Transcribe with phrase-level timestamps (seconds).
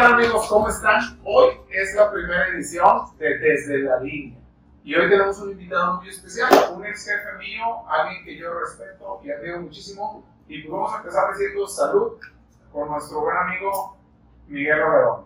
[0.00, 0.46] tal amigos?
[0.48, 1.20] ¿Cómo están?
[1.24, 4.38] Hoy es la primera edición de Desde la Línea.
[4.82, 9.20] Y hoy tenemos un invitado muy especial, un ex jefe mío, alguien que yo respeto
[9.22, 10.24] y admiro muchísimo.
[10.48, 12.12] Y pues vamos a empezar diciendo salud
[12.72, 13.98] con nuestro buen amigo
[14.48, 15.24] Miguel Obregón.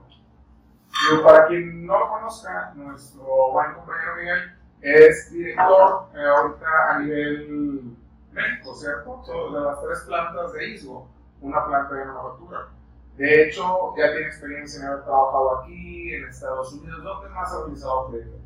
[1.09, 6.99] Yo, para quien no lo conozca, nuestro buen compañero Miguel es director eh, ahorita a
[6.99, 7.97] nivel
[8.33, 9.23] México, ¿cierto?
[9.53, 11.09] de las tres plantas de ISGO,
[11.43, 12.74] una planta de manufactura.
[13.17, 17.05] De hecho, ya tiene experiencia en haber trabajado aquí, en Estados Unidos.
[17.05, 18.41] ¿Dónde más ha realizado proyectos?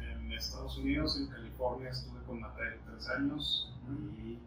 [0.00, 3.72] En Estados Unidos, en California estuve con Mattel tres años
[4.16, 4.40] y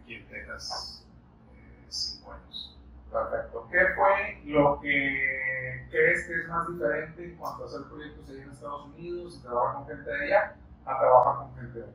[0.00, 1.06] aquí en Texas
[1.54, 2.78] eh, cinco años.
[3.10, 3.68] Perfecto.
[3.70, 8.42] ¿Qué fue lo que crees que es más diferente en cuanto a hacer proyectos allá
[8.44, 10.56] en Estados Unidos y trabajar con gente de allá
[10.86, 11.92] a trabajar con gente de allá?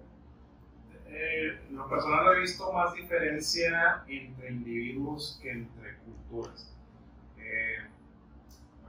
[1.08, 6.77] Eh, en lo personal he visto más diferencia entre individuos que entre culturas.
[7.48, 7.78] Eh,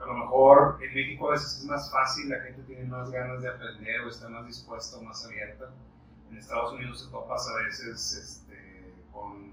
[0.01, 3.42] a lo mejor en México a veces es más fácil, la gente tiene más ganas
[3.42, 5.70] de aprender o está más dispuesta más abierta.
[6.31, 9.53] En Estados Unidos se topas a veces este, con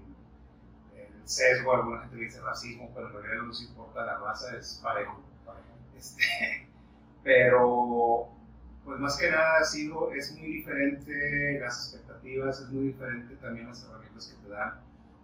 [0.94, 4.80] el sesgo, alguna gente dice racismo, pero en realidad no nos importa, la raza es
[4.82, 5.20] parejo.
[5.96, 6.22] Este,
[7.24, 8.28] pero,
[8.84, 13.66] pues más que nada ha sido, es muy diferente las expectativas, es muy diferente también
[13.66, 14.80] las herramientas que te dan.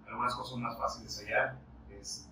[0.06, 1.58] Algunas cosas son más fáciles allá.
[1.90, 2.31] Este,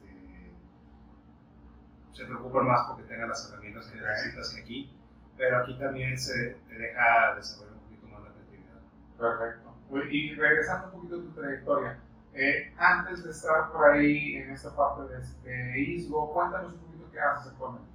[2.12, 4.98] se preocupan más porque tengan las herramientas que necesitas que aquí,
[5.36, 8.80] pero aquí también se te deja desarrollar un poquito más la creatividad.
[9.18, 9.70] Perfecto.
[10.10, 12.00] Y regresando un poquito a tu trayectoria,
[12.32, 17.10] eh, antes de estar por ahí en esta parte de, este ISGO, cuéntanos un poquito
[17.10, 17.90] qué haces actualmente.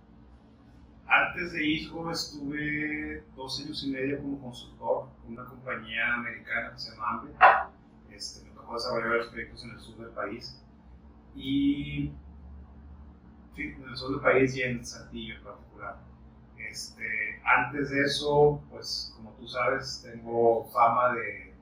[1.08, 6.80] Antes de ISGO estuve dos años y medio como consultor con una compañía americana que
[6.80, 7.32] se llama Ambe.
[8.10, 10.62] Este, me tocó desarrollar los proyectos en el sur del país.
[11.36, 12.12] Y
[13.58, 15.96] en el sur del país y en Saltillo en particular.
[16.58, 21.54] Este, antes de eso, pues como tú sabes, tengo fama de,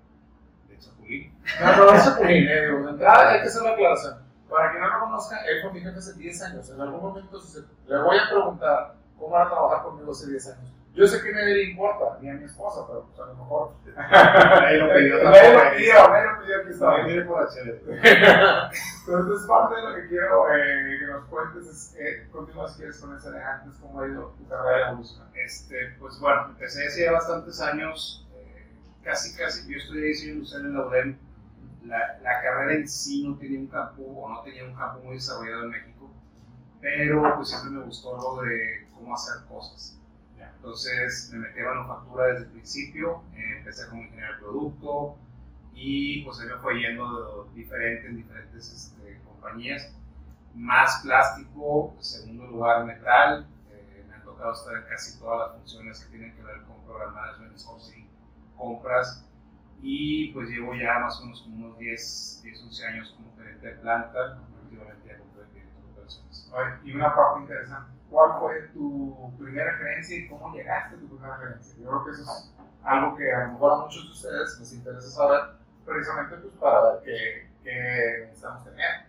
[0.70, 1.34] de chapulín.
[1.62, 4.24] No, no es chapulín, eh, de hay que hacer la aclaración.
[4.50, 6.70] Para quien no lo conozca, él fue mi jefe hace 10 años.
[6.70, 7.40] En algún momento
[7.88, 10.74] le voy a preguntar cómo era trabajar conmigo hace 10 años.
[10.96, 13.34] Yo sé que a nadie le importa, ni a mi esposa, pero pues a lo
[13.34, 13.72] mejor.
[13.96, 15.24] Nadie lo pidió.
[15.24, 16.98] Nadie lo pidió, nadie lo pidió que estaba.
[17.00, 17.82] Nadie por la.
[19.08, 23.00] Entonces, parte de lo que quiero eh, que nos cuentes es, eh, continúa si quieres
[23.00, 25.24] con ese antes, cómo ha ido tu carrera de música.
[25.34, 28.68] Este, pues bueno, empecé hace ya bastantes años, eh,
[29.04, 31.18] casi, casi, yo estudié diseño industrial en la UDEM.
[31.86, 35.16] La, la carrera en sí no tenía un campo, o no tenía un campo muy
[35.16, 36.12] desarrollado en México,
[36.80, 40.00] pero pues siempre me gustó lo de cómo hacer cosas.
[40.64, 45.18] Entonces me metí a manufactura desde el principio, eh, empecé como ingeniero de producto
[45.74, 49.94] y pues ahí me fue yendo diferente en diferentes este, compañías.
[50.56, 55.58] Más plástico, en segundo lugar metal, eh, me han tocado estar en casi todas las
[55.60, 58.08] funciones que tienen que ver con program management, sourcing,
[58.56, 59.26] compras
[59.82, 63.68] y pues llevo ya más o menos como unos 10, 10 11 años como gerente
[63.68, 66.43] de planta, últimamente ya como director de
[66.84, 71.36] Y una parte interesante cuál fue tu primera gerencia y cómo llegaste a tu primera
[71.38, 71.76] gerencia.
[71.80, 72.54] Yo creo que eso es
[72.84, 75.42] algo que a lo mejor a muchos de ustedes les interesa saber,
[75.84, 79.06] precisamente pues, para ver qué, qué necesitamos tener.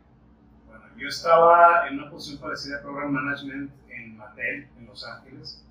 [0.67, 5.67] Bueno, yo estaba en una posición parecida a Program Management en Mattel, en Los Ángeles,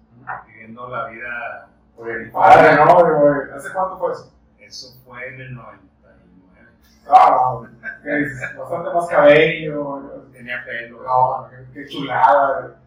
[0.48, 1.70] viviendo la vida.
[1.98, 3.56] Oye, padre, ¿no?
[3.56, 4.32] ¿Hace cuánto fue eso?
[4.60, 6.20] Eso fue en el 99.
[7.10, 8.60] Ah, no.
[8.60, 10.23] Bastante más cabello.
[10.34, 11.04] Tenía pelo.
[11.04, 12.80] No, qué chulada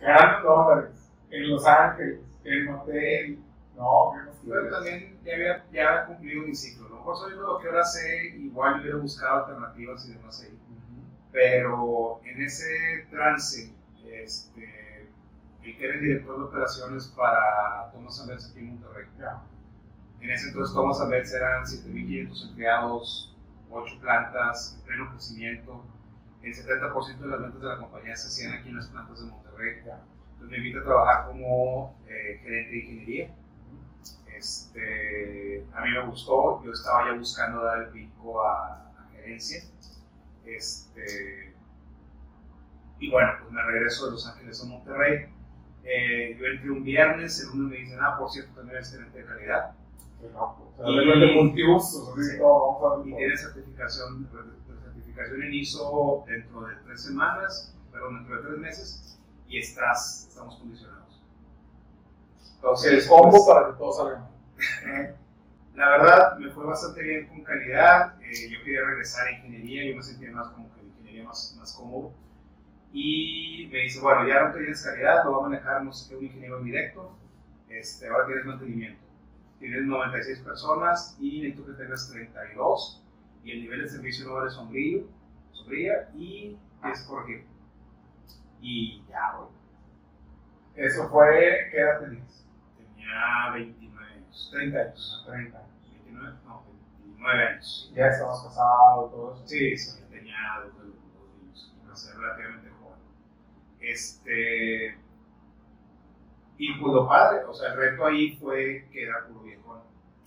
[0.00, 3.38] ganando dólares en Los Ángeles, en un hotel.
[3.76, 4.12] No,
[4.48, 6.86] Pero también ya había, ya cumplido mi ciclo.
[6.86, 10.58] A lo mejor sabiendo lo que ahora sé, igual hubiera buscado alternativas y demás ahí.
[11.30, 13.70] Pero en ese trance,
[14.10, 15.08] este,
[15.62, 19.06] el que era el director de operaciones para Thomas Ambers aquí en Monterrey.
[20.20, 23.36] En ese entonces Thomas Ambers eran 7.500 empleados,
[23.70, 25.84] 8 plantas, en pleno crecimiento
[26.46, 29.26] el 70% de las ventas de la compañía se hacían aquí en las plantas de
[29.26, 29.78] Monterrey.
[29.78, 33.34] Entonces me invita a trabajar como eh, gerente de ingeniería.
[34.36, 39.62] Este, a mí me gustó, yo estaba ya buscando dar el pico a, gerencia.
[40.44, 41.54] Este,
[43.00, 45.26] y bueno, pues me regreso de Los Ángeles a Monterrey.
[45.82, 49.18] Eh, yo entré un viernes, el lunes me dicen, ah, por cierto, también eres gerente
[49.18, 49.72] de calidad.
[53.04, 54.28] y, y tiene certificación
[55.16, 59.18] certificación en ISO dentro de tres semanas, perdón, dentro de tres meses,
[59.48, 61.22] y estás, estamos condicionados.
[62.56, 64.28] Entonces, el combo pues, para que todo salga
[65.74, 68.14] La verdad, me fue bastante bien con calidad.
[68.22, 71.54] Eh, yo quería regresar a ingeniería, yo me sentía más como que en ingeniería más,
[71.58, 72.12] más cómodo.
[72.92, 76.16] Y me dice, bueno, ya no tienes calidad, lo va a manejar no sé qué,
[76.16, 77.14] un ingeniero directo,
[77.68, 79.04] este, ahora tienes mantenimiento.
[79.58, 83.05] Tienes 96 personas y necesito que tengas 32
[83.46, 85.06] y el nivel de servicio no vale sombrío,
[85.52, 86.58] sombría y
[86.90, 87.46] es corregir.
[88.60, 89.50] Y ya, güey.
[90.74, 92.44] Eso fue, ¿qué edad tenías?
[92.76, 95.24] Tenía 29 años, 30 años.
[95.28, 95.70] 30 años.
[95.80, 96.64] 29, no,
[96.98, 97.92] 29 años.
[97.94, 99.46] Ya estabas casado, todo eso.
[99.46, 100.84] Sí, sí, tenía dos,
[101.38, 102.98] niños, iba ser relativamente joven.
[103.78, 104.98] Este.
[106.58, 109.84] Y pues lo padre, o sea, el reto ahí fue que era puro viejo.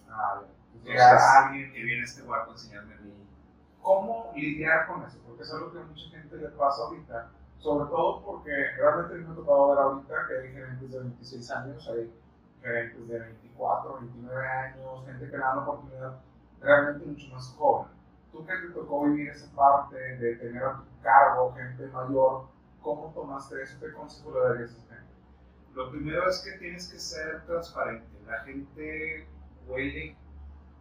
[0.09, 0.58] Ah, bien.
[0.79, 3.13] Entonces, Llegar a alguien que viene a este lugar para enseñarme a mí.
[3.81, 7.89] cómo lidiar con eso, porque es algo que a mucha gente le pasa ahorita, sobre
[7.89, 12.13] todo porque realmente me ha tocado ver ahorita que hay gerentes de 26 años, hay
[12.61, 16.19] gerentes de 24, 29 años, gente que le dan la oportunidad
[16.61, 17.87] realmente mucho más joven.
[18.31, 22.45] Tú que te tocó vivir esa parte de tener a tu cargo gente mayor,
[22.81, 23.79] ¿cómo tomaste eso?
[23.79, 25.13] ¿Qué consejo le darías a esa gente?
[25.73, 28.07] Lo primero es que tienes que ser transparente.
[28.27, 29.27] La gente
[29.67, 30.15] huele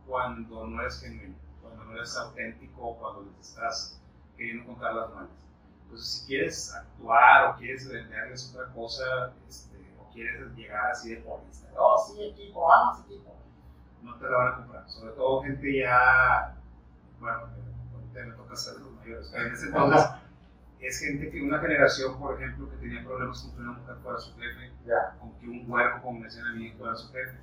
[0.09, 4.01] cuando no eres genuino, cuando no eres auténtico, cuando les estás
[4.37, 5.31] queriendo contar las malas.
[5.83, 11.21] Entonces, si quieres actuar o quieres venderles otra cosa, este, o quieres llegar así de
[11.21, 13.35] porrista, oh, sí, equipo, vamos, equipo,
[14.03, 14.91] no te la van a comprar.
[14.91, 16.57] Sobre todo gente ya,
[17.21, 17.39] bueno,
[17.95, 20.05] ahorita me toca ser los mayores, pero en ese entonces
[20.81, 24.19] es gente que una generación, por ejemplo, que tenía problemas con que una mujer fuera
[24.19, 25.17] su jefe, Ya.
[25.21, 27.37] con que un huerco, como me decían a mí, fuera su jefe.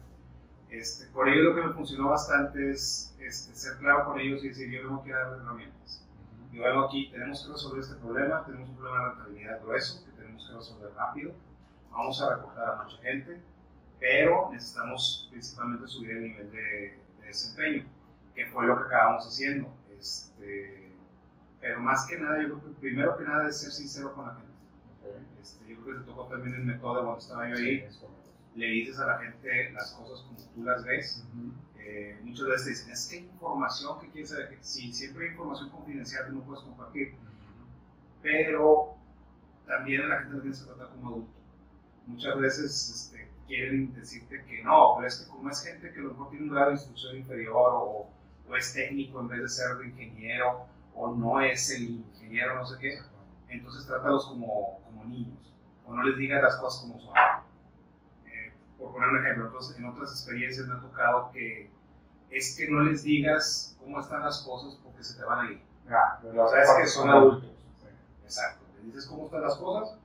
[0.70, 4.50] Este, por ello lo que me funcionó bastante es este, ser claro con ellos y
[4.50, 6.06] decir, yo tengo que dar herramientas.
[6.52, 10.12] Yo vengo aquí, tenemos que resolver este problema, tenemos un problema de rentabilidad grueso que
[10.12, 11.34] tenemos que resolver rápido,
[11.92, 13.42] vamos a recortar a mucha gente,
[14.00, 17.86] pero necesitamos principalmente subir el nivel de, de desempeño,
[18.34, 19.70] que fue lo que acabamos haciendo.
[19.98, 20.94] Este,
[21.60, 24.36] pero más que nada, yo creo que primero que nada es ser sincero con la
[24.36, 24.56] gente.
[25.42, 27.88] Este, yo creo que te tocó también el método cuando estaba yo ahí,
[28.56, 31.24] le dices a la gente las cosas como tú las ves.
[31.78, 35.31] Eh, muchas veces te dicen, es que hay información que quieres saber, sí, siempre hay
[35.31, 37.13] información confidencial que no puedes compartir,
[38.24, 38.96] pero
[39.68, 41.31] también a la gente la tienes que tratar como adulto.
[42.07, 46.04] Muchas veces este, quieren decirte que no, pero es que como es gente que a
[46.04, 48.10] lo mejor tiene un grado de instrucción inferior o,
[48.50, 50.66] o es técnico en vez de ser ingeniero
[50.96, 53.00] o no es el ingeniero, no sé qué,
[53.50, 55.54] entonces trátalos como, como niños
[55.86, 57.13] o no les digas las cosas como son.
[58.77, 61.69] Por poner un ejemplo, entonces, en otras experiencias me ha tocado que
[62.30, 65.62] es que no les digas cómo están las cosas porque se te van a ir.
[66.38, 67.50] O sea, es que son adultos.
[68.24, 68.66] Exacto.
[68.75, 69.98] Les dices cómo están las cosas,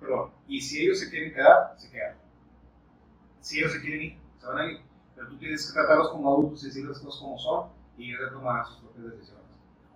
[0.00, 0.30] perdón.
[0.48, 2.16] Y si ellos se quieren quedar, se quedan.
[3.40, 4.80] Si ellos se quieren ir, se van a ir.
[5.14, 8.32] Pero tú tienes que tratarlos como adultos y decirles las cosas como son y ellos
[8.32, 9.44] tomarán sus propias decisiones.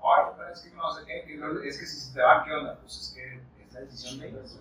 [0.02, 2.78] Ay, pero es que no sé qué, es que si se te van, ¿qué onda?
[2.80, 4.60] Pues es que es la decisión de ellos.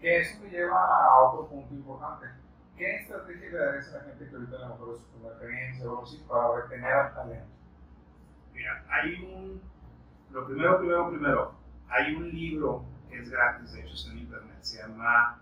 [0.00, 2.26] Que eso me lleva a otro punto importante.
[2.76, 5.90] ¿Qué estrategia le darías a la gente que ahorita a lo mejor es primera experiencia
[5.90, 7.46] o así para retener al talento?
[8.52, 9.62] Mira, hay un.
[10.30, 11.54] Lo primero, primero, primero.
[11.88, 14.58] Hay un libro que es gratis, de hecho, está en internet.
[14.62, 15.40] Se llama.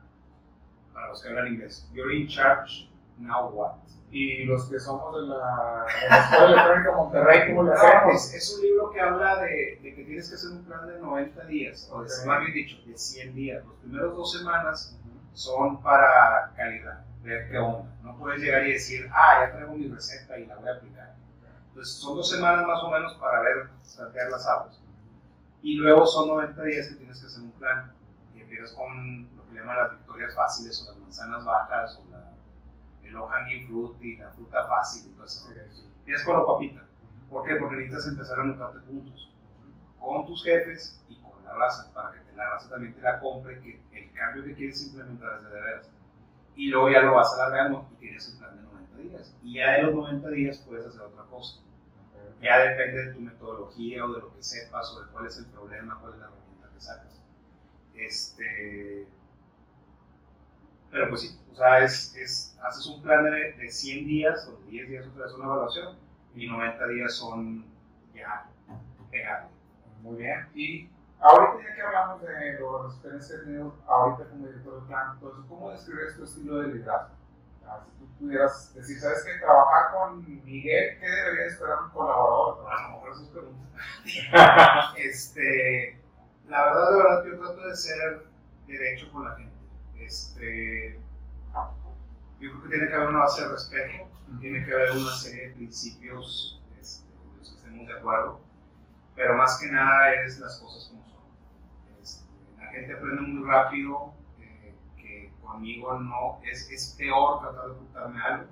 [0.92, 1.88] Para los que hablan inglés.
[1.94, 3.76] You're in charge, now what?
[4.10, 8.14] Y los que somos de la, de la Escuela Electrónica Monterrey, ¿cómo le hacemos?
[8.14, 11.00] es, es un libro que habla de, de que tienes que hacer un plan de
[11.00, 13.64] 90 días, o de, más bien dicho, de 100 días.
[13.64, 14.98] Los primeros dos semanas
[15.32, 17.90] son para calidad, ver qué onda.
[18.02, 21.14] No puedes llegar y decir, ah, ya traigo mi receta y la voy a aplicar.
[21.68, 24.80] Entonces, son dos semanas más o menos para ver, tantear las aguas.
[25.62, 27.92] Y luego son 90 días que tienes que hacer un plan.
[28.34, 32.32] Y empiezas con lo que llaman las victorias fáciles, o las manzanas bajas, o la,
[33.02, 35.48] el low hanging fruit y la fruta fácil eso.
[36.00, 36.82] Empiezas con lo papita.
[37.30, 37.56] ¿Por qué?
[37.56, 39.30] Porque necesitas empezar a notarte puntos
[39.98, 43.60] con tus jefes y con la raza, para que la raza también te la compre,
[43.60, 45.90] que el cambio que quieres implementar es de veras.
[46.56, 49.34] Y luego ya lo vas alargando y tienes un plan de 90 días.
[49.42, 51.60] Y ya de los 90 días puedes hacer otra cosa.
[52.40, 55.46] Ya depende de tu metodología o de lo que sepas o de cuál es el
[55.46, 57.20] problema, cuál es la herramienta que sacas.
[57.94, 59.06] Este,
[60.90, 64.56] pero pues sí, o sea, es, es- haces un plan de, de 100 días o
[64.64, 65.96] de 10 días otra vez una evaluación
[66.34, 67.64] y 90 días son
[68.14, 68.48] ya
[69.10, 69.50] pegarle.
[70.02, 70.48] Muy bien.
[70.54, 70.88] Y
[71.22, 75.44] ahorita ya que hablamos de las experiencias que tenido ahorita como director de plan, entonces,
[75.48, 77.14] ¿cómo describes tu estilo de liderazgo?
[77.62, 79.38] Si tú pudieras decir, ¿sabes qué?
[79.38, 82.66] Trabajar con Miguel, ¿qué debería esperar un colaborador?
[82.70, 84.94] A lo mejor esas preguntas.
[84.98, 85.98] este,
[86.48, 88.26] la verdad, de verdad, yo trato de ser
[88.66, 89.52] derecho con la gente.
[89.96, 91.00] Este,
[92.40, 94.08] yo creo que tiene que haber una base de respeto,
[94.40, 97.06] tiene que haber una serie de principios este,
[97.38, 98.40] los que estemos de acuerdo,
[99.14, 101.11] pero más que nada es las cosas como son.
[102.72, 108.22] Este, gente aprende muy rápido eh, que conmigo no, es, es peor tratar de ocultarme
[108.22, 108.46] algo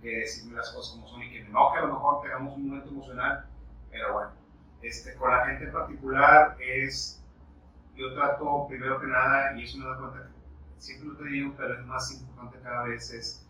[0.00, 2.68] que decirme las cosas como son y que me enoje, a lo mejor tengamos un
[2.68, 3.46] momento emocional,
[3.90, 4.30] pero bueno,
[4.80, 7.22] este, con la gente en particular es,
[7.94, 11.54] yo trato primero que nada, y eso me da cuenta que siempre lo te digo,
[11.56, 13.46] pero es más importante cada vez, es,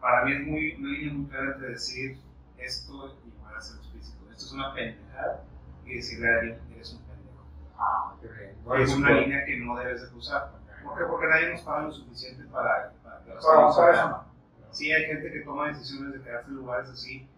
[0.00, 2.18] para mí es muy, una línea muy clara entre decir
[2.56, 5.44] esto y voy a ser explícito, esto es una pendejada,
[5.84, 7.44] y decirle a alguien, eres un pendejo.
[7.76, 8.49] Ah, qué bien.
[8.76, 10.50] Es una línea que no debes de cruzar.
[10.84, 11.04] ¿Por qué?
[11.04, 14.24] Porque nadie nos paga lo suficiente para, para Para usar se eso.
[14.70, 17.28] Sí, hay gente que toma decisiones de quedarse en lugares así.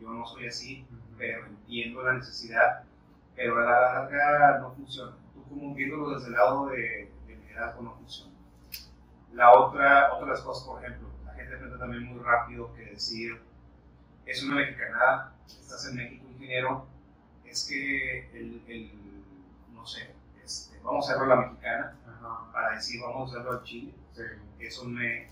[0.00, 2.84] Yo no soy así, pero entiendo la necesidad.
[3.36, 5.12] Pero a la larga no funciona.
[5.34, 8.32] Tú, como viéndolo desde el lado de, de liderazgo, no funciona.
[9.32, 12.86] La otra, otra de las cosas, por ejemplo, la gente aprende también muy rápido que
[12.86, 13.40] decir
[14.28, 16.86] es una mexicanada, estás en México, ingeniero,
[17.46, 18.92] es que el, el
[19.72, 20.14] no sé,
[20.48, 23.94] este, vamos a hacerlo a la mexicana Ajá, para decir vamos a hacerlo al chile.
[24.12, 24.22] sí.
[24.58, 25.30] Eso me,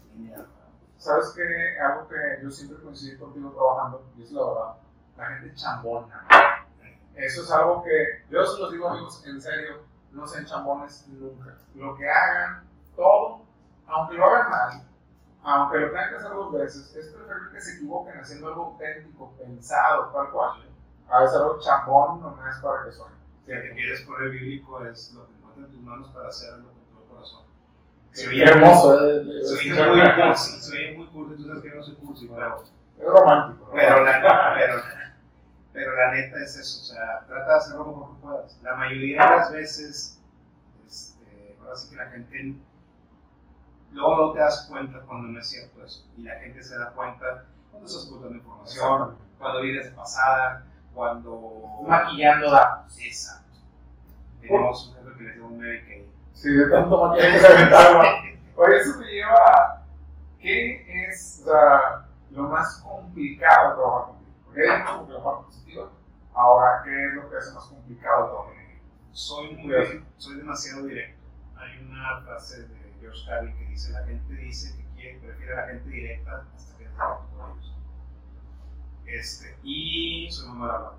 [0.98, 1.78] ¿Sabes qué?
[1.80, 4.76] Algo que yo siempre coincidí contigo trabajando, y es la verdad,
[5.16, 6.28] la gente chambona.
[7.14, 9.80] Eso es algo que yo se los digo amigos, en serio,
[10.12, 11.56] no sean chambones nunca.
[11.74, 13.42] Lo que hagan, todo,
[13.86, 14.82] aunque lo hagan mal,
[15.42, 19.32] aunque lo tengan que hacer dos veces, es preferible que se equivoquen haciendo algo auténtico,
[19.38, 20.62] pensado, tal cual.
[21.08, 23.15] A veces algo chambón no es para que suene.
[23.46, 26.68] Si te quieres poner bíblico es lo que encuentra en tus manos para hacer lo
[26.68, 27.44] que tu corazón.
[28.10, 31.62] Se Qué oye hermoso, eh, Se oye muy cursi, se oye muy cursi, tú sabes
[31.62, 32.64] que no soy cursi, pero,
[32.98, 33.70] es romántico.
[33.72, 34.82] pero, la, pero,
[35.72, 38.58] pero la neta es eso, o sea, trata de hacer lo mejor que puedas.
[38.64, 40.20] La mayoría de las veces,
[40.84, 42.56] este, ahora sí que la gente,
[43.92, 46.90] luego no te das cuenta cuando no es cierto eso, y la gente se da
[46.90, 51.84] cuenta cuando estás ocultando información, cuando vienes de pasada, cuando...
[51.86, 52.98] Maquillando datos.
[52.98, 53.58] Exacto.
[54.40, 56.10] Tenemos un jefe que le dio un Mary Kay.
[56.32, 58.06] Sí, de tanto maquillaje que se aventaron.
[58.56, 59.82] Oye, eso me lleva a
[60.40, 61.44] qué es
[62.30, 64.36] lo más complicado de trabajar contigo.
[64.46, 65.88] Porque hay mucho que la parte positiva.
[66.34, 68.56] Ahora, ¿qué es lo que hace más complicado de trabajar
[69.16, 71.24] soy muy soy demasiado directo.
[71.56, 75.56] Hay una frase de George Carlin que dice la gente dice que quiere, prefiere a
[75.56, 77.75] la gente directa hasta que es directo con ellos.
[79.06, 80.96] Este, y soy muy mal hablado.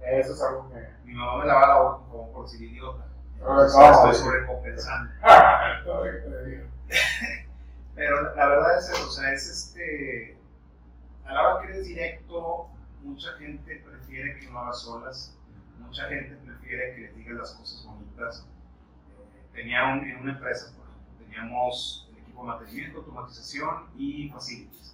[0.00, 0.92] Eso es algo que.
[1.04, 3.06] Mi mamá me lava la boca como por ser idiota.
[3.38, 5.12] Entonces, estoy sobrecompensando.
[7.94, 10.38] Pero la, la verdad es eso, o sea, es este.
[11.24, 12.68] A la hora que eres directo,
[13.02, 15.36] mucha gente prefiere que no hagas solas,
[15.78, 18.46] mucha gente prefiere que les digas las cosas bonitas.
[19.10, 24.30] Eh, tenía un, en una empresa, por ejemplo, teníamos el equipo de mantenimiento, automatización y
[24.30, 24.91] facilities.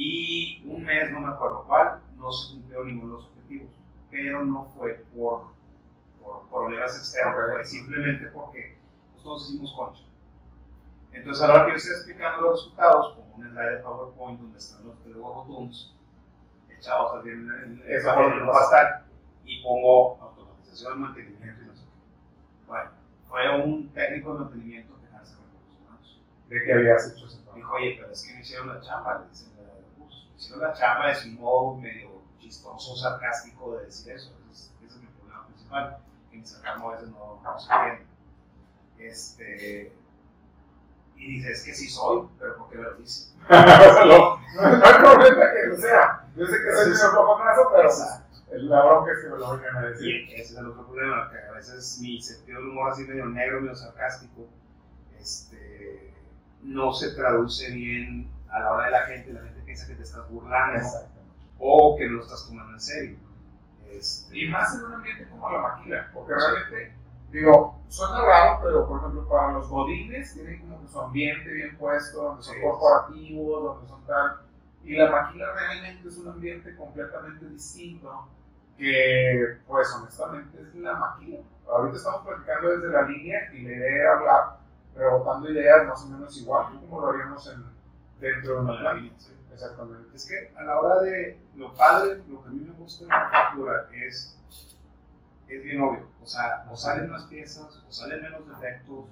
[0.00, 3.70] Y un mes, no me acuerdo cuál, no se cumplió ninguno de los objetivos,
[4.12, 5.48] pero no fue por,
[6.22, 8.78] por problemas externos, fue simplemente porque
[9.24, 10.04] todos hicimos concha.
[11.10, 14.40] Entonces, a la hora que yo estoy explicando los resultados, pongo un slide de PowerPoint
[14.40, 15.92] donde están los tres botones
[16.70, 18.86] echados así en en fue lo el pastel
[19.44, 22.68] y pongo automatización, mantenimiento y no sé qué.
[22.68, 22.90] Bueno,
[23.28, 26.22] fue un técnico de mantenimiento que hace recursos humanos.
[26.48, 27.56] ¿De qué habías hecho ese trabajo?
[27.56, 29.57] Dijo, oye, pero es que no hicieron la chamba, le dicen
[30.38, 30.44] de.
[30.44, 34.32] Hicieron la chamba es un modo medio chistoso, sarcástico de decir eso.
[34.50, 35.98] Ese es, ese es mi problema principal,
[36.30, 38.06] que mi sarcasmo a veces no, no se entiende.
[38.98, 39.92] Este,
[41.16, 43.32] y dice, es que sí soy, pero ¿por qué lo dice?
[43.50, 46.24] no, no hay problema que lo sea.
[46.36, 47.90] Yo sé que soy un poco eso, pero
[48.50, 50.28] el la bronca es que me lo vengan a decir.
[50.28, 53.26] Y ese es el otro problema, que a veces mi sentido del humor así medio
[53.26, 54.48] negro, medio sarcástico,
[55.18, 56.14] este,
[56.62, 60.02] no se traduce bien a la hora de la gente, la gente piensa que te
[60.02, 60.80] estás burlando
[61.58, 63.16] o que no lo estás tomando en serio.
[63.90, 66.94] Este, Y más en un ambiente como la maquila, porque realmente,
[67.30, 71.76] digo, suena raro, pero por ejemplo, para los godines tienen como que su ambiente bien
[71.76, 72.60] puesto, donde son Sí.
[72.62, 74.40] corporativos, donde son tal.
[74.84, 78.26] Y la maquila realmente es un ambiente completamente distinto,
[78.78, 81.40] que, pues honestamente, es la maquila.
[81.68, 84.56] Ahorita estamos platicando desde la línea y la idea era hablar,
[84.96, 87.64] rebotando ideas más o menos igual, como lo haríamos en,
[88.20, 89.14] dentro de una planta.
[89.58, 90.14] Exactamente.
[90.14, 93.10] Es que a la hora de lo padre, lo que a mí me gusta de
[93.10, 94.38] la factura es,
[95.48, 96.06] es bien obvio.
[96.22, 99.06] O sea, o salen más piezas, o salen menos defectos,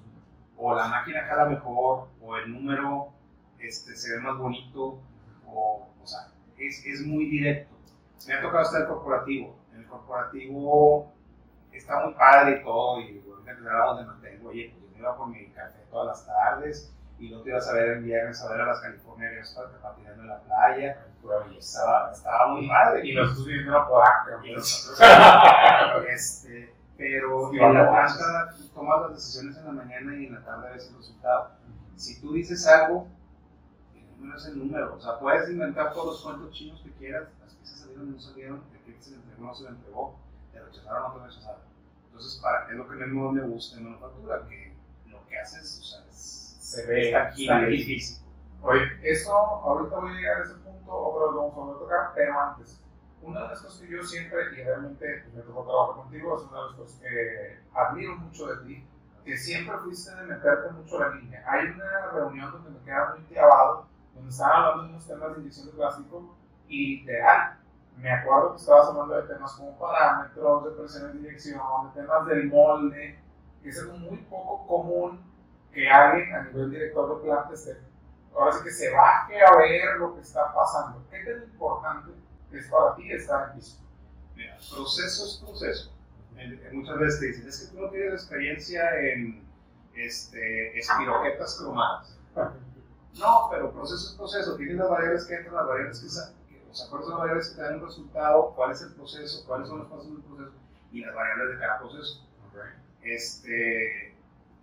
[0.56, 3.08] o la máquina jala mejor, o el número
[3.58, 5.00] este, se ve más bonito,
[5.48, 7.74] o, o sea, es, es muy directo.
[8.28, 9.56] Me ha tocado estar corporativo.
[9.72, 11.12] En el corporativo
[11.72, 15.16] está muy padre y todo, y ahorita que de mantengo, oye, pues yo me iba
[15.16, 18.50] por mi café todas las tardes, y no te ibas a ver el viernes a
[18.50, 20.98] ver a las California Girls patinando en la playa.
[21.58, 23.06] Estaba, estaba muy padre.
[23.06, 24.40] Y nosotros viviendo una podaca.
[24.44, 24.98] Y nosotros,
[26.08, 30.44] este, Pero Sí, en la planta tomas las decisiones en la mañana y en la
[30.44, 31.50] tarde ves el resultado.
[31.96, 33.08] Si tú dices algo,
[33.94, 34.94] el número es el número.
[34.94, 38.20] O sea, puedes inventar todos los cuentos chinos que quieras, las piezas salieron o no
[38.20, 40.18] salieron, el cliente se le entregó o no se le entregó,
[40.52, 41.60] te rechazaron o no te rechazaron.
[42.06, 44.74] Entonces, para, es lo que a mí más me gusta en manufactura, que
[45.06, 46.05] lo que haces, o sea,
[46.76, 47.76] Se ve es tangible, tangible.
[47.76, 48.26] es físico.
[48.60, 52.12] Oye, eso, ahorita voy a llegar a ese punto, vez lo vamos a a tocar,
[52.14, 52.82] pero antes,
[53.22, 56.60] una de las cosas que yo siempre, y realmente me tocó trabajar contigo, es una
[56.60, 58.86] de las cosas que admiro mucho de ti,
[59.24, 61.42] que siempre fuiste de meterte mucho la línea.
[61.46, 65.40] Hay una reunión donde me quedaba muy clavado, donde estaban hablando de unos temas de
[65.40, 66.36] inyección de plástico,
[66.68, 67.58] y literal,
[67.96, 72.26] me acuerdo que estabas hablando de temas como parámetros, de presiones de inyección, de temas
[72.26, 73.18] del molde,
[73.62, 75.35] que es algo muy poco común
[75.76, 77.76] que alguien a nivel director de planta esté
[78.34, 81.04] ahora sí que se baje a ver lo que está pasando.
[81.10, 82.12] ¿Qué tan importante
[82.52, 83.78] es para ti estar en piso?
[84.34, 85.92] Mira, proceso es proceso.
[86.72, 89.46] Muchas veces te dicen, es que tú no tienes experiencia en
[89.94, 92.18] este, espiroquetas cromadas.
[93.18, 94.56] No, pero proceso es proceso.
[94.58, 96.36] Tienes las variables que entran, las variables que salen.
[96.70, 99.68] Sea, cuáles son las variables que te dan un resultado, cuál es el proceso, cuáles
[99.68, 100.52] son los pasos del proceso
[100.92, 102.26] y las variables de cada proceso.
[103.00, 104.15] Este,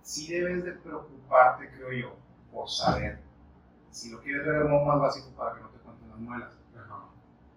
[0.03, 2.15] sí debes de preocuparte, creo yo,
[2.51, 3.19] por saber.
[3.89, 6.53] Si lo quieres ver modo más básico para que no te cuenten las muelas.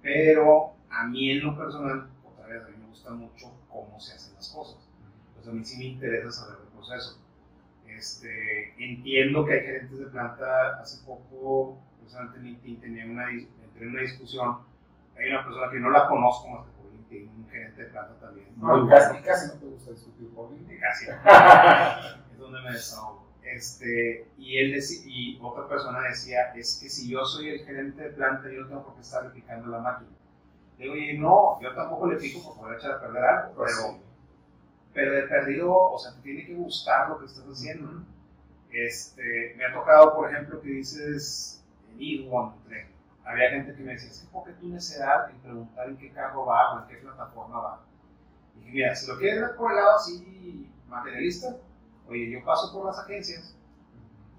[0.03, 4.15] Pero a mí en lo personal, otra vez, a mí me gusta mucho cómo se
[4.15, 4.89] hacen las cosas.
[5.35, 7.19] Pues a mí sí me interesa saber el proceso.
[7.89, 13.89] Este, entiendo que hay gerentes de planta, hace poco, precisamente en LinkedIn tenía una, en
[13.89, 14.59] una discusión,
[15.19, 18.15] hay una persona que no la conozco más que por LinkedIn, un gerente de planta
[18.21, 18.49] también.
[18.57, 20.81] No, casi, casi no te gusta discutir por LinkedIn.
[20.81, 21.17] casi, es
[22.57, 23.27] donde me desahogo.
[23.43, 28.11] Este, y, él y otra persona decía, es que si yo soy el gerente de
[28.11, 30.11] planta, yo no tengo por qué estar picando la máquina.
[30.79, 33.73] Le digo, oye, no, yo tampoco le pico por poder echar a perder algo, Pues
[33.77, 34.01] pero, sí.
[34.93, 38.03] pero de perdido, o sea, te tiene que gustar lo que estás haciendo.
[38.71, 42.89] Este, me ha tocado, por ejemplo, que dices, en entré,
[43.25, 46.13] había gente que me decía, es que ¿por qué tu necedad en preguntar en qué
[46.13, 47.81] carro va o en qué plataforma va?
[48.57, 51.57] Y dije, mira, si lo quieres ver por el lado así materialista,
[52.09, 53.55] oye, yo paso por las agencias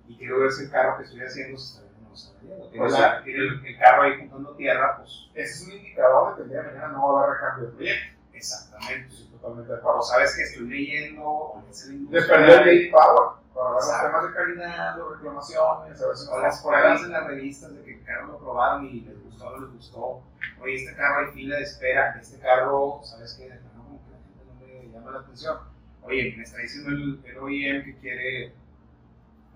[0.08, 2.28] y quiero ver si el carro que estoy haciendo se está viendo o no se
[2.30, 2.68] está viendo.
[2.70, 6.36] Tiene, O sea, el, el carro ahí juntando tierra, pues Ese es un indicador de
[6.38, 8.18] que el día de mañana no va a haber recambio de proyecto.
[8.34, 9.14] exactamente.
[9.14, 10.02] Estoy totalmente de O acuerdo.
[10.04, 13.76] sabes que estoy leyendo, o lees el De industria, perder el Big Power para ver
[13.84, 17.28] los temas de calidad, las reclamaciones, a ver si o no las pruebas en las
[17.28, 20.22] revistas de que el carro lo probaron y les gustó o no les gustó.
[20.62, 23.48] Oye, este carro hay fila de espera, este carro, ¿sabes qué?
[23.48, 25.58] Plano como que la gente no le llama la atención.
[26.08, 28.54] Oye, me está diciendo el, el OEM que quiere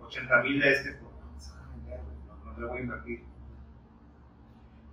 [0.01, 2.77] 80 mil de este, pues no, se va a vender, güey, no, no le voy
[2.77, 3.23] a invertir.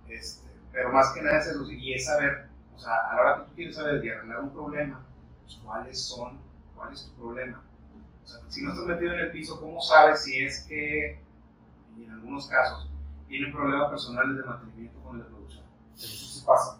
[0.07, 3.35] Este, pero más que nada es eso, y es saber, o sea, a la hora
[3.35, 5.05] que tú quieres saber de arreglar un problema,
[5.41, 6.39] pues cuáles son,
[6.77, 7.61] cuál es tu problema.
[8.23, 11.19] O sea, si no estás metido en el piso, ¿cómo sabes si es que,
[11.97, 12.89] en algunos casos,
[13.27, 15.65] tiene un problema personal de mantenimiento con la producción?
[15.93, 16.79] Eso sí pasa.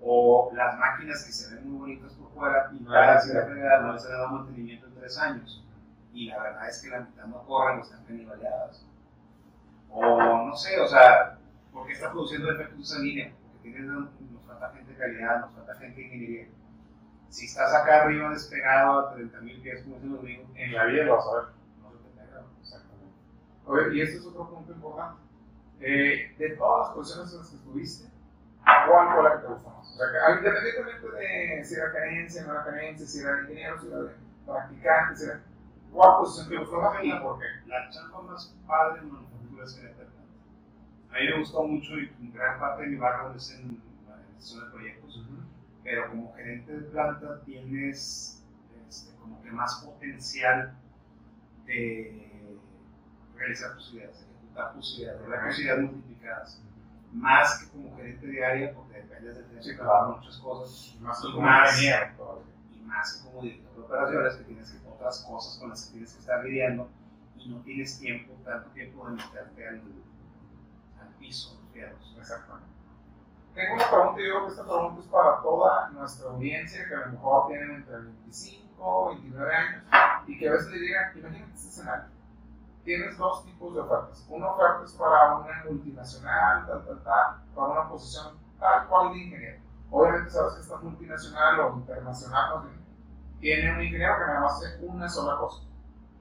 [0.00, 2.84] O las máquinas que se ven muy bonitas fuera, y sí.
[2.84, 5.64] la fregada, no les han dado mantenimiento en tres años.
[6.12, 8.84] Y la verdad es que la mitad no corren o están canibaleadas.
[9.90, 11.38] O no sé, o sea,
[11.72, 13.32] ¿por qué está produciendo efectos línea?
[13.52, 14.10] Porque tiene, nos
[14.46, 16.48] falta gente de calidad, nos falta gente de ingeniería.
[17.28, 21.04] Si estás acá arriba despegado a 30.000 pies, como dicen los gringos, En la vida
[21.04, 21.44] lo vas a ver.
[21.82, 22.42] no se te pega.
[22.60, 23.14] Exactamente.
[23.66, 25.22] Oye, y este es otro punto importante.
[25.80, 28.08] Eh, de todas las posiciones en las que estuviste,
[28.86, 29.88] ¿cuál fue la que te gustó más?
[29.88, 33.80] O sea, que, ah, independientemente de si era carencia, no era carencia, si era ingeniero,
[33.80, 34.10] si era de
[34.46, 35.40] practicante, si era...
[35.92, 37.46] ¿Cuál posición te gustó más y por qué?
[37.66, 40.32] La chamba más padre en manufactura es gerente de planta.
[41.10, 44.64] A mí me gustó mucho y gran parte de mi background es en la gestión
[44.64, 45.26] de proyectos.
[45.82, 48.44] pero como gerente de planta tienes
[48.86, 50.74] este, como que más potencial
[51.64, 52.58] de
[53.34, 56.62] realizar tus ideas, de ejecutar tus ideas, de ver tus ideas multiplicadas.
[57.12, 60.16] Más que como gerente de área, porque dependes de tener que claro.
[60.16, 61.70] muchas cosas, Más Y como más.
[61.70, 62.14] todavía.
[62.74, 65.92] y más que como director de operaciones, que tienes que otras cosas con las que
[65.92, 66.88] tienes que estar lidiando
[67.36, 69.76] y no tienes tiempo, tanto tiempo de meterte al,
[71.00, 72.14] al piso, los fierros.
[72.18, 72.68] Exactamente.
[73.54, 76.94] Tengo una pregunta, y yo creo que esta pregunta es para toda nuestra audiencia que
[76.94, 79.84] a lo mejor tienen entre 25 29 años
[80.28, 82.04] y que a veces le digan, imagínate este escenario.
[82.88, 84.26] Tienes dos tipos de ofertas.
[84.30, 89.18] Una oferta es para una multinacional, tal, tal, tal, para una posición tal cual de
[89.18, 89.60] ingeniero.
[89.90, 92.62] Obviamente sabes que esta multinacional o internacional
[93.40, 95.64] tiene un ingeniero que nada más hace una sola cosa.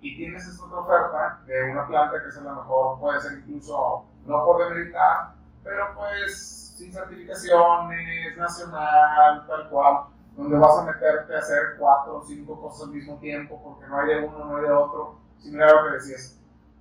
[0.01, 3.37] Y tienes esta otra oferta de una planta que es a lo mejor, puede ser
[3.37, 11.33] incluso no por demeritar, pero pues sin certificaciones, nacional, tal cual, donde vas a meterte
[11.33, 14.57] a hacer cuatro o cinco cosas al mismo tiempo porque no hay de uno, no
[14.57, 15.15] hay de otro.
[15.37, 16.37] Similar a lo que decías.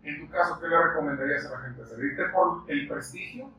[0.07, 1.83] En tu caso, ¿qué le recomendarías a la gente?
[1.83, 3.51] ¿Irte por el prestigio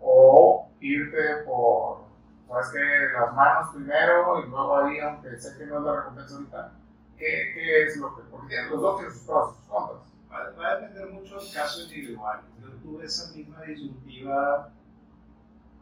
[0.00, 2.04] o irte por,
[2.48, 6.36] sabes que las manos primero y luego ahí, aunque sé que no es la recompensa
[6.36, 6.72] ahorita,
[7.18, 8.22] ¿qué, qué es lo que?
[8.30, 10.00] Porque los dos tienen sus pros sus contras.
[10.32, 12.40] Va, va, a depender mucho del caso individual.
[12.62, 14.70] Yo tuve esa misma disyuntiva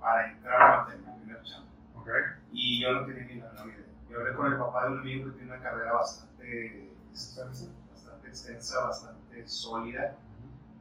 [0.00, 1.68] para entrar a la chamba.
[1.94, 2.22] Okay.
[2.50, 3.86] Y yo no tenía ni la menor idea.
[4.10, 8.28] Yo hablé con el papá de un amigo que tiene una carrera bastante extensa, bastante
[8.28, 10.16] extensa, bastante sólida.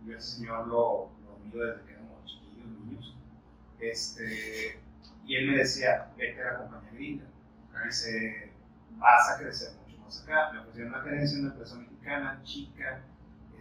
[0.05, 3.17] Yo a ese señor lo, lo miro desde que éramos chiquillos, niños.
[3.79, 4.81] Este,
[5.25, 7.25] y él me decía, vete a la compañía gringa.
[7.85, 8.51] Dice,
[8.97, 10.51] vas a crecer mucho más acá.
[10.51, 13.01] Me ofrecieron una gerencia en una empresa mexicana, chica,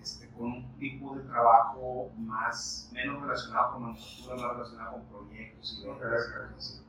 [0.01, 5.83] este, con un tipo de trabajo más, menos relacionado con manufactura, más relacionado con proyectos
[5.83, 6.83] y ventas.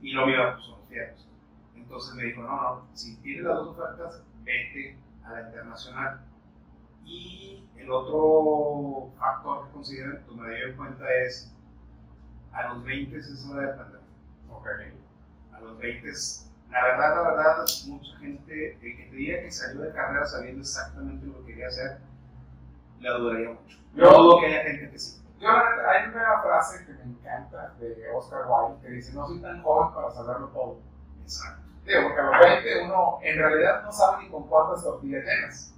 [0.00, 1.28] Y lo mío pues, son fierros.
[1.76, 6.20] Entonces me dijo, no, no, si tienes las dos ofertas, vete a la internacional.
[7.04, 11.52] Y el otro factor que considero, que me dio en cuenta es,
[12.52, 14.00] a los 20 es hora de aprender.
[14.50, 15.00] Okay.
[15.52, 16.12] A los 20
[16.72, 20.62] la verdad, la verdad, mucha gente, el que te diga que salió de carrera sabiendo
[20.62, 21.98] exactamente lo que quería hacer,
[23.00, 23.78] la dudaría mucho.
[23.94, 25.22] Yo dudo que haya gente que sí.
[25.38, 29.62] Yo, hay una frase que me encanta de Oscar Wilde que dice: No soy tan
[29.62, 30.78] joven para saberlo todo.
[31.20, 31.62] Exacto.
[31.84, 35.74] Digo, porque a los 20 uno en realidad no sabe ni con cuántas tortillas llenas.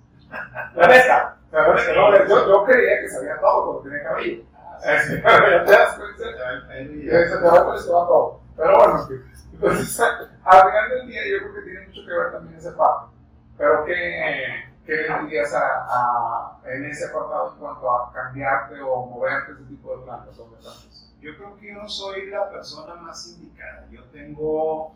[0.75, 1.37] La neta.
[1.53, 4.45] Yo, yo creía que sabía todo porque tenía cabello.
[4.85, 6.25] Pero ya te das cuenta.
[6.25, 8.41] Se te va con todo.
[8.57, 9.09] Pero bueno,
[9.53, 10.01] entonces,
[10.45, 13.15] al final del día yo creo que tiene mucho que ver también ese parte.
[13.57, 19.07] Pero ¿qué, qué le dirías a, a, en ese apartado en cuanto a cambiarte o
[19.07, 21.15] moverte ese tipo de plantas o plantas?
[21.21, 23.87] Yo creo que yo no soy la persona más indicada.
[23.91, 24.95] Yo tengo,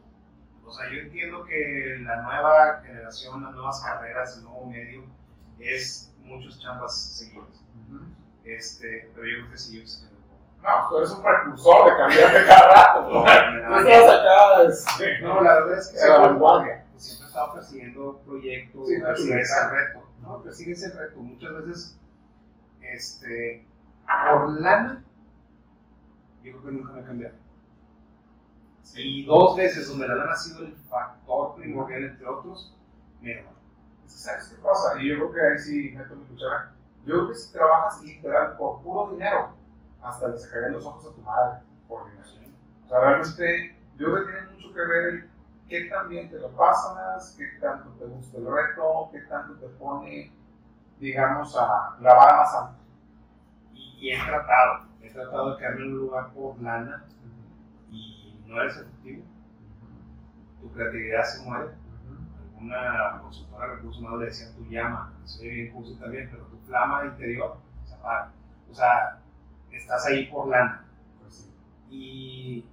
[0.65, 5.05] o sea, yo entiendo que la nueva generación, las nuevas carreras, el nuevo medio,
[5.61, 7.49] es muchos chambas seguidos.
[7.91, 8.15] Uh -huh.
[8.45, 10.09] este, pero yo creo que sí, yo sé
[10.63, 13.09] no, tú eres un precursor de cambiarte cada rato.
[13.11, 13.25] No,
[13.71, 14.63] no, estás acá.
[14.65, 16.85] Este, no, la verdad es que vanguardia.
[16.97, 20.09] Siempre he estado persiguiendo proyectos, sí, persigues el reto.
[20.23, 21.21] No, persigues el reto.
[21.21, 21.99] Muchas veces,
[22.83, 23.67] este,
[24.07, 25.05] por lana,
[26.43, 27.35] yo creo que nunca me he cambiado.
[28.83, 29.03] Sí.
[29.03, 32.75] Y dos veces donde la lana ha sido el factor primordial, entre otros,
[33.21, 33.45] mira,
[34.09, 35.01] ¿sabes qué pasa?
[35.01, 36.73] Y yo creo que ahí sí meto mi cuchara.
[37.05, 39.55] Yo creo que si trabajas literal por puro dinero,
[40.03, 42.29] hasta le sacarían los ojos a tu madre por dinero.
[42.85, 45.31] O sea, realmente yo creo que tiene mucho que ver el
[45.69, 49.67] qué tan bien te lo pasas, qué tanto te gusta el reto, qué tanto te
[49.77, 50.33] pone,
[50.99, 52.79] digamos, a la vara más alta.
[53.75, 57.95] Y, y, he tratado, he tratado de quedarme en un lugar por lana uh -huh.
[57.95, 59.23] y no eres efectivo.
[59.23, 60.61] Uh -huh.
[60.63, 61.88] Tu creatividad se muere.
[62.59, 66.59] Alguna consultora de recursos humanos le decía tu llama, soy bien curso también, pero tu
[66.67, 68.33] flama interior se apaga.
[68.69, 69.21] O sea,
[69.71, 70.85] estás ahí por lana.
[71.21, 71.55] Pues sí.
[71.89, 72.67] Y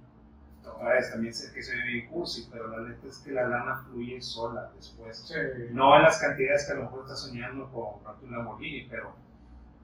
[0.66, 3.76] otra vez, también sé que soy bien cursi, pero la neta es que la lana
[3.84, 5.18] fluye sola después.
[5.18, 5.34] Sí.
[5.70, 9.14] No en las cantidades que a lo mejor estás soñando con comprarte un Lamborghini, pero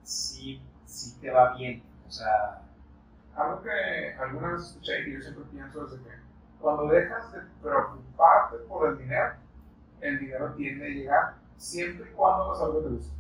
[0.03, 1.81] sí, sí te va bien.
[2.09, 2.59] O sea.
[3.37, 6.11] Algo que alguna vez escuché y que yo siempre pienso es que
[6.61, 9.35] cuando dejas de preocuparte por el dinero,
[10.03, 13.15] el dinero tiende a llegar siempre y cuando hagas algo que te guste.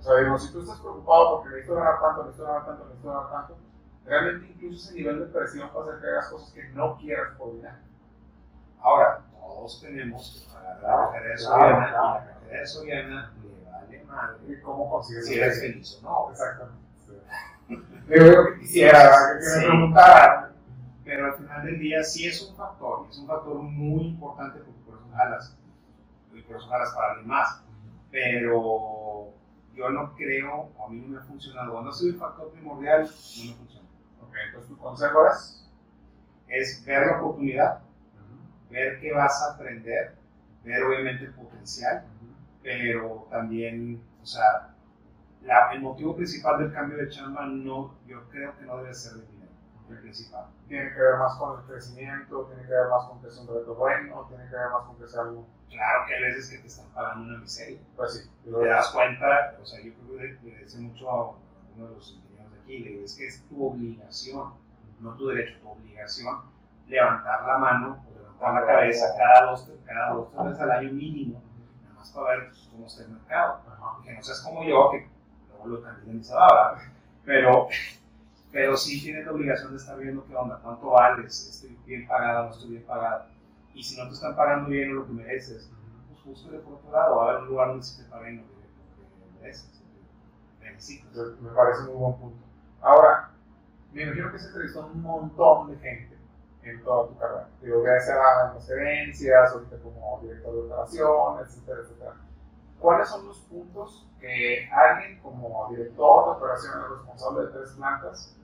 [0.00, 3.08] O sea, digo, si tú estás preocupado porque necesito ganar tanto, necesito ganar tanto, necesito
[3.08, 3.56] ganar tanto,
[4.04, 7.52] realmente incluso ese nivel de presión para hacer que hagas cosas que no quieras por
[7.52, 7.76] dinero.
[8.80, 13.70] Ahora, todos tenemos que pagar la carrera de Soriana y la carrera de Soriana le
[13.70, 14.36] vale madre.
[14.48, 16.30] ¿Y cómo consigues si eres feliz o no?
[16.30, 16.84] Exactamente.
[18.08, 20.50] Digo yo que quisiera que me preguntara.
[21.04, 24.80] Pero al final del día sí es un factor, es un factor muy importante porque
[24.86, 25.56] por eso jalas,
[26.46, 27.62] por eso jalas para alguien más.
[28.10, 29.32] Pero
[29.74, 31.72] yo no creo, a mí no me ha funcionado.
[31.72, 33.88] Cuando ha sido el factor primordial, no me funciona.
[34.22, 35.68] Ok, entonces tu consejo es?
[36.48, 38.70] Es ver la oportunidad, uh -huh.
[38.70, 40.14] ver qué vas a aprender,
[40.62, 42.34] ver obviamente el potencial, uh -huh.
[42.62, 44.74] pero también, o sea,
[45.42, 49.14] la, el motivo principal del cambio de chamba no, yo creo que no debe ser
[49.14, 49.33] dinero,
[49.90, 50.46] el principal.
[50.68, 53.48] Tiene que ver más con el crecimiento, tiene que ver más con que es un
[53.48, 56.58] reto bueno, tiene que ver más con que es algo Claro que hay veces que
[56.58, 57.80] te están pagando una miseria.
[57.96, 58.30] Pues sí.
[58.44, 61.30] Te das cuenta, o sea, yo creo que le decía mucho a
[61.74, 64.54] uno de los ingenieros de aquí, le digo, es que es tu obligación,
[65.00, 66.42] no tu derecho, tu obligación,
[66.86, 70.92] levantar la mano o levantar la cabeza cada dos, cada dos tres veces al año
[70.92, 71.42] mínimo,
[71.82, 73.60] nada más para ver cómo está el mercado.
[74.04, 75.08] Que no seas como yo, que
[75.48, 76.22] luego lo cambié en
[77.24, 77.68] pero,
[78.54, 82.44] pero sí tienes la obligación de estar viendo qué onda, cuánto vales, estoy bien pagado,
[82.44, 83.24] no estoy bien pagado
[83.74, 85.72] Y si no te están pagando bien lo que mereces,
[86.08, 88.42] pues búscale por otro lado, va a haber un lugar donde se te paguen lo
[88.44, 89.82] que mereces,
[90.60, 91.16] necesitas.
[91.40, 92.44] Me parece muy buen punto.
[92.80, 93.30] Ahora,
[93.92, 96.16] me imagino que se entrevistó un montón de gente
[96.62, 97.48] en toda tu carrera.
[97.60, 102.14] Digo, sea en las gerencias, ahorita como director de operaciones, etcétera, etcétera.
[102.78, 108.36] ¿Cuáles son los puntos que alguien como director de operaciones responsable de tres plantas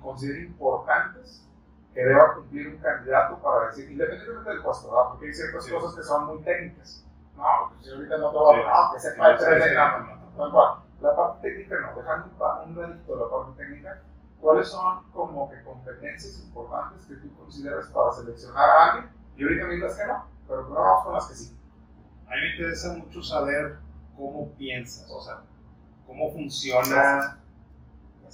[0.00, 1.46] considera importantes
[1.94, 5.08] que deba cumplir un candidato para decir, independientemente del ¿verdad?
[5.10, 7.04] porque hay ciertas cosas que son muy técnicas.
[7.36, 8.94] No, pues si ahorita no te va a sí.
[8.94, 14.02] que sepa el 3 de La parte técnica no, dejando un, ladito la parte técnica,
[14.40, 19.10] ¿cuáles son como que competencias importantes que tú consideras para seleccionar a alguien?
[19.36, 21.58] Y ahorita me digas que no, pero vamos con las que sí.
[22.26, 23.78] A mí me interesa mucho saber
[24.16, 25.42] cómo piensas, o sea,
[26.06, 27.38] cómo funciona,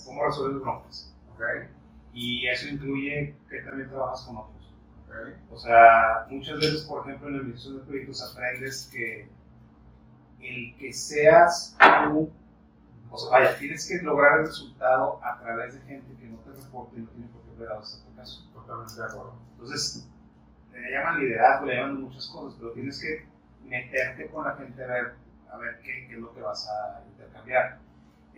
[0.05, 1.08] cómo resuelves broncas.
[1.39, 1.69] Okay.
[2.13, 4.75] Y eso incluye que también trabajas con otros.
[5.07, 5.35] Okay.
[5.51, 9.29] O sea, muchas veces, por ejemplo, en la administración de proyectos aprendes que
[10.41, 12.31] el que seas tú,
[13.11, 16.51] o sea, vaya, tienes que lograr el resultado a través de gente que no te
[16.51, 18.51] reporte y no tiene por qué ver a tu caso.
[18.53, 19.35] Totalmente de acuerdo.
[19.53, 20.09] Entonces,
[20.73, 23.27] le llaman liderazgo, le llaman muchas cosas, pero tienes que
[23.65, 25.15] meterte con la gente a ver,
[25.53, 27.79] a ver qué, qué es lo que vas a intercambiar.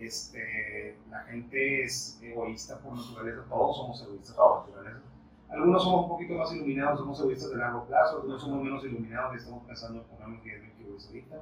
[0.01, 5.01] Este, la gente es egoísta por naturaleza, todos somos egoístas por naturaleza.
[5.49, 9.35] Algunos somos un poquito más iluminados, somos egoístas de largo plazo, algunos somos menos iluminados
[9.35, 11.35] y estamos pensando en ponernos 10 mil kilos ahorita.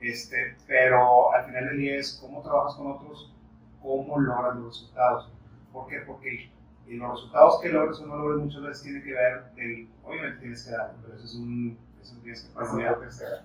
[0.00, 3.34] Este, pero al final del día es cómo trabajas con otros,
[3.82, 5.32] cómo logras los resultados.
[5.72, 6.00] ¿Por qué?
[6.06, 6.50] Porque
[6.86, 10.64] los resultados que logres o no logres muchas veces tienen que ver, el, obviamente tienes
[10.64, 13.44] que dar, pero eso es un eso tienes que pasar.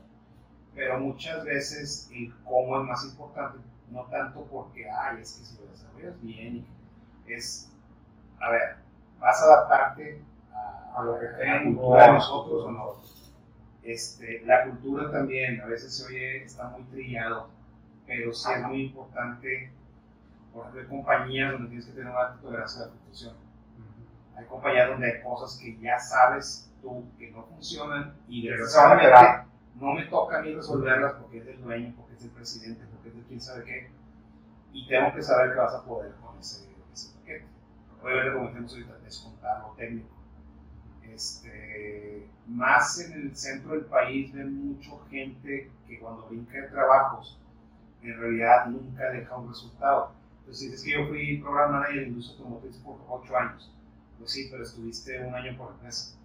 [0.75, 3.60] Pero muchas veces el cómo es más importante,
[3.91, 6.65] no tanto porque, ay, es que si lo desarrollas bien,
[7.27, 7.71] es,
[8.39, 8.77] a ver,
[9.19, 10.21] vas a adaptarte
[10.53, 12.95] a, lo que tenga cultura de nosotros o no.
[13.83, 17.49] Este, la cultura también, a veces se oye, está muy trillado,
[18.07, 19.71] pero sí es muy importante,
[20.53, 23.35] por ejemplo, hay compañías donde tienes que tener una tolerancia a la fluctuación.
[24.37, 26.71] Hay compañías donde hay cosas que ya sabes
[27.17, 29.45] que no funcionan y desgraciadamente
[29.79, 33.23] no me toca a mí resolverlas porque es del dueño, porque es del presidente, de
[33.23, 33.89] quién sabe qué.
[34.73, 37.45] Y tengo que saber que vas a poder con ese, ese paquete.
[38.01, 40.09] Obviamente, como decimos ahorita, descontar lo técnico.
[41.03, 47.39] Este, más en el centro del país ven mucho gente que cuando brinca de trabajos,
[48.01, 50.11] en realidad nunca deja un resultado.
[50.39, 53.71] Entonces, es que yo fui programa manager de industria automotriz por 8 años.
[54.19, 56.15] Pues sí, pero estuviste un año por empresa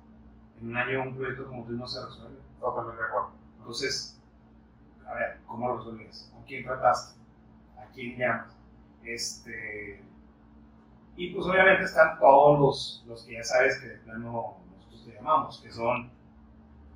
[0.60, 2.38] en un año un proyecto como tú no se resuelve.
[2.60, 3.30] Totalmente de acuerdo.
[3.58, 4.20] Entonces,
[5.06, 6.30] a ver, ¿cómo lo resuelves?
[6.50, 7.20] ¿Con quién trataste?
[7.78, 8.56] ¿A quién llamas?
[9.04, 10.02] Este,
[11.14, 15.12] y pues obviamente están todos los, los que ya sabes que de plano nosotros te
[15.14, 16.10] llamamos, que son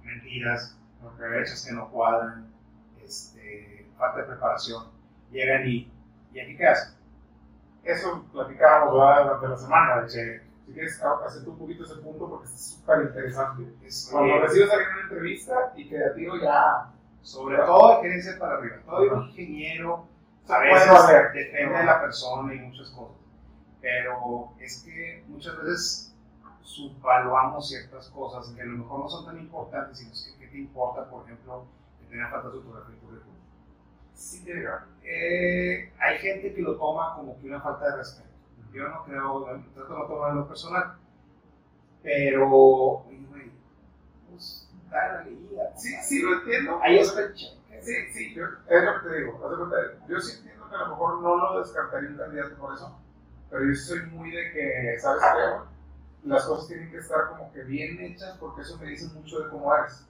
[0.03, 0.77] mentiras,
[1.17, 2.53] fechas que no cuadran,
[3.05, 4.87] este, falta de preparación.
[5.31, 5.89] Llegan y,
[6.33, 6.95] ¿y aquí qué hacen?
[7.85, 10.09] Eso platicábamos durante la semana, de
[10.67, 13.73] si quieres hacer un poquito ese punto porque es súper interesante.
[14.11, 16.94] Cuando recibes alguien una entrevista y que a ti ya.
[17.25, 18.77] Sobre todo de gerencia para arriba.
[18.87, 20.07] Todo ingeniero,
[20.49, 20.89] a veces
[21.35, 23.17] depende de la persona y muchas cosas.
[23.81, 26.15] Pero es que muchas veces
[26.63, 30.59] subvaluamos ciertas cosas que a lo mejor no son tan importantes, sino que ¿qué te
[30.59, 31.65] importa, por ejemplo,
[31.99, 33.35] que tenga falta de fotografía y currículum?
[34.15, 34.45] Sí,
[35.03, 38.35] eh, hay gente que lo toma como que una falta de respeto
[38.75, 40.97] yo no creo, trato de no tomar lo personal,
[42.03, 43.05] pero,
[44.97, 45.77] la leída.
[45.77, 46.81] Sí, sí, lo entiendo.
[46.83, 47.83] Ahí está el cheque.
[47.83, 49.41] Sí, sí, yo, es lo que te digo.
[50.09, 52.99] Yo sí entiendo que a lo mejor no lo descartaría un candidato por eso,
[53.51, 56.29] pero yo soy muy de que, ¿sabes qué?
[56.29, 59.51] Las cosas tienen que estar como que bien hechas porque eso me dice mucho de
[59.51, 60.07] cómo eres.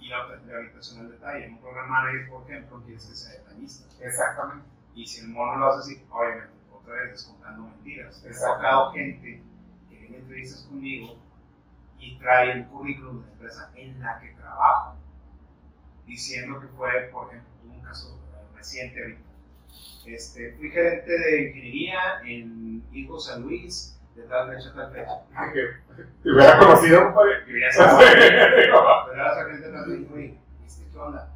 [0.00, 1.44] Y la habitación al detalle.
[1.44, 3.84] En un programa por ejemplo, quieres que sea detallista.
[4.00, 4.64] Exactamente.
[4.94, 8.24] Y si el mono lo hace así, obviamente vez descontando mentiras.
[8.24, 9.42] He sacado gente
[9.88, 11.16] que viene entrevistas conmigo
[11.98, 14.96] y trae un currículum de empresa en la que trabajo,
[16.06, 18.18] diciendo que fue, por ejemplo, un caso
[18.54, 19.20] reciente ahorita.
[20.06, 25.52] Este, fui gerente de ingeniería en Hijo San Luis, de tal fecha, tal fecha.
[25.52, 27.44] Que te hubiera conocido, padre.
[27.44, 27.98] Que hubiera sabido.
[29.06, 30.40] Pero era gerente de tal fecha,
[30.92, 31.34] ¿qué onda?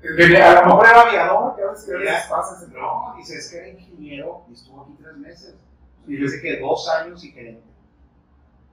[0.00, 4.54] a lo mejor era aviador, a veces pasa No, dice, es que era ingeniero y
[4.54, 5.56] estuvo aquí tres meses.
[6.06, 7.62] Y dice que dos años y gerente.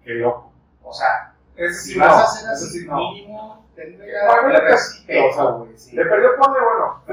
[0.04, 0.55] Qué loco.
[0.86, 1.34] O sea,
[1.72, 5.72] si vas a hacer así, mínimo, tendría que respeto, güey.
[5.94, 7.04] Le perdió ponle, bueno,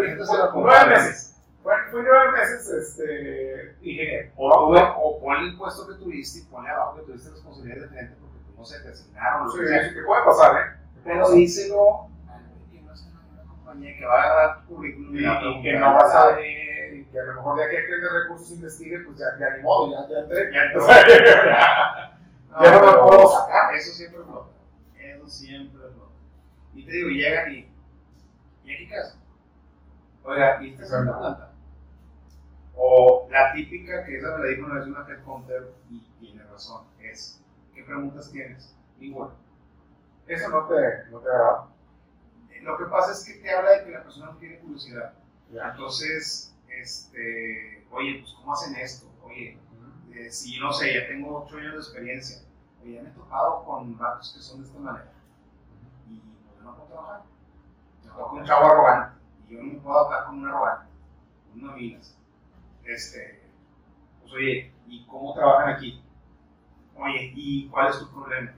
[0.54, 1.40] nueve meses.
[1.62, 4.30] Fue, fue nueve meses este, ingeniero.
[4.36, 8.16] O, o pon el puesto que tuviste y ponle abajo que tuviste responsabilidad de frente
[8.20, 9.50] porque tú no se te asignaron.
[9.50, 10.80] Sí, sí, que puede pasar, ¿eh?
[11.04, 15.16] Pero díselo al güey que no es una compañía que va a agarrar tu currículum
[15.16, 17.76] Y, y, a que no vas a venir, y que a lo mejor de aquí
[17.76, 20.52] a que el de recursos investigue, pues ya, ya ni modo, ya, ya entré.
[20.52, 20.86] Ya entró.
[22.60, 23.74] Ya, no pero puedo sacar.
[23.74, 24.50] Eso siempre flota.
[24.98, 26.12] Eso siempre flota.
[26.74, 27.68] Y te digo, llegan y.
[28.64, 29.18] ¿Y aquí qué haces?
[30.24, 31.52] Oiga, ¿y esta es una planta?
[32.76, 36.84] O la típica, que esa me la dijo una vez una headhunter y tiene razón,
[37.00, 37.40] es:
[37.74, 38.74] ¿qué preguntas tienes?
[38.98, 39.32] Ninguna.
[40.26, 41.68] Eso no te, no te agrada.
[42.50, 45.14] Eh, Lo que pasa es que te habla de que la persona no tiene curiosidad.
[45.52, 45.70] Ya.
[45.70, 49.06] Entonces, este, oye, pues, ¿cómo hacen esto?
[49.24, 49.58] Oye,
[50.14, 52.42] eh, si no sé, ya tengo 8 años de experiencia,
[52.82, 55.12] oye, ya me he tocado con vatos que son de esta manera.
[56.08, 57.22] Y pues, yo no puedo trabajar.
[58.04, 59.18] Me toca un chavo arrogante.
[59.48, 60.86] Y yo no me puedo adaptar con un arrogante,
[61.50, 62.16] con una minas.
[62.84, 63.42] Este,
[64.20, 66.02] pues oye, ¿y cómo trabajan aquí?
[66.96, 68.52] Oye, ¿y cuál es tu problema?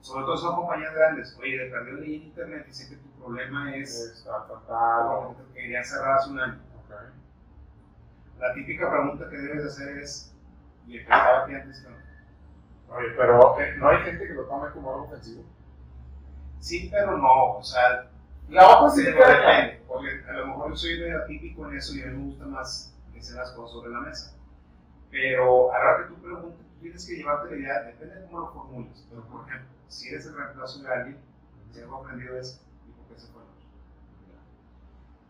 [0.00, 1.36] Sobre todo son compañías grandes.
[1.40, 5.36] Oye, de perdido leí en internet sé que tu problema es Está total.
[5.36, 6.60] que querían cerrar hace un año.
[6.84, 6.94] Ok.
[8.38, 10.34] La típica pregunta que debes de hacer es,
[10.88, 11.96] ¿y el que antes que no?
[12.96, 15.44] Oye, pero eh, no hay gente que lo tome como algo ofensivo.
[16.60, 18.10] Sí, pero no, o sea,
[18.48, 22.02] La otra sí depende, porque a lo mejor yo soy medio atípico en eso y
[22.02, 24.34] a mí me gusta más que sean las cosas sobre la mesa.
[25.10, 28.40] Pero a la hora que tú preguntas, tienes que llevarte la idea, depende de cómo
[28.40, 29.06] lo formules.
[29.10, 31.18] Pero, por ejemplo, si eres el reemplazo de alguien,
[31.70, 33.42] si algo aprendido es, ¿y por qué se fue?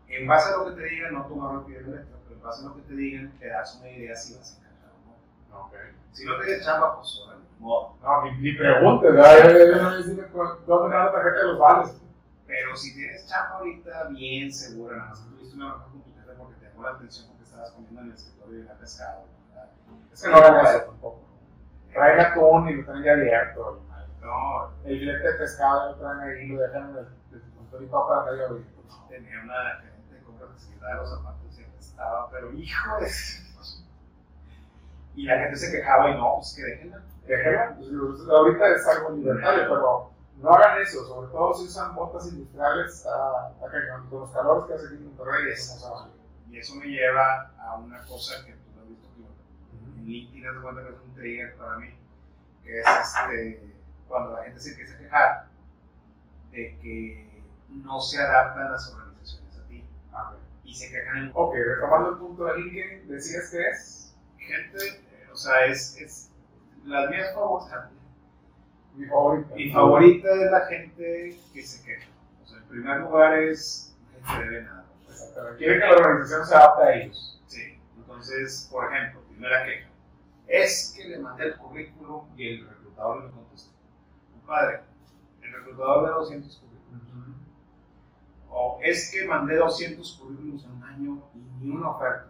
[0.08, 2.64] En base a lo que te digan, no tomarlo pie de letra, pero en base
[2.64, 4.67] a lo que te digan, te das una idea si vas a
[5.48, 5.66] encajar o no.
[5.66, 5.74] Ok.
[6.12, 7.96] Si no tienes chamba, pues, modo.
[8.02, 9.10] No, ni, ni preguntes.
[9.12, 9.18] Yo,
[10.66, 12.00] no da la tarjeta de los vales.
[12.46, 16.54] Pero si tienes chamba ahorita, bien segura, nada más que tuviste una bronca con porque
[16.60, 19.24] te llamó la atención porque estabas comiendo en el escritorio y la pescado.
[20.12, 21.20] Es que no hagan eso tampoco.
[21.92, 23.82] Traen atún y lo traen ya abierto.
[24.22, 28.24] No, El filete de pescado lo traen ahí, lo dejan en el, control y para
[28.24, 28.82] que haya abierto.
[29.08, 33.47] tenía una gerente de compras que se quitaba los zapatos y estaba, pero hijo de.
[35.18, 37.02] Y la gente se quejaba y no, pues que déjenla.
[37.26, 37.76] Déjenla.
[37.76, 41.04] Pues, ahorita es algo libertario, pero no hagan eso.
[41.06, 44.08] Sobre todo si usan botas industriales, está cañón.
[44.08, 45.52] Con los calores que hace aquí en Monterrey.
[46.50, 49.08] Y eso me lleva a una cosa que tú has visto
[49.96, 51.94] en LinkedIn de cuenta que es un trigger para mí,
[52.62, 53.74] que es este,
[54.06, 55.46] cuando la gente se empieza a quejar
[56.52, 61.54] de que no se adaptan las organizaciones a ti Ah, y se quejan en Ok,
[61.54, 66.30] retomando el punto de LinkedIn, decías que es gente, o sea, es, es
[66.84, 67.90] las mías favoritas.
[68.94, 69.54] mi favorito.
[69.54, 72.08] Mi favorita es la gente que se queja.
[72.42, 74.84] O sea, en primer lugar es se debe nada.
[75.08, 75.58] Exactamente.
[75.58, 77.42] Quieren que la organización se adapte a ellos.
[77.46, 77.78] Sí.
[77.96, 79.88] Entonces, por ejemplo, primera queja.
[80.46, 83.70] Es que le mandé el currículum y el reclutador me contestó.
[84.32, 84.80] Compadre,
[85.42, 86.68] el reclutador ve 200 currículums.
[88.50, 92.28] O es que mandé 200 currículums en un año y ni una oferta.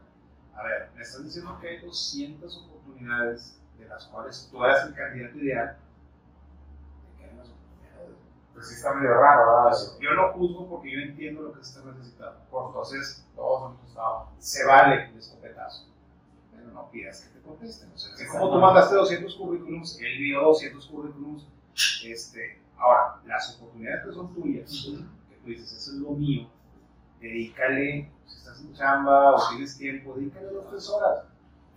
[0.54, 2.66] A ver, me están diciendo que hay 200
[2.98, 5.76] oportunidades de las cuales tú eres el candidato ideal.
[5.76, 8.16] ¿De qué hay más oportunidades?
[8.54, 9.72] Pues sí está medio raro, ¿verdad?
[9.72, 9.98] Eso.
[10.00, 12.40] Yo no juzgo porque yo entiendo lo que se está necesitando.
[12.50, 14.28] Por Entonces, todos hemos estado.
[14.38, 15.86] se vale el escopetazo.
[16.54, 17.92] Pero no pidas que te contesten.
[17.94, 21.46] O sea, así como tú mandaste 200 currículums, él vio 200 currículums.
[22.04, 24.88] Este, ahora, las oportunidades que son tuyas,
[25.28, 26.48] que tú dices, eso es lo mío,
[27.20, 31.27] dedícale, si estás en chamba o tienes tiempo, dedícale dos tres horas.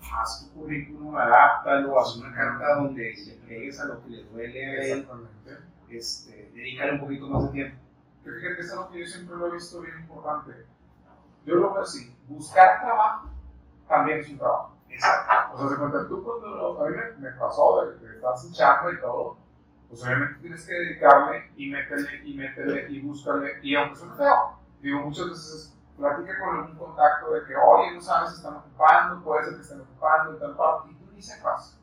[0.02, 4.66] Haz tu currículum, adáptalo, haz una carta donde le pegues a lo que le duele
[4.66, 5.08] a él,
[5.90, 7.78] este, dedícale un poquito más de tiempo.
[8.24, 10.66] Que fíjate, eso es algo que yo siempre lo he visto bien importante.
[11.46, 13.30] Yo lo veo así: buscar trabajo
[13.88, 14.78] también es un trabajo.
[14.90, 15.54] Exacto.
[15.54, 18.94] O sea, se cuenta, tú cuando a mí me, me pasó de, estar sin chamba
[18.94, 19.38] y todo,
[19.90, 23.60] pues obviamente tienes que dedicarle y métele y métele y búscale.
[23.62, 28.02] Y aunque suene feo, digo, muchas veces platica con algún contacto de que, oye, no
[28.02, 31.78] sabes si están ocupando, puede ser que estén ocupando en tal y tú ni sepas.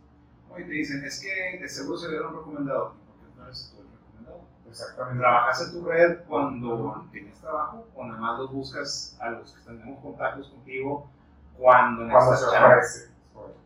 [0.56, 2.94] Y te dicen, es que de seguro se dieron recomendado.
[2.94, 4.40] ¿Y por no eres tú el recomendado?
[4.68, 5.18] Exactamente.
[5.20, 9.60] ¿Trabajas en tu red cuando tienes trabajo o nada más los buscas a los que
[9.64, 11.08] tenemos contactos contigo
[11.56, 12.68] cuando Cuando se necesitas chamba?
[12.76, 13.08] ofrece.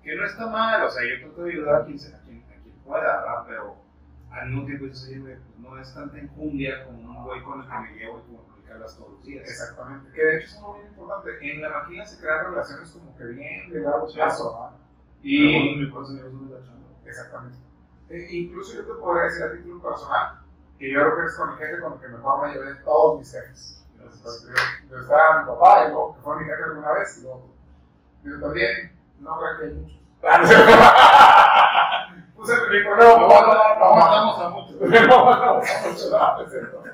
[0.02, 2.42] Que no está mal, o sea, yo trato de ayudar a quien, se- a quien,
[2.50, 3.44] a quien pueda, ¿verdad?
[3.46, 3.76] Pero
[4.32, 7.68] al mismo tiempo dices, oye, pues no es tanta enjundia como un güey con el
[7.68, 9.48] que me llevo y como el todos los días.
[9.48, 10.12] Exactamente.
[10.12, 11.30] Que de hecho es algo bien importante.
[11.50, 14.70] En la máquina se crean relaciones como que bien de largo plazo.
[15.22, 15.84] Y.
[17.04, 17.58] Exactamente.
[18.08, 20.38] E- incluso yo te podría decir a título personal
[20.78, 22.80] que yo creo que eres con el jefe con el que mejor me llevé de
[22.82, 23.86] todos mis jefes.
[24.22, 24.54] Pues, yo,
[24.90, 27.50] yo estaba mi papá, y luego, que fue mi jefe alguna vez, y luego,
[28.24, 29.98] yo también, no creo que hay muchos.
[32.36, 34.80] Puse mi no, no, no, matamos a muchos.
[34.80, 36.84] No matamos a muchos, no, es cierto.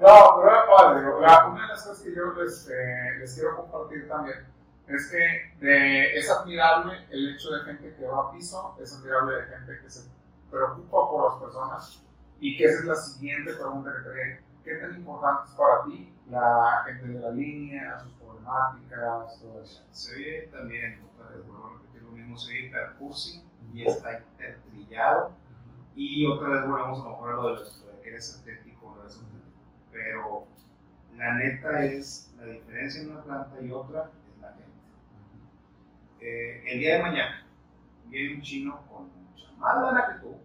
[0.00, 1.02] No, pero era padre.
[1.20, 4.46] la- una de las cosas que yo les, eh, les quiero compartir también
[4.86, 9.36] es que de- es admirable el hecho de gente que va a piso, es admirable
[9.36, 10.08] de gente que se
[10.50, 12.04] preocupa por las personas
[12.40, 14.40] y que esa es la siguiente pregunta que te haré.
[14.64, 19.82] ¿Qué tan importante es para ti la gente de la línea, sus problemáticas, todo eso?
[19.90, 25.32] Se oye también, vuelvo a repetir lo mismo, se oye hipercursi y está hipertrillado.
[25.96, 29.00] Y otra vez volvemos a lo mejor a lo de, lo de que eres no
[29.02, 29.37] eres sintético.
[29.98, 30.46] Pero
[31.16, 34.64] la neta es, la diferencia en una planta y otra es la gente.
[36.20, 37.46] Eh, el día de mañana
[38.06, 40.36] viene un chino con mucha más lana que tú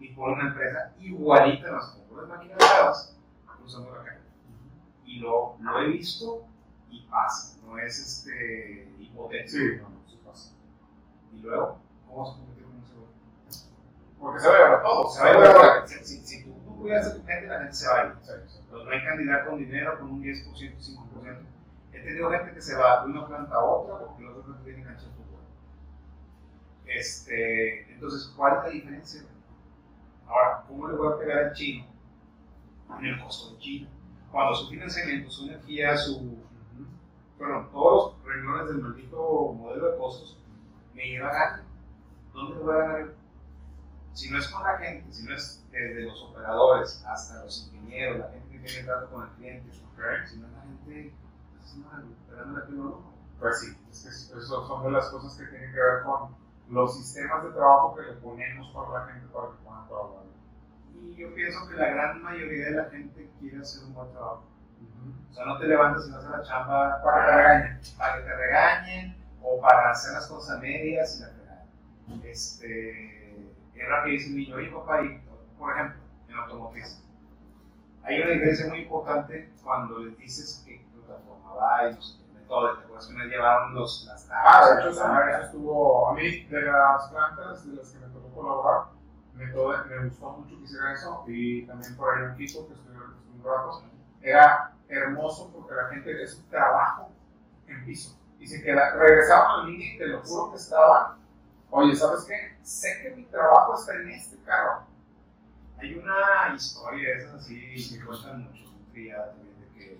[0.00, 3.16] y pone una empresa igualita en las mejores máquinas grabadas
[3.58, 4.20] cruzando la calle.
[5.04, 6.44] Y lo, lo he visto
[6.90, 9.50] y pasa, no es este hipotético.
[9.50, 10.50] Sí, no, no, eso pasa.
[11.32, 11.78] Y luego,
[12.08, 13.08] ¿cómo se competir con ese güey?
[14.18, 15.14] Porque se va a llevar a todos.
[15.14, 17.74] Se va a llevar- si, si, si tú, tú cuidas a tu gente, la gente
[17.74, 18.12] se va a ir.
[18.22, 18.59] Sí, sí.
[18.70, 21.38] Pero no hay candidato con dinero con un 10%, 5%.
[21.92, 24.64] He tenido gente que se va de una planta a otra porque la otra planta
[24.64, 25.40] tiene cancha de fútbol.
[26.86, 29.22] Este, entonces, ¿cuál es la diferencia?
[30.26, 31.84] Ahora, ¿cómo le voy a pegar al chino
[32.98, 33.88] en el costo de China?
[34.30, 36.38] Cuando su financiamiento, su energía, su,
[37.36, 40.38] perdón, todos los renglones del maldito modelo de costos
[40.94, 41.62] me lleva a ganar.
[42.32, 43.14] ¿Dónde le voy a ganar?
[44.12, 48.18] Si no es con la gente, si no es desde los operadores hasta los ingenieros,
[48.18, 51.14] la gente que tiene trato con el cliente, si no la gente,
[51.62, 53.02] es mal, esperando la que lo
[53.38, 56.34] Pues sí, es que eso son de las cosas que tienen que ver con
[56.70, 60.24] los sistemas de trabajo que le ponemos para la gente para que puedan trabajar.
[60.94, 64.44] Y yo pienso que la gran mayoría de la gente quiere hacer un buen trabajo.
[65.30, 67.80] O sea, no te levantas y no haces la chamba Para que te regañen.
[67.96, 72.24] para que te regañen o para hacer las cosas a medias y la regañen.
[72.24, 75.20] Este, era que dice el niño, oye papá, y,
[75.58, 77.02] por ejemplo, en automotriz,
[78.02, 82.32] hay una diferencia muy importante cuando les dices que plataforma va y no sé qué
[82.32, 86.08] método, te acuerdas que nos llevaron los, las Ah, de tablas, hecho, las eso estuvo,
[86.08, 88.82] a mí, de las plantas de las que me tocó colaborar,
[89.34, 92.96] me, me gustó mucho que hiciera eso y también por ahí en Quito, que estuve
[92.96, 93.82] un rato,
[94.20, 97.10] era hermoso porque la gente es un trabajo
[97.66, 98.16] en piso.
[98.38, 101.18] Y se queda, regresaban a la línea y te lo juro que estaban,
[101.70, 102.56] oye, ¿sabes qué?
[102.62, 104.82] Sé que mi trabajo está en este carro.
[105.80, 109.98] Hay una historia, esas así, que cuentan mucho, también, de que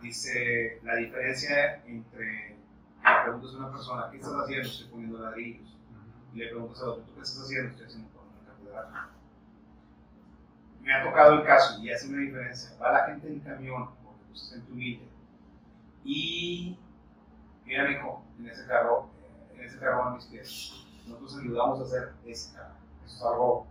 [0.00, 2.58] dice la diferencia entre
[3.04, 4.68] le preguntas a una persona, ¿qué estás haciendo?
[4.68, 5.76] Estoy poniendo ladrillos.
[6.34, 7.70] Y le preguntas a otro, ¿tú qué estás haciendo?
[7.70, 9.10] Estoy haciendo por una catedral.
[10.82, 12.76] Me ha tocado el caso y hace una diferencia.
[12.78, 15.08] Va la gente en camión, porque tú estás en tu humilde.
[16.04, 16.78] Y,
[17.64, 19.08] mira, mijo, en ese carro,
[19.54, 20.86] en ese carro van mis pies.
[21.06, 22.74] Nosotros ayudamos a hacer ese carro.
[23.04, 23.66] Eso es algo,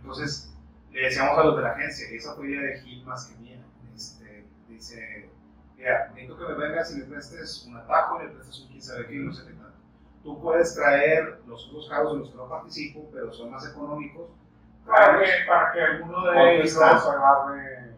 [0.00, 0.52] Entonces,
[0.92, 3.38] le decíamos a los de la agencia, y esa fue idea de Gil más que
[3.38, 3.58] mía.
[3.94, 5.30] Este, dice,
[5.76, 9.14] mira, necesito que me vengas y me prestes un atajo, me prestes un 15 de
[9.16, 9.70] no sé qué tanto.
[10.22, 14.28] Tú puedes traer los otros carros en los que no participo, pero son más económicos.
[14.86, 17.90] para que, para que alguno de ellos agarre.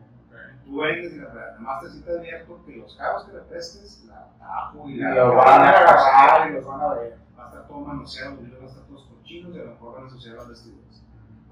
[0.65, 3.41] Tú vendes y la nada más te sí te advierto que los carros que le
[3.41, 7.19] prestes, la atajo y Y la los van a agarrar y los van a ver.
[7.39, 9.71] va a estar todo manoseado, los niños van a estar todos cochinos y a lo
[9.73, 10.83] mejor van a ensuciar las vestiduras.
[10.93, 11.02] Porque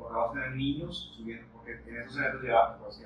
[0.08, 3.00] vamos a tener niños subiendo, porque en esos eventos llevaban pues,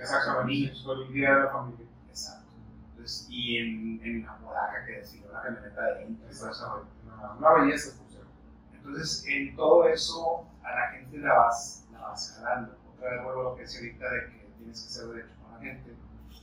[0.47, 0.83] niños.
[0.85, 1.87] Por día de la familia.
[2.09, 2.53] Exacto.
[2.91, 6.89] Entonces, y en, en la bodaca que decía, la camioneta de todo eso.
[7.05, 8.31] Una, una belleza, por cierto.
[8.73, 12.77] Entonces, en todo eso, a la gente la vas, la vas jalando.
[12.95, 15.53] Otra vez vuelvo a lo que decía ahorita de que tienes que ser derecho con
[15.53, 15.95] la gente,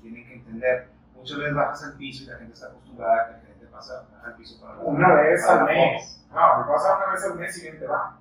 [0.02, 0.90] tienen que entender.
[1.16, 4.06] Muchas veces bajas al piso y la gente está acostumbrada a que la gente pasa
[4.24, 6.26] al piso para Una vez al mes.
[6.30, 8.18] No, me pasa una vez al mes y bien te va.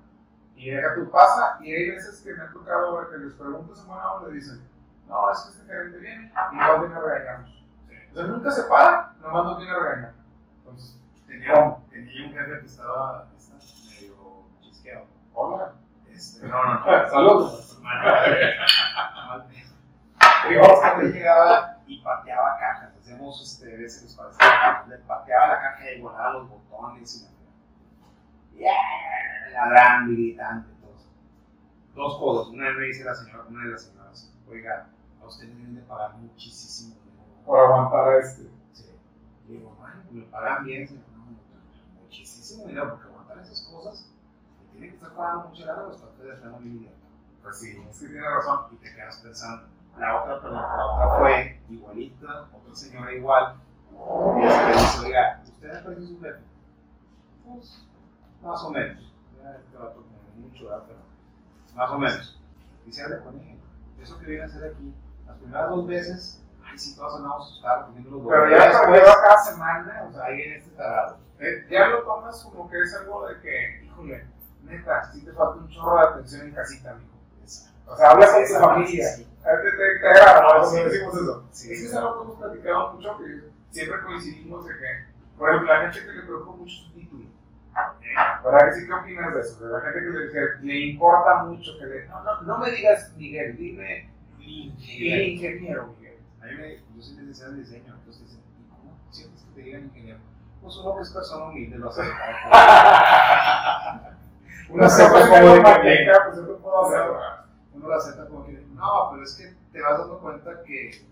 [0.61, 3.79] Y deja tu pasa, y hay veces que me ha tocado ver que les preguntas
[3.79, 4.61] en buena onda y dicen,
[5.07, 7.63] no, es que este gerente viene, igual viene a regañarnos.
[8.13, 10.13] Sea, nunca se para, nomás nos viene a regañar.
[10.59, 13.27] Entonces, Tenía, tenía un jefe que estaba,
[13.89, 15.05] medio chisqueado.
[15.33, 15.73] hola.
[16.09, 16.85] Este, no, no, no.
[17.09, 17.79] Saludos.
[20.49, 20.63] Digo,
[21.11, 22.91] llegaba y pateaba cajas.
[22.99, 27.29] Hacemos este, veces para hacer- Le pateaba la caja y volaba los botones y la
[28.61, 30.67] yeah, ladrando y gritando.
[31.95, 32.53] Dos cosas.
[32.53, 34.87] Una vez me dice la señora, una de las señoras, oiga,
[35.21, 37.25] a usted le deben de pagar muchísimo dinero.
[37.45, 38.43] Por aguantar a este.
[38.71, 38.85] Sí.
[39.47, 41.03] Y digo, bueno, pues me pagan bien, señor.
[41.17, 44.09] No, muchísimo dinero porque aguantar esas cosas.
[44.63, 46.89] Me tiene que estar pagando mucha lana los papeles de la muy
[47.43, 48.59] Pues sí, es que tiene razón.
[48.71, 53.55] y te quedas pensando, La otra, perdón, la otra fue igualita, otra señora igual.
[53.91, 56.39] Y esa le dice, oiga, ¿usted ha perdido su jefe?
[57.45, 57.85] Pues,
[58.43, 59.11] más o menos.
[60.37, 60.69] Mucho,
[61.75, 62.39] más o menos.
[62.85, 63.55] Dice, habla con ella.
[64.01, 64.93] Eso que viene a hacer aquí,
[65.27, 69.13] las primeras dos veces, ay, sí, todos andamos asustados, poniendo los Pero ya Después, perdió
[69.21, 71.17] cada semana, o sea, ahí viene este tarado.
[71.39, 74.25] eh, ya lo tomas como que es algo de que, híjole,
[74.63, 77.11] neta, sí te falta un chorro de atención en casita, mijo.
[77.87, 79.07] O sea, habla con tu familia.
[79.09, 79.27] Sí.
[79.43, 80.47] Te, te, te agrada, ¿no?
[80.49, 80.83] Cuando Sí.
[80.83, 81.43] decimos eso.
[81.51, 81.85] Sí, es que sí.
[81.91, 85.05] es algo que hemos platicado mucho, que siempre coincidimos de que,
[85.37, 87.25] por ejemplo, la gente que le preocupa mucho su título.
[88.43, 88.85] ¿Verdad que sí?
[88.87, 89.65] ¿Qué opinas de eso?
[89.65, 92.71] De la gente que le, que le importa mucho, que le, no, no, no me
[92.71, 94.09] digas Miguel, dime
[94.39, 95.23] Ingeniero.
[95.23, 96.17] ingeniero, Miguel.
[96.41, 99.61] A mí me, yo soy licenciado en diseño, entonces dicen, ¿y cómo sientes que te
[99.61, 100.19] digan ingeniero?
[100.61, 102.01] Pues uno que es persona humilde lo hace.
[104.69, 107.01] Una se sopa puede como comunicar manteca, pues eso puedo hacer.
[107.73, 111.05] uno lo acepta como que, no, pero es que te vas dando cuenta que,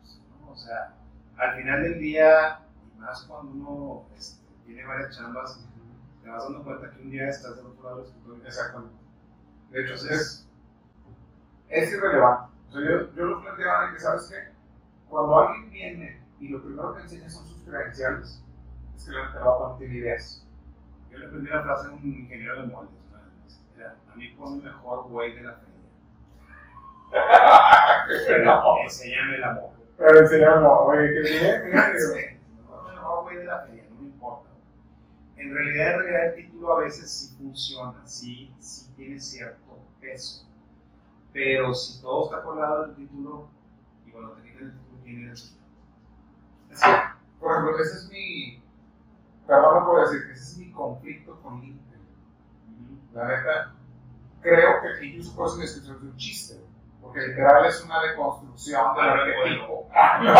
[0.00, 0.94] pues, no, o sea,
[1.36, 2.60] al final del día,
[2.94, 5.58] y más cuando uno este, tiene varias chambas,
[6.22, 8.46] te vas dando cuenta que un día estás del otro lado del escritorio.
[8.46, 8.96] Exactamente.
[9.70, 10.48] De hecho, es,
[11.68, 12.52] es irrelevante.
[12.68, 14.52] O sea, yo, yo lo planteaba de que, ¿sabes qué?
[15.08, 18.42] Cuando alguien viene y lo primero que enseña son sus credenciales,
[18.96, 20.46] es que la va a tiene ideas.
[21.10, 23.18] yo le aprendí la frase a un ingeniero de moldes, ¿no?
[23.76, 25.70] Era, a mí ponme el mejor güey de la feria.
[28.44, 28.82] no.
[28.82, 29.70] Enséñame el amor.
[29.98, 34.49] Pero enseñamos, oye, qué bien, mira, el mejor güey de la feria, no me importa.
[35.40, 40.46] En realidad, en realidad el título a veces sí funciona, sí, sí tiene cierto peso.
[41.32, 43.48] Pero si todo está colado en el título,
[44.04, 45.56] y cuando te quitan el título, ¿quién eres?
[46.72, 46.86] Sí,
[47.40, 48.62] por ejemplo, ese es mi.
[49.46, 51.80] Perdón, puedo decir que ese es mi conflicto con LinkedIn.
[53.14, 53.72] La neta,
[54.42, 56.60] creo que incluso por eso mi descripción es un chiste,
[57.00, 59.88] porque literal es una deconstrucción del Ah, no, arquetipo.
[59.94, 60.34] Ah, no,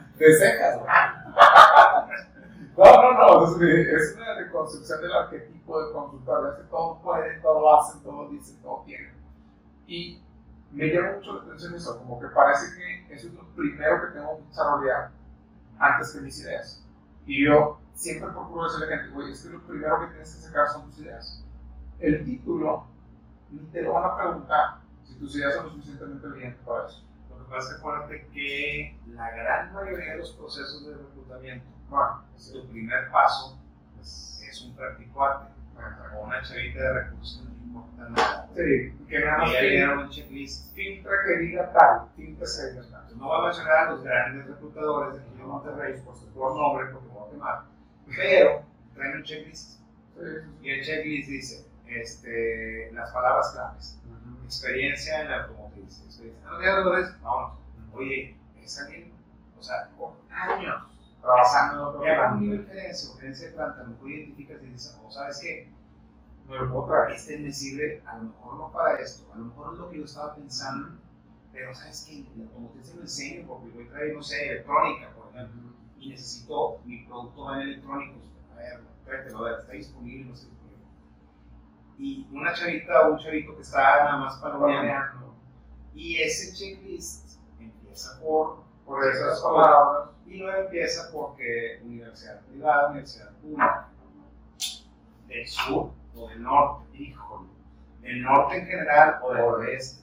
[0.00, 0.18] no.
[0.18, 0.80] De cejas.
[2.76, 6.56] No, no, no, es, es una deconstrucción del arquetipo de consultor.
[6.56, 9.12] Que todo pueden, todo hacen, todo dicen, todo tienen.
[9.86, 10.20] Y
[10.72, 14.18] me llama mucho la atención eso, como que parece que eso es lo primero que
[14.18, 15.10] tengo que desarrollar
[15.78, 16.84] antes que mis ideas.
[17.26, 20.34] Y yo siempre procuro decirle a la gente, oye, es que lo primero que tienes
[20.34, 21.44] que sacar son tus ideas.
[22.00, 22.86] El título,
[23.50, 27.04] ni te lo van a preguntar si tus ideas son lo suficientemente brillantes para eso.
[27.30, 31.66] Lo que pasa es que acuérdate que la gran mayoría de los procesos de reclutamiento,
[31.88, 33.58] Bueno, tu primer paso
[33.96, 35.52] pues, es un practicuate
[36.16, 38.48] o una chavita de recursos, no importa nada.
[38.54, 40.74] sí, que nada más Y un checklist.
[40.74, 43.18] filtra que diga tal, filtra que diga tal.
[43.18, 46.86] No voy a mencionar a los grandes reclutadores de aquí de Monterrey por, por nombre
[46.92, 47.64] porque me voy a quemar,
[48.16, 48.62] pero
[48.94, 49.80] traen un checklist.
[50.16, 50.20] Sí,
[50.62, 54.00] Y el checklist dice este, las palabras claves.
[54.06, 54.44] Ujú.
[54.44, 56.02] Experiencia en la automotriz.
[56.04, 57.58] Experiencia en diarios, vámonos.
[57.92, 59.12] Oye, es alguien,
[59.58, 60.82] o sea, con años
[61.24, 65.00] Trabajando Ya con un nivel de gerencia o gerencia de planta, mejor identificas y dices,
[65.02, 65.72] o sabes qué,
[66.46, 67.12] Me lo puedo traer.
[67.16, 69.98] este me sirve a lo mejor no para esto, a lo mejor es lo que
[69.98, 70.98] yo estaba pensando,
[71.50, 75.34] pero sabes qué, automotriz se lo enseño porque voy a traer, no sé, electrónica, por
[75.34, 78.22] ejemplo, y necesito mi producto en electrónicos.
[78.52, 80.84] A ver, tráetelo, a ver, está disponible, no disponible.
[81.96, 85.34] Y una chavita o un chavito que está nada más palomeando, Planeando.
[85.94, 90.10] y ese checklist empieza por, Por esas palabras.
[90.26, 93.88] y no empieza porque universidad privada, universidad pública,
[95.26, 97.48] del sur o del norte, híjole,
[98.00, 100.02] del norte en general o del oeste.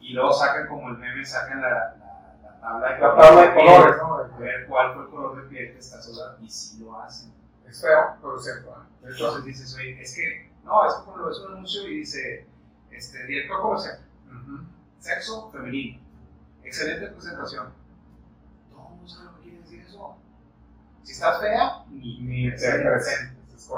[0.00, 3.48] Y luego sacan como el meme, sacan la, la, la tabla de La tabla de
[3.50, 4.14] piel, colores, ¿no?
[4.14, 6.42] A ver cuál fue el color de piel que estás usando.
[6.42, 7.32] Y sí lo hacen.
[7.66, 8.70] Es feo, pero cierto.
[8.70, 9.08] ¿eh?
[9.08, 12.46] Entonces dices, oye, es que, no, es que cuando ves un anuncio y dice,
[12.90, 14.64] este, director comercial, ujú.
[14.98, 16.00] sexo femenino,
[16.68, 17.72] excelente presentación.
[18.70, 20.16] Todo mundo sabe lo que quiere decir eso.
[21.02, 23.70] Si estás fea, ni, ni te presentes.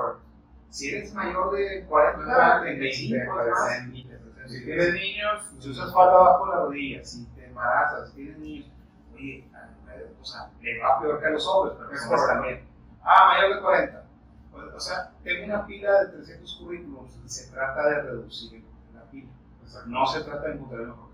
[0.71, 3.93] Si eres mayor de 40, 35, Ni te es más, presentes.
[3.93, 4.53] ni te presentes.
[4.53, 8.39] Si tienes niños, Si usas falda abajo de la rodilla, si te embarazas, si tienes
[8.39, 8.67] niños,
[9.15, 12.03] oye, a la mujer, o sea, le va peor que a los hombres, pero Es
[12.07, 12.27] correcto.
[12.29, 12.65] también.
[13.03, 14.05] Ah, mayor de 40.
[14.53, 18.65] Pues, O sea, tengo una pila de 300 currículums y se trata de reducir
[18.95, 19.29] la pila.
[19.65, 21.10] O sea, no se trata de encontrar el mejor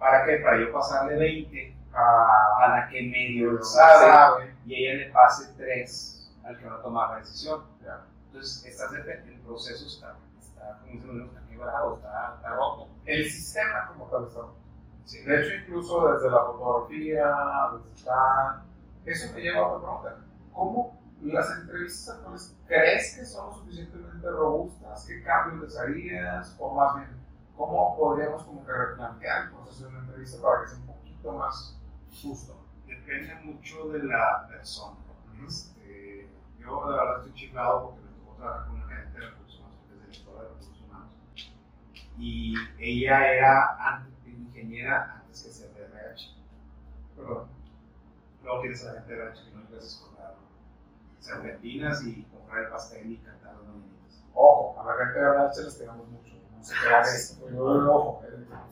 [0.00, 0.36] ¿para qué?
[0.38, 4.54] Para yo pasarle 20 a, a la que medio sabe sabe.
[4.66, 7.62] y ella le pase 3 al que va a tomar la decisión.
[7.84, 8.00] Ya.
[8.26, 12.88] Entonces, estás de- el proceso está, está como los está quebrado, está, está roto.
[13.04, 14.40] El sistema como tal está.
[15.04, 15.22] Sí.
[15.24, 17.26] De hecho, incluso desde la fotografía,
[17.72, 18.62] desde tal,
[19.04, 20.26] eso me lleva a otra pregunta.
[20.52, 25.04] ¿Cómo las entrevistas actuales crees que son lo suficientemente robustas?
[25.06, 26.56] ¿Qué cambios les harías?
[26.58, 27.19] O más bien,
[27.60, 31.32] ¿cómo podríamos como que replantear el proceso de una entrevista para que sea un poquito
[31.32, 31.78] más
[32.22, 32.56] justo?
[32.86, 34.96] Depende mucho de la persona.
[35.46, 36.26] Este,
[36.58, 39.78] yo la verdad estoy chiflado porque me tocó trabajar con una gente de recursos humanos,
[39.86, 41.12] que es directora de recursos humanos.
[42.18, 46.34] Y ella era ingeniera antes que ser de RH.
[47.14, 47.48] Perdón.
[48.42, 50.34] Luego tienes a la gente de RH que no puedes escolar
[51.18, 54.24] serpentinas y comprar el pastel y cantar las mañanitas.
[54.32, 56.39] Ojo, a la gente de RH les pegamos mucho.
[57.58, 58.22] Ojo,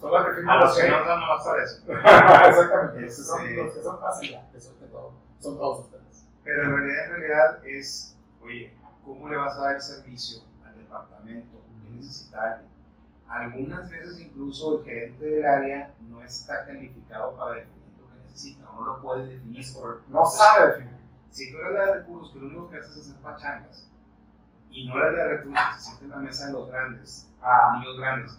[0.01, 1.83] son las que firman A los los que no están nomás para eso.
[1.89, 3.01] Exactamente.
[3.01, 5.13] Los que son, los que son fáciles, que son de todo.
[5.41, 6.27] Son todos ustedes.
[6.45, 8.75] Pero en realidad, en realidad es, oye,
[9.05, 11.59] ¿cómo le vas a dar el servicio al departamento?
[11.83, 12.63] ¿Qué necesita?
[13.29, 18.65] Algunas veces incluso el gerente del área no está calificado para definir lo que necesita,
[18.65, 19.67] no lo puede definir.
[20.09, 20.99] No sabe definir.
[21.31, 23.89] Si tú eres la de recursos, que lo único que haces es hacer pachangas,
[24.71, 27.28] y no eres la de recursos que se siente en la mesa de los grandes,
[27.43, 28.39] Ah, niños grandes,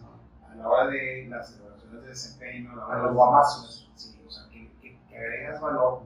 [0.50, 3.91] a la hora de las evaluaciones de desempeño, a la hora A de los guamazos.
[3.95, 6.02] sí, o sea, que, que, que agregas valor,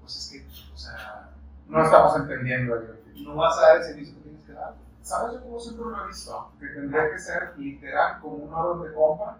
[0.00, 1.30] pues es que, o sea,
[1.68, 2.76] no estamos entendiendo
[3.24, 4.74] no vas a dar el servicio que tienes que dar.
[5.02, 5.34] ¿Sabes?
[5.34, 8.94] Yo como siempre lo he visto, que tendría que ser literal como un orden de
[8.94, 9.36] compra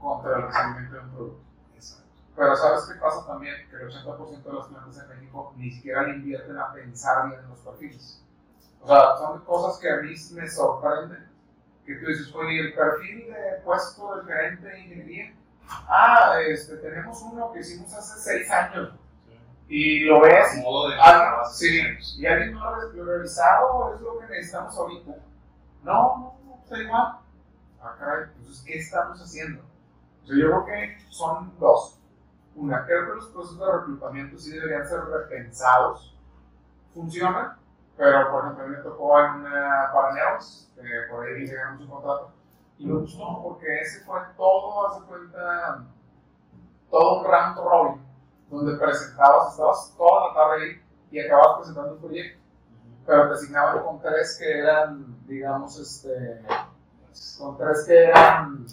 [0.00, 1.40] contra el recibimiento de un producto.
[1.74, 2.04] Exacto.
[2.36, 3.68] Pero ¿sabes qué pasa también?
[3.68, 7.40] Que el 80% de los clientes en México ni siquiera le invierten a pensar bien
[7.40, 8.22] en los perfiles.
[8.80, 11.26] O sea, son cosas que a mí me sorprenden.
[11.86, 15.34] Que tú dices, oye, el perfil de puesto del gerente de ingeniería,
[15.68, 18.92] ah, este, tenemos uno que hicimos hace seis años.
[19.68, 20.46] Y lo ves
[21.00, 21.80] Ah, sí.
[21.80, 22.16] años.
[22.18, 23.94] ¿Y alguien no lo ha revisado?
[23.94, 25.10] ¿Es lo que necesitamos ahorita?
[25.82, 27.18] No, no, no, está igual.
[27.80, 29.62] Ah, caray, entonces, ¿qué estamos haciendo?
[30.22, 31.98] O sea, yo creo que son dos.
[32.56, 36.16] Una, creo que los procesos de reclutamiento sí deberían ser repensados.
[36.94, 37.56] Funcionan,
[37.96, 42.30] pero por ejemplo, me tocó en una para Neos, que por ahí llegamos un contrato,
[42.78, 45.84] y me gustó porque ese fue todo, hace cuenta,
[46.90, 48.06] todo un round robin,
[48.50, 52.40] donde presentabas, estabas toda la tarde ahí y acababas presentando un proyecto,
[53.06, 56.42] pero te asignaban con tres que eran, digamos, este,
[57.38, 58.66] con tres que eran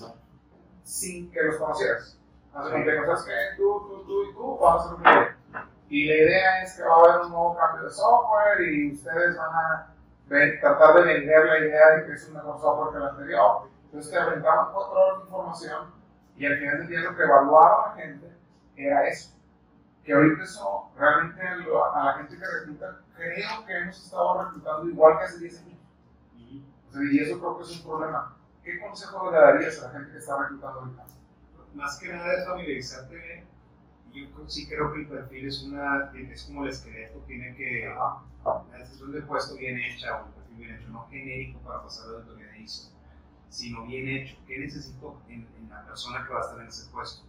[0.83, 2.19] sin que los conocieras.
[2.53, 5.32] Así que sabes que tú, tú, tú y tú van a hacer un proyecto.
[5.93, 9.37] Y la idea es que va a haber un nuevo cambio de software y ustedes
[9.37, 9.93] van a
[10.27, 13.69] ver- tratar de vender la idea de que es un mejor software que el anterior.
[13.85, 15.93] Entonces te aventaban cuatro horas de información
[16.35, 18.27] y al final del día lo que evaluaba la gente
[18.75, 19.35] era eso.
[20.03, 25.19] Que ahorita eso realmente a la gente que recluta, creo que hemos estado reclutando igual
[25.19, 25.79] que hace 10 años.
[26.35, 28.35] Y eso creo que es un problema.
[28.63, 31.03] ¿Qué consejo le darías a la gente que está reclutando ahorita?
[31.75, 33.45] Más que nada es familiarizarte.
[34.13, 37.91] Yo sí creo que el perfil es, una, es como el esqueleto, tiene que.
[38.45, 42.07] La decisión del puesto bien hecha o el perfil bien hecho, no genérico para pasar
[42.09, 42.91] la autoridad de ISO,
[43.49, 44.35] sino bien hecho.
[44.45, 47.23] ¿Qué necesito en, en la persona que va a estar en ese puesto?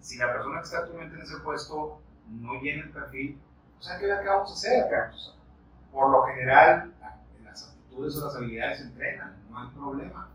[0.00, 3.38] Si la persona que está actualmente en ese puesto no llena el perfil,
[3.78, 4.88] o sea, ¿qué, qué vamos a hacer?
[4.88, 5.40] ¿Qué vamos a hacer?
[5.92, 6.94] Por lo general,
[7.44, 10.28] las aptitudes o las habilidades se entrenan, no hay problema.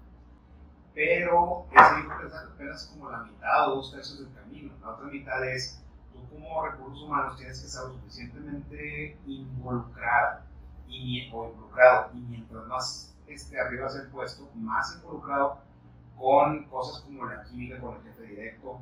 [0.93, 4.73] Pero ese libro es apenas como la mitad o dos tercios del camino.
[4.81, 5.81] La otra mitad es,
[6.36, 10.41] como recursos humanos tienes que estar lo suficientemente involucrado
[10.88, 12.11] y, o involucrado.
[12.13, 15.59] Y mientras más este, arriba sea el puesto, más involucrado
[16.17, 18.79] con cosas como la química con el jefe directo.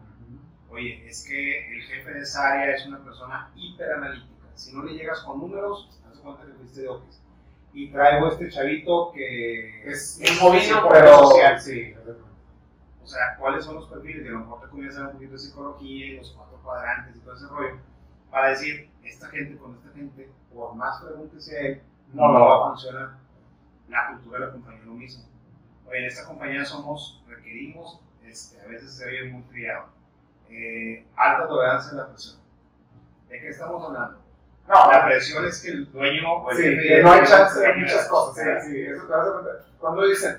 [0.70, 4.47] Oye, es que el jefe de esa área es una persona hiperanalítica.
[4.56, 7.20] Si no le llegas con números, haz cuenta que fuiste de Office.
[7.74, 11.60] Y traigo este chavito que Es movido, Sí, pero social.
[11.62, 11.93] sí.
[13.04, 14.26] O sea, ¿cuáles son los perfiles?
[14.26, 16.58] Y a lo mejor te comienzas a ver un poquito de psicología y los cuatro
[16.64, 17.78] cuadrantes y todo ese rollo.
[18.32, 21.82] Para decir, esta gente con esta gente, por más frecuente sea él,
[22.14, 23.10] No, no, va a funcionar.
[23.89, 25.24] La cultura de la compañía es lo mismo.
[25.86, 29.88] Oye, en esta compañía somos, requerimos, este, a veces se oye muy triado,
[30.49, 32.38] eh, alta tolerancia a la presión.
[33.28, 34.20] ¿De qué estamos hablando?
[34.68, 37.60] No, La presión es que el dueño o el sí, jefe que no hay chance
[37.60, 38.64] de muchas cosas.
[38.64, 39.66] Sí, sí, eso te das cuenta.
[39.78, 40.38] Cuando dicen,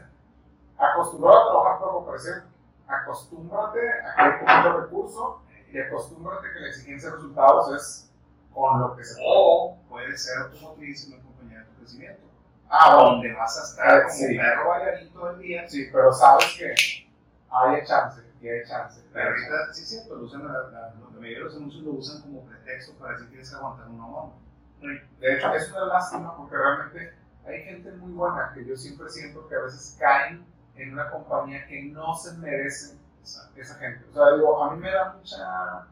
[0.79, 2.54] acostumbrado a trabajar bajo presión,
[2.87, 8.11] acostúmbrate a que hay poquito recurso y acostúmbrate que la exigencia de resultados es
[8.53, 9.29] con lo que se puede.
[9.29, 12.23] O puede ser automotriz una compañía de crecimiento.
[12.69, 14.37] Ah, donde vas a estar como sí.
[14.37, 15.69] perro bailarín todo el día.
[15.69, 16.75] sí, pero sabes que
[17.51, 19.01] hay chance, que hay chance.
[19.13, 21.93] Pero ahorita, sí es cierto, lo usan la, la, la mayoría de los anuncios lo
[21.93, 24.35] usan como pretexto para decir que tienes que aguantar una mano.
[25.21, 27.15] De hecho, es una lástima porque realmente
[27.47, 30.45] hay gente muy buena que yo siempre siento que a veces caen
[30.95, 32.97] una compañía que no se merece
[33.57, 34.05] esa gente.
[34.11, 35.87] O sea, digo, a mí me da mucha,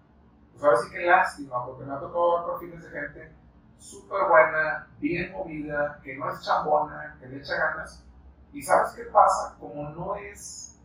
[0.53, 3.33] pues ahora sí que lástima, porque me ha tocado ver perfiles de gente
[3.79, 8.05] súper buena, bien movida, que no es chambona, que le echa ganas.
[8.53, 9.57] Y ¿sabes qué pasa?
[9.59, 10.81] Como no es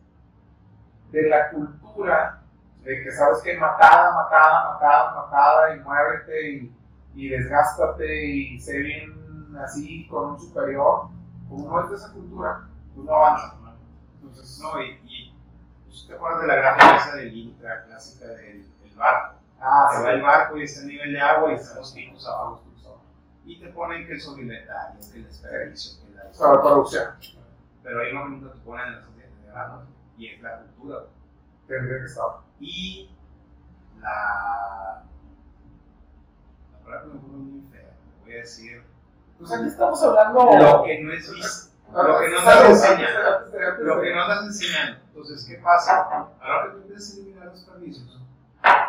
[1.10, 2.42] de la cultura
[2.82, 6.76] de que sabes que matada, matada, matada, matada y muévete y,
[7.14, 11.08] y desgástate y sé bien así con un superior,
[11.48, 13.57] como no es de esa cultura, pues no avanza.
[14.22, 15.34] Entonces, no, y, y
[15.86, 19.36] pues, te acuerdas de la gráfica esa del Intra clásica del, del barco.
[19.60, 20.04] Ah, Se sí.
[20.04, 22.62] va el barco y está a nivel de agua y están los picos abajo.
[23.44, 27.14] Y te ponen que el sobreventario, que el desperdicio, que la Sobreproducción.
[27.82, 29.82] Pero ahí no nunca te ponen las sociedades de grano
[30.18, 30.98] y es la cultura.
[31.66, 32.24] Tendría que estar.
[32.60, 33.10] Y
[34.00, 35.02] la.
[36.72, 37.90] La palabra que me pone muy fea,
[38.22, 38.82] voy a decir.
[39.38, 40.44] Pues aquí estamos hablando.
[40.44, 43.10] Lo que no es visto, lo que no nos enseñan.
[43.80, 45.00] Lo que no estás enseñando.
[45.08, 46.02] Entonces, ¿qué pasa?
[46.40, 48.20] Ahora que tú empiezas a eliminar los permisos,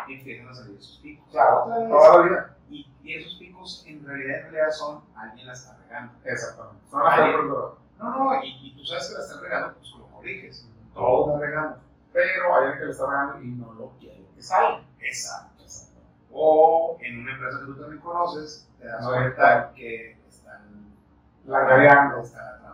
[0.08, 1.28] empiezan a salir esos picos.
[1.30, 1.88] Claro, Otra vez.
[1.90, 2.56] toda la vida.
[2.70, 6.12] Y, y esos picos en realidad, en realidad son alguien la está regando.
[6.24, 6.78] Exactamente.
[6.90, 7.18] Son las.
[7.98, 10.66] No, no, y, y tú sabes que la están regando, pues lo corriges.
[10.94, 11.78] Todos la regamos.
[12.12, 14.82] Pero hay alguien que le está regando y no lo quiere que salga.
[15.00, 16.00] Exacto, exacto.
[16.32, 20.94] O en una empresa que tú también conoces, te das No, cuenta que están
[21.44, 22.20] La regando.
[22.22, 22.69] está la.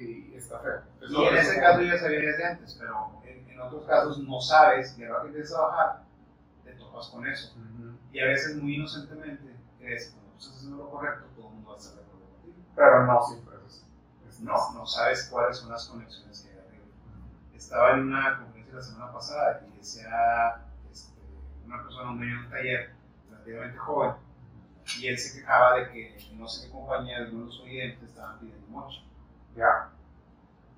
[0.00, 0.82] Y está feo.
[1.08, 4.96] Y en ese caso ya sabía desde antes, pero en, en otros casos no sabes
[4.98, 6.02] y ahora que empiezas a bajar,
[6.64, 7.54] te topas con eso.
[7.56, 7.96] Ujú.
[8.12, 11.54] Y a veces muy inocentemente crees que cuando tú estás haciendo lo correcto, todo el
[11.54, 12.56] mundo va a estar de acuerdo contigo.
[12.76, 13.84] Pero no siempre es.
[14.28, 16.84] Es- No, no sabes cuáles son las conexiones que hay arriba.
[17.54, 21.20] Estaba en una conferencia la semana pasada y decía este,
[21.66, 22.90] una persona, un dueño de un taller
[23.30, 24.12] relativamente joven,
[25.00, 28.38] y él se quejaba de que no sé qué compañía, algunos de los oyentes estaban
[28.38, 29.00] pidiendo mucho.
[29.58, 29.90] Ya.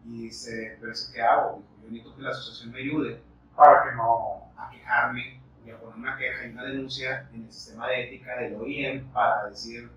[0.07, 1.63] Y dice, pero es que ¿qué hago?
[1.83, 3.21] Yo necesito que la asociación me ayude
[3.55, 4.51] Para que no.
[4.57, 8.37] a quejarme y a poner una queja y una denuncia en el sistema de ética
[8.39, 9.91] del OIM para decir,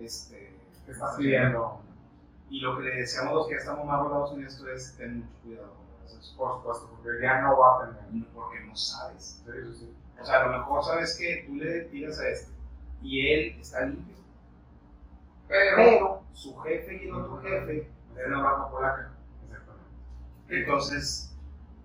[0.00, 0.52] este,
[0.84, 1.80] que estás pidiendo.
[2.50, 5.18] Y lo que le decíamos los que ya estamos más rolados en esto es ten
[5.20, 8.24] mucho cuidado con Por supuesto, porque ya no va a tener.
[8.34, 9.42] porque no sabes.
[9.44, 9.94] Sí, sí, sí.
[10.20, 12.52] O sea, a lo mejor sabes que tú le tiras a este
[13.02, 14.16] y él está limpio,
[15.48, 15.76] Pero.
[15.76, 17.88] pero su jefe y el otro jefe
[18.22, 19.12] dan una vaca polaca.
[19.44, 19.90] Exactamente.
[20.48, 21.34] Entonces,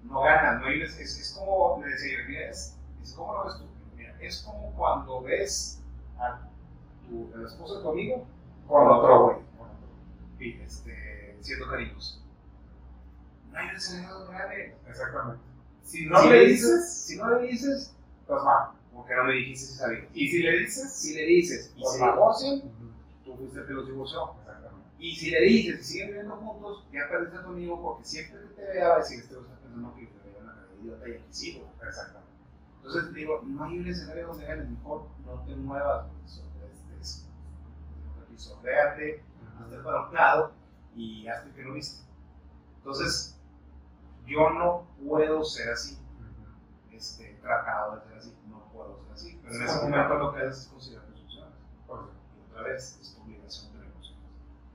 [0.04, 3.34] no ganan, no hay, es, es, es como, le decía yo, mira, es, es como
[3.34, 3.66] lo ves tú,
[3.96, 5.82] mira, es como cuando ves
[6.18, 6.48] a,
[7.08, 8.26] tu, esposa de tu amigo
[8.68, 9.38] Con otro güey.
[10.40, 12.20] y este, siendo cariñoso.
[13.52, 14.76] No hay un escenario donde gane.
[14.88, 15.44] Exactamente.
[15.84, 18.70] Si no si le dices, si no le dices, estás mal.
[18.94, 20.06] porque no me dijiste si sabías.
[20.14, 22.92] Y si le dices, Si le dices y Pues se divorcian, Ujú.
[23.26, 24.34] tú fuiste el que los divorció.
[25.02, 28.40] Y si le dices y siguen viviendo juntos, ya perdiste a tu amigo porque siempre
[28.40, 31.10] que te vea va a decir, este está pensando que te vea una cara idiota
[31.10, 31.74] y agresivo.
[31.82, 32.32] Exactamente.
[32.76, 36.68] Entonces digo, no hay un escenario donde ganes, mejor no te muevas, sobre
[37.00, 37.20] este,
[38.28, 39.24] aquí,
[39.60, 40.52] hazte para un lado
[40.96, 42.04] y hazte que no viste.
[42.78, 43.40] Entonces,
[44.28, 45.98] yo no puedo ser así,
[46.92, 50.42] este, tratado de ser así, no puedo ser así, pero en ese momento lo que
[50.42, 51.54] haces es considerar tus opciones.
[51.88, 53.41] Otra vez, es tu opciones.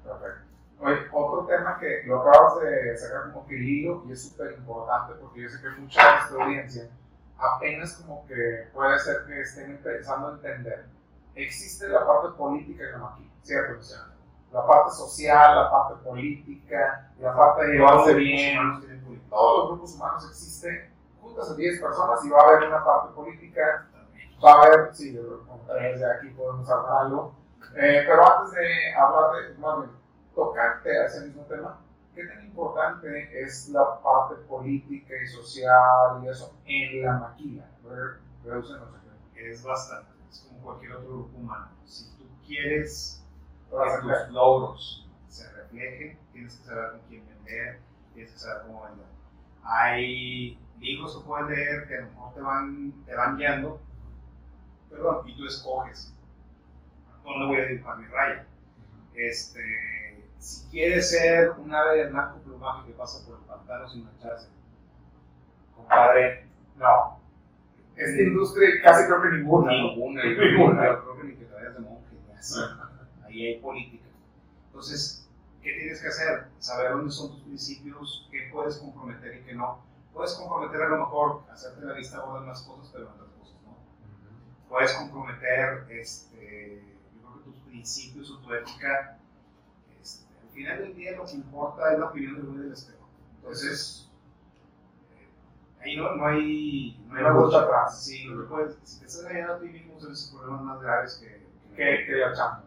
[0.06, 0.46] Perfecto.
[0.78, 5.14] Oye, otro tema que lo acabas de sacar como que hilo y es súper importante
[5.20, 6.90] porque yo sé que mucha de nuestra audiencia
[7.38, 10.86] apenas como que puede ser que estén empezando a entender.
[11.34, 13.74] Existe la parte política en la máquina, ¿cierto?
[13.74, 14.12] Luciano?
[14.52, 18.58] La parte social, la parte política, la parte de llevarse bien.
[19.28, 20.90] Todos los grupos humanos existen.
[21.20, 23.86] Juntas a 10 personas y va a haber una parte política
[24.44, 27.34] va a haber, sí, yo creo que con tres de aquí podemos hablar algo.
[27.78, 29.90] Eh, pero antes de hablar de, más bien,
[30.34, 31.78] tocarte a ese mismo tema,
[32.14, 37.68] ¿qué tan importante es la parte política y social y eso en la maquila?
[39.34, 41.68] Es bastante, es como cualquier otro grupo humano.
[41.84, 43.22] Si tú quieres
[43.68, 47.80] que tus logros se reflejen, tienes que saber con quién vender,
[48.14, 49.06] tienes que saber cómo vender.
[49.62, 53.80] Hay libros que puedes leer que a lo mejor te van, te van guiando,
[54.88, 56.15] perdón, y tú escoges
[57.26, 58.46] dónde voy a dibujar mi raya.
[59.14, 59.60] Este,
[60.38, 64.48] si quieres ser un ave de blanco plumaje que pasa por el pantano sin mancharse,
[65.74, 66.46] compadre,
[66.76, 67.20] No.
[67.96, 69.72] Esta industria casi creo que ninguna.
[69.72, 69.88] ¿no?
[69.88, 70.50] Ninguna, Ninguna.
[70.50, 70.86] ninguna.
[70.86, 72.16] Yo creo que ni que te vayas de monje.
[73.24, 74.04] Ahí hay política.
[74.66, 75.26] Entonces,
[75.62, 76.44] ¿qué tienes que hacer?
[76.58, 79.80] Saber dónde son tus principios, qué puedes comprometer y qué no.
[80.12, 83.30] Puedes comprometer a lo mejor hacerte la lista gorda en unas cosas, pero en otras
[83.38, 83.76] cosas no.
[84.68, 86.82] Puedes comprometer, este,
[87.14, 89.18] yo creo que tus principios o tu ética.
[90.00, 93.08] Este, al final del día lo que importa es la opinión del güey del espejo.
[93.36, 94.10] Entonces,
[95.12, 95.28] eh,
[95.82, 98.04] ahí no, no hay, no hay No vuelta atrás.
[98.04, 101.46] Sí, no puedes, si te estás engañando a ti mismo, esos problemas más graves que,
[101.76, 102.64] Que, que la chamba.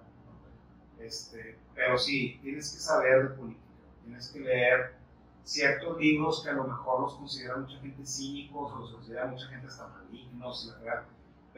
[0.99, 3.65] este, pero sí, tienes que saber de política,
[4.03, 4.95] tienes que leer
[5.43, 9.47] ciertos libros que a lo mejor los considera mucha gente cínicos o los considera mucha
[9.47, 11.05] gente hasta malignos, la verdad.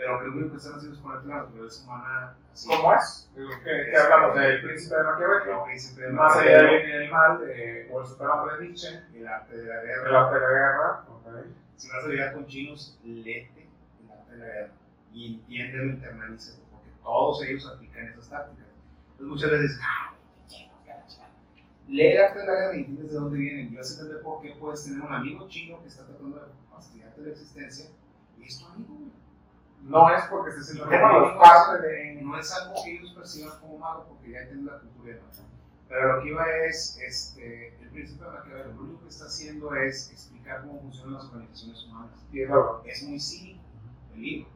[0.02, 2.68] Pero que lo único que están haciendo es ponerte la naturaleza humana así.
[2.68, 3.30] ¿Cómo es?
[3.36, 4.36] ¿Qué, hablamos?
[4.36, 5.58] ¿Del príncipe de Maquiavelo?
[5.58, 8.66] El príncipe de Más allá del bien y del mal, de, o el superhombre de
[8.66, 8.99] Nietzsche.
[9.14, 10.10] El arte de la guerra.
[10.10, 11.06] El arte de la guerra.
[11.08, 11.56] Okay.
[11.76, 13.70] Si vas a llegar con chinos, léete
[14.02, 14.74] el arte de la guerra
[15.14, 18.66] y entiéndelo, internalícelo, porque todos ellos aplican esas tácticas.
[19.12, 20.16] Entonces muchas veces, ah,
[21.88, 23.72] lee el arte de la guerra y entiendes de dónde vienen.
[23.72, 26.45] Y vas a entender por qué puedes tener un amigo chino que está tratando de
[26.72, 27.86] fastidiarte la existencia
[28.39, 29.12] y es tu amigo.
[29.84, 32.22] No es porque se sienten como parte de.
[32.22, 35.22] No es algo que ellos perciban como malo porque ya entienden la cultura de
[35.90, 39.74] Pero lo que iba es, este, el príncipe de Maquiavelo, lo único que está haciendo
[39.76, 42.26] es explicar cómo funcionan las organizaciones humanas.
[42.32, 42.50] Y es,
[42.86, 43.62] es muy cínico
[44.14, 44.50] el libro.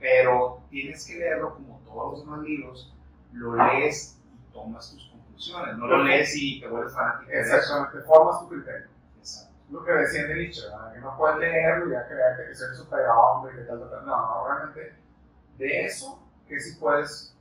[0.00, 2.94] Pero tienes que leerlo como todos los demás libros,
[3.32, 5.76] lo lees y tomas tus conclusiones.
[5.76, 7.30] No lo lees y te vuelves fanático.
[7.30, 8.89] Exactamente, formas tu criterio.
[9.70, 10.62] Lo que decía de Nietzsche,
[10.92, 14.94] que no puedes leerlo y creerte que soy superhombre y que tal, tal, No, realmente
[15.58, 17.36] de eso que sí puedes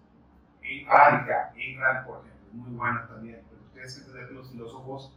[0.59, 1.53] practicar.
[1.55, 3.41] Ayn por ejemplo, es muy buena también.
[3.49, 5.13] Pero tienes que entender que los filósofos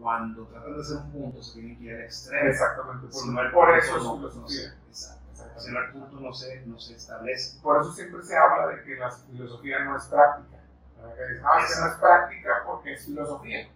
[0.00, 2.48] cuando tratan de hacer un punto se tienen que ir al extremo.
[2.48, 4.74] Exactamente, por, si no, por eso es filosofía.
[4.88, 5.60] Exacto.
[5.60, 7.60] Si el punto no se, no se establece.
[7.60, 10.58] Por eso siempre se habla de que la filosofía no es práctica.
[10.98, 13.68] Que ah, que no es práctica porque es filosofía.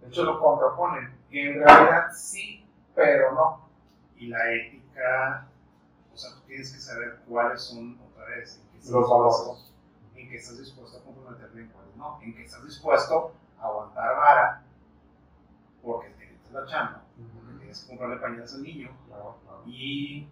[0.00, 1.16] De hecho, lo contraponen.
[1.30, 3.68] Y en realidad sí, pero no.
[4.16, 5.48] Y la ética,
[6.12, 9.72] o sea, tú tienes que saber cuáles son, otra vez, en qué los valores.
[10.14, 12.18] En qué estás dispuesto a comprometerte en cuáles no.
[12.22, 14.62] En qué estás dispuesto a aguantar vara
[15.82, 18.90] porque tienes la chamba, porque tienes que comprarle pañales al niño.
[19.66, 20.28] Y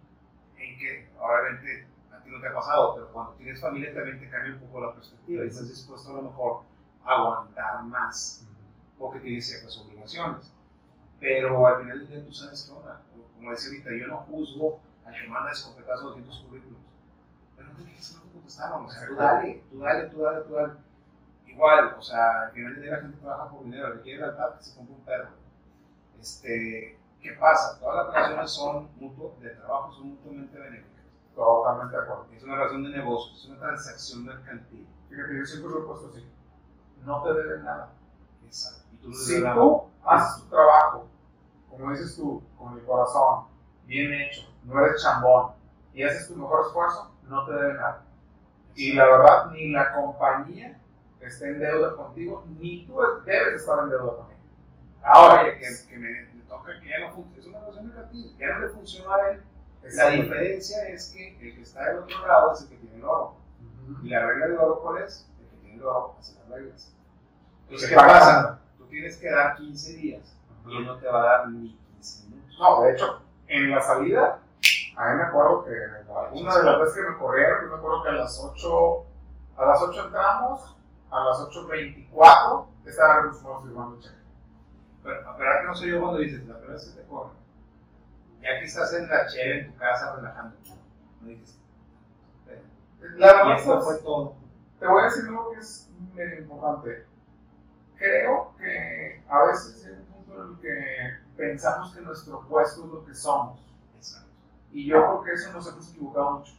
[0.57, 4.29] en que, obviamente, a ti no te ha pasado, pero cuando tienes familia también te
[4.29, 6.63] cambia un poco la perspectiva y estás dispuesto a lo mejor
[7.05, 8.45] a aguantar más
[8.97, 10.51] porque tienes ciertas obligaciones.
[11.19, 13.01] Pero al final del día tú sabes que onda.
[13.35, 16.79] Como decía ahorita, yo no juzgo al que manda escopetazo 200 currículos.
[17.55, 18.85] Pero no te quedes no te contestaron.
[18.85, 20.73] O sea, tú dale, tú dale, tú dale, tú dale.
[21.45, 24.55] Igual, o sea, al final del día la gente trabaja por dinero, le quiere lealtad
[24.57, 25.29] que se compre un perro.
[26.19, 27.79] Este, ¿Qué pasa?
[27.79, 31.03] Todas las relaciones son mutuo, de trabajo son mutuamente benéficas.
[31.35, 32.27] Totalmente de acuerdo.
[32.35, 34.87] Es una relación de negocio, es una transacción mercantil.
[35.09, 36.27] Fíjate, yo siempre lo he puesto así.
[37.03, 37.89] No te deben nada.
[38.45, 38.86] Exacto.
[39.13, 41.07] Si tú haces tu trabajo,
[41.69, 43.45] como dices tú, con el corazón,
[43.85, 45.51] bien hecho, no eres chambón,
[45.93, 48.03] y haces tu mejor esfuerzo, no te deben nada.
[48.75, 50.79] Y la verdad, ni la compañía
[51.21, 54.39] está en deuda contigo, ni tú debes estar en deuda contigo.
[55.03, 58.59] Ahora, que, que me toca que ya no funciona, es una relación negativa, ya no
[58.59, 59.43] le funciona a él.
[59.93, 63.03] La diferencia es que el que está del otro lado es el que tiene el
[63.03, 63.35] oro.
[64.03, 65.29] Y la regla de oro, ¿cuál es?
[65.39, 66.95] El que tiene el oro hace las reglas.
[67.63, 68.59] Entonces, ¿qué pasa?
[68.89, 72.59] Tienes que dar 15 días y él no te va a dar ni 15 minutos.
[72.59, 74.39] No, de hecho, en la salida,
[74.95, 75.71] a mí me acuerdo que
[76.33, 79.05] una de las veces que me corrieron, me acuerdo que a las 8,
[79.57, 80.75] a las 8 entramos,
[81.11, 84.15] a las 8.24 estaba recursos firmando el cheque.
[85.03, 87.31] Pero, pero que no soy yo cuando dices, la verdad es que te corre.
[88.41, 90.57] Ya que estás en la chela en tu casa relajando,
[91.21, 91.59] no dices.
[93.15, 94.35] La verdad esto fue todo.
[94.79, 97.05] Te voy a decir algo que es medio importante.
[97.97, 102.91] Creo que a veces hay un punto en el que pensamos que nuestro puesto es
[102.91, 103.59] lo que somos.
[103.95, 104.29] Exacto.
[104.71, 106.53] Y yo creo que eso nos hemos equivocado mucho.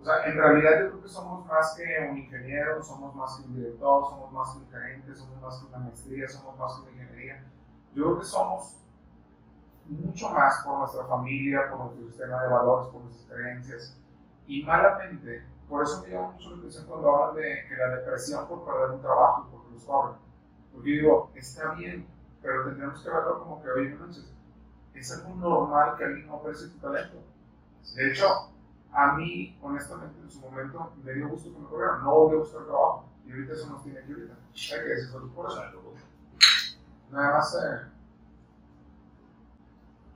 [0.00, 3.46] O sea, en realidad yo creo que somos más que un ingeniero, somos más que
[3.46, 6.82] un director, somos más que un gerente, somos más que una maestría, somos más que
[6.82, 7.44] una ingeniería
[7.94, 8.76] yo creo que somos
[9.86, 13.96] mucho más por nuestra familia, por nuestro sistema de valores, por nuestras creencias.
[14.46, 18.48] Y malamente, por eso me llama mucho la atención cuando hablan de que la depresión
[18.48, 20.23] por perder un trabajo, porque los cobran.
[20.74, 22.06] Porque yo digo, está bien,
[22.42, 24.30] pero tendríamos que verlo como que, oye, entonces,
[24.94, 27.22] es algo normal que alguien no aprecie tu talento.
[27.94, 28.26] De hecho,
[28.92, 32.38] a mí, honestamente, en su momento me dio gusto que me corrieran, no volví a
[32.40, 33.08] buscar trabajo.
[33.26, 34.34] Y ahorita eso nos tiene que ahorita.
[34.34, 35.62] Hay que decirlo por eso.
[37.10, 37.54] Nada más.
[37.54, 37.80] Eh,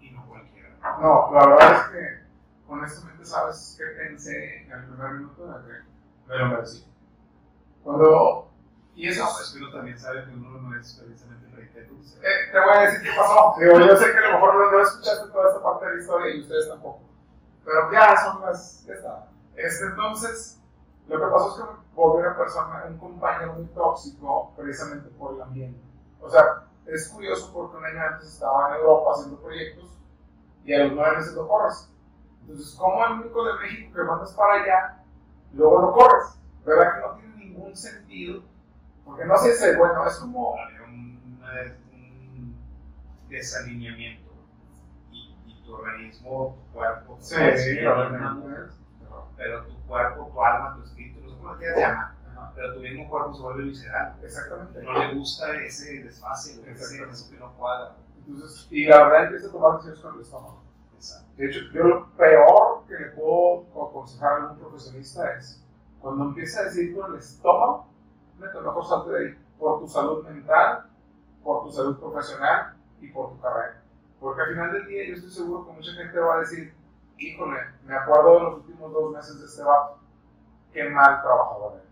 [0.01, 0.77] y no cualquiera.
[1.01, 5.47] No, la verdad es que, honestamente, ¿sabes qué pensé en el primer minuto?
[5.47, 5.73] De que
[6.29, 6.85] me lo merecí.
[7.83, 8.48] Cuando.
[8.99, 9.23] Y eso.
[9.23, 11.87] No, es que uno también sabe que uno no es precisamente reitero.
[11.95, 13.55] Eh, te voy a decir qué pasó.
[13.61, 16.01] Digo, yo sé que a lo mejor no, no escuchaste toda esta parte de la
[16.01, 17.03] historia y ustedes tampoco.
[17.65, 18.85] Pero ya son las.
[18.87, 19.29] Ya está.
[19.55, 20.61] Este, entonces,
[21.07, 25.43] lo que pasó es que volvió una persona, un compañero muy tóxico, precisamente por el
[25.43, 25.81] ambiente.
[26.21, 29.97] O sea, es curioso porque un año antes estaba en Europa haciendo proyectos
[30.65, 31.89] y a los nueve meses lo corres.
[32.41, 35.05] Entonces, ¿cómo el único de México que mandas para allá,
[35.53, 36.41] luego lo corres?
[36.65, 38.43] ¿Verdad que no tiene ningún sentido?
[39.09, 40.55] Porque no sé si bueno, es como...
[40.59, 41.19] Había un,
[43.29, 44.33] desalineamiento
[45.11, 47.79] y, y tu organismo, tu cuerpo, tu Sí, sí,
[49.37, 52.53] pero tu cuerpo, tu alma, tu espíritu, no sé cómo llamar, Ajá.
[52.55, 54.17] pero tu mismo cuerpo se vuelve visceral.
[54.23, 54.83] Exactamente.
[54.83, 57.97] No le gusta ese desfase, ese, eso que no cuadra.
[58.27, 60.63] Entonces, y la verdad empieza a tomar decisiones con el estómago.
[60.95, 61.33] Exacto.
[61.37, 65.65] De hecho, yo lo peor que le puedo aconsejar a algún profesionista es
[66.01, 67.89] cuando empieza a decir con el estómago,
[68.39, 70.85] mejor salte de ahí por tu salud mental,
[71.43, 73.83] por tu salud profesional y por tu carrera.
[74.21, 76.75] Porque al final del día yo estoy seguro que mucha gente va a decir,
[77.19, 79.99] híjole, me acuerdo de los últimos dos meses de este vato,
[80.73, 81.85] qué mal trabajador era.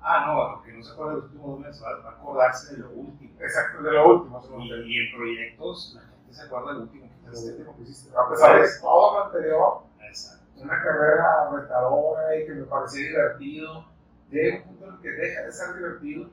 [0.00, 2.82] Ah, no, lo que no se acuerda de los últimos meses va a acordarse de
[2.82, 3.30] lo último.
[3.40, 4.40] Exacto, de lo último.
[4.48, 7.52] lo Y, y en proyectos, la gente se acuerda del último que De lo hiciste.
[7.58, 8.16] último que hiciste.
[8.16, 10.44] A pesar de todo lo anterior, Exacto.
[10.62, 13.84] una carrera retadora y que me parecía divertido,
[14.30, 16.30] llega un punto en el que deja de ser divertido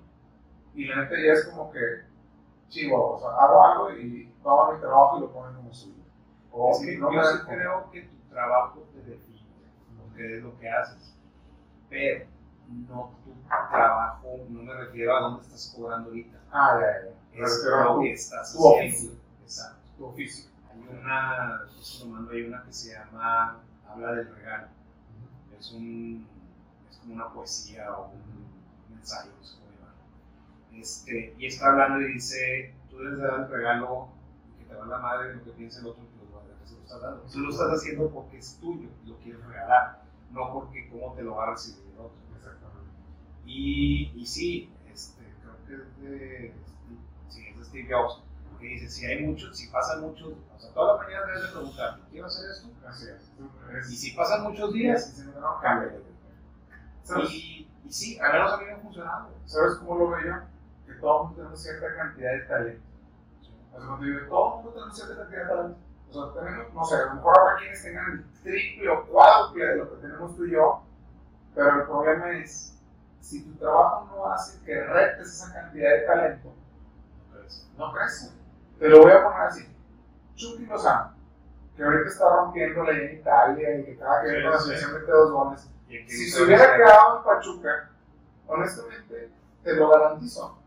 [0.73, 1.79] y la neta ya es como que,
[2.69, 6.03] chivo, o sea, hago algo y tomo mi trabajo y lo ponen como suyo.
[6.51, 9.49] O Es que no yo sí creo que tu trabajo te define,
[10.01, 11.15] porque es lo que haces.
[11.89, 12.25] Pero
[12.67, 16.39] no tu trabajo, no me refiero a dónde estás cobrando ahorita.
[16.51, 17.45] Ah, ya, ya.
[17.45, 18.87] Es lo que estás tu haciendo.
[18.89, 19.11] oficio.
[19.43, 19.79] Exacto.
[19.97, 20.51] tu oficio.
[20.71, 24.67] Hay una, justo lo mando, hay una que se llama Habla del regalo.
[25.57, 26.27] Es un,
[26.95, 30.79] es como una poesía o un ensayo, no.
[30.79, 34.09] Este, y está hablando y dice, tú debes de dar el regalo
[34.57, 36.81] que te va la madre lo que piensa el otro que lo, que se lo
[36.81, 37.21] estás dando.
[37.31, 41.23] Tú lo estás haciendo porque es tuyo y lo quieres regalar, no porque cómo te
[41.23, 42.17] lo va a recibir el otro.
[42.35, 42.91] Exactamente.
[43.45, 46.53] Y, y sí, este, creo que es de,
[47.29, 48.21] sí, es de Steve Jobs,
[48.59, 51.49] que dice, si hay muchos, si pasan muchos, o sea, toda la mañana debes de
[51.49, 52.69] preguntar, ¿quiero hacer esto?
[53.77, 53.91] Es.
[53.91, 56.14] Y si pasan muchos días, no, cámbiale.
[57.05, 57.29] ¿Sabes?
[57.31, 59.29] y, y sí, al menos a mí me ha funcionado.
[59.45, 60.33] ¿Sabes cómo lo veo yo?
[60.87, 62.83] Que todo el mundo tenemos cierta cantidad de talento.
[63.73, 65.77] O sea, cuando digo, todo el mundo tenemos cierta cantidad de talento.
[66.09, 69.65] O sea, tenemos, no sé, a lo mejor habrá quienes tengan el triple o cuádruple
[69.65, 70.83] de lo que tenemos tú y yo,
[71.53, 72.77] pero el problema es,
[73.21, 76.53] si tu trabajo no hace que retes esa cantidad de talento,
[77.31, 78.31] Entonces, no crece.
[78.79, 79.67] Te lo voy a poner así.
[80.35, 81.13] Chucky Lozano,
[81.75, 84.65] que ahorita está rompiéndole ahí en Italia y que cada que Sí, viene la sí.
[84.65, 85.69] selección mete dos goles.
[86.09, 87.89] Si se hubiera quedado en Pachuca,
[88.47, 89.31] honestamente,
[89.63, 90.57] te lo garantizo,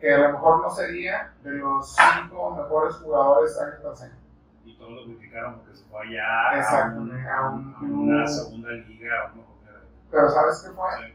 [0.00, 4.14] que a lo mejor no sería de los cinco mejores jugadores año tras año.
[4.64, 6.50] Y todos lo criticaron porque se fue allá
[6.82, 9.44] a, un- a un a una segunda liga, una.
[10.10, 10.88] Pero ¿sabes qué fue?
[11.08, 11.14] Sí.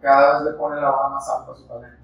[0.00, 2.02] Cada vez le pone la vara más alta a su talento.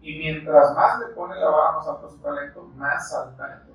[0.00, 3.36] Y mientras más le pone la vara más alta a su talento, más sale el
[3.36, 3.72] talento.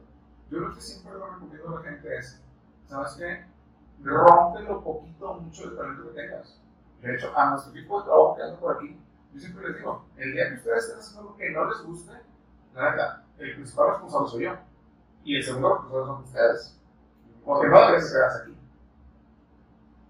[0.50, 2.42] Yo lo que siempre le recomiendo a la gente es,
[2.88, 3.46] ¿sabes qué?
[4.02, 6.60] Rompe lo poquito o mucho de talento que tengas.
[7.02, 9.00] De hecho, a nuestro equipo de trabajo que anda por aquí,
[9.34, 12.12] yo siempre les digo, el día que ustedes estén haciendo algo que no les guste,
[12.74, 14.58] la neta, el principal responsable soy yo.
[15.24, 16.80] Y el segundo responsable son ustedes.
[17.46, 18.58] Porque no debes quedarse aquí.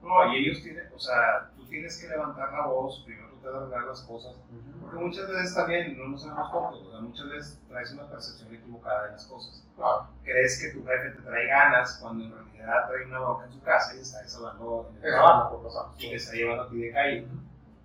[0.01, 3.84] No, y ellos tienen, o sea, tú tienes que levantar la voz, primero a arreglar
[3.86, 4.36] las cosas,
[4.82, 8.54] porque muchas veces también, no nos hagamos tontos, o sea, muchas veces traes una percepción
[8.54, 9.64] equivocada de las cosas.
[9.76, 10.08] Claro.
[10.24, 13.62] Crees que tu jefe te trae ganas cuando en realidad trae una boca en su
[13.62, 16.91] casa y está desahogando en el trabajo puede y te está llevando a ti de
[16.91, 17.28] calle.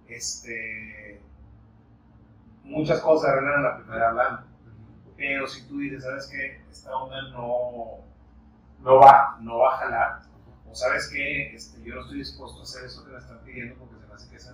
[0.08, 1.20] Este,
[2.64, 4.42] muchas cosas arreglan en la primera hablando,
[5.16, 6.62] pero si tú dices, ¿sabes qué?
[6.70, 8.04] Esta onda no,
[8.80, 9.36] No va.
[9.40, 10.20] no va a jalar,
[10.70, 13.74] o sabes que este, yo no estoy dispuesto a hacer eso que me están pidiendo
[13.76, 14.48] porque se me hace que es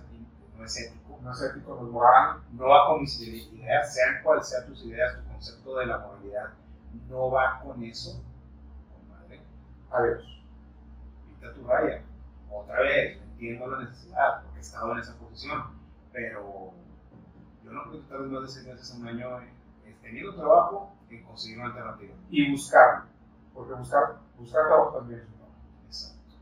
[0.57, 2.41] no es ético, No es ético, no es moral.
[2.53, 6.49] no va con mis ideas, sean cuales sean tus ideas, tu concepto de la moralidad,
[7.09, 8.21] no va con eso,
[8.93, 9.41] compadre,
[9.91, 10.43] Adiós.
[11.27, 12.01] pinta tu raya.
[12.51, 15.63] Otra vez, entiendo la necesidad, porque he estado en esa posición,
[16.13, 16.71] pero
[17.63, 19.39] yo no creo que tal vez más de seis meses a un año
[19.85, 22.13] he tenido trabajo en conseguir una alternativa.
[22.29, 23.05] Y buscarlo.
[23.53, 25.55] Porque buscar, buscar trabajo también es un trabajo.
[25.87, 26.35] Exacto.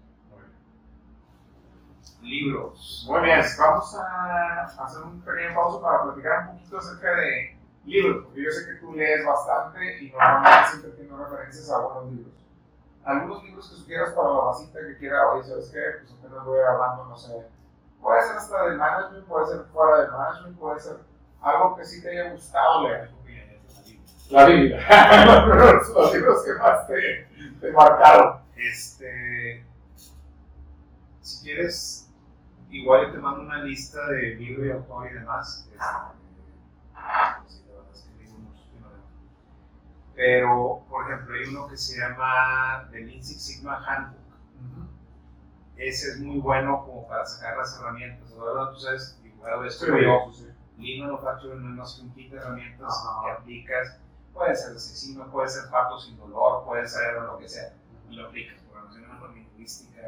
[2.24, 3.06] Libros.
[3.08, 8.26] Muy bien, vamos a hacer un pequeño pausa para platicar un poquito acerca de libros,
[8.26, 12.34] porque yo sé que tú lees bastante y normalmente siempre tienes referencias a buenos libros.
[13.04, 15.82] Algunos libros que sugieras para la masita que quiera, oye, ¿sabes qué?
[16.00, 17.46] Pues apenas voy hablando, no sé.
[18.02, 20.98] Puede ser hasta del management, puede ser fuera del management, puede ser
[21.42, 23.12] algo que sí te haya gustado leer.
[24.30, 25.46] La Biblia.
[25.94, 27.28] los libros que más te,
[27.60, 28.40] te marcaron.
[28.56, 29.66] Este,
[31.22, 32.03] si quieres,
[32.74, 35.70] igual yo te mando una lista de libro y autor y demás.
[35.72, 35.84] Este.
[40.16, 44.20] Pero, por ejemplo, hay uno que se llama The Lean Six Sigma Handbook.
[45.76, 48.32] Ese es muy bueno como para sacar las herramientas.
[48.34, 50.32] Ahora tú sabes, igual como yo.
[50.78, 53.26] Lean Manufacturing no es más que un kit de herramientas Ajá.
[53.26, 54.00] que aplicas
[54.34, 57.74] Puede ser asesino, puede ser parto sin dolor, puede ser lo que sea.
[58.10, 60.02] Y lo aplicas, programación lingüística.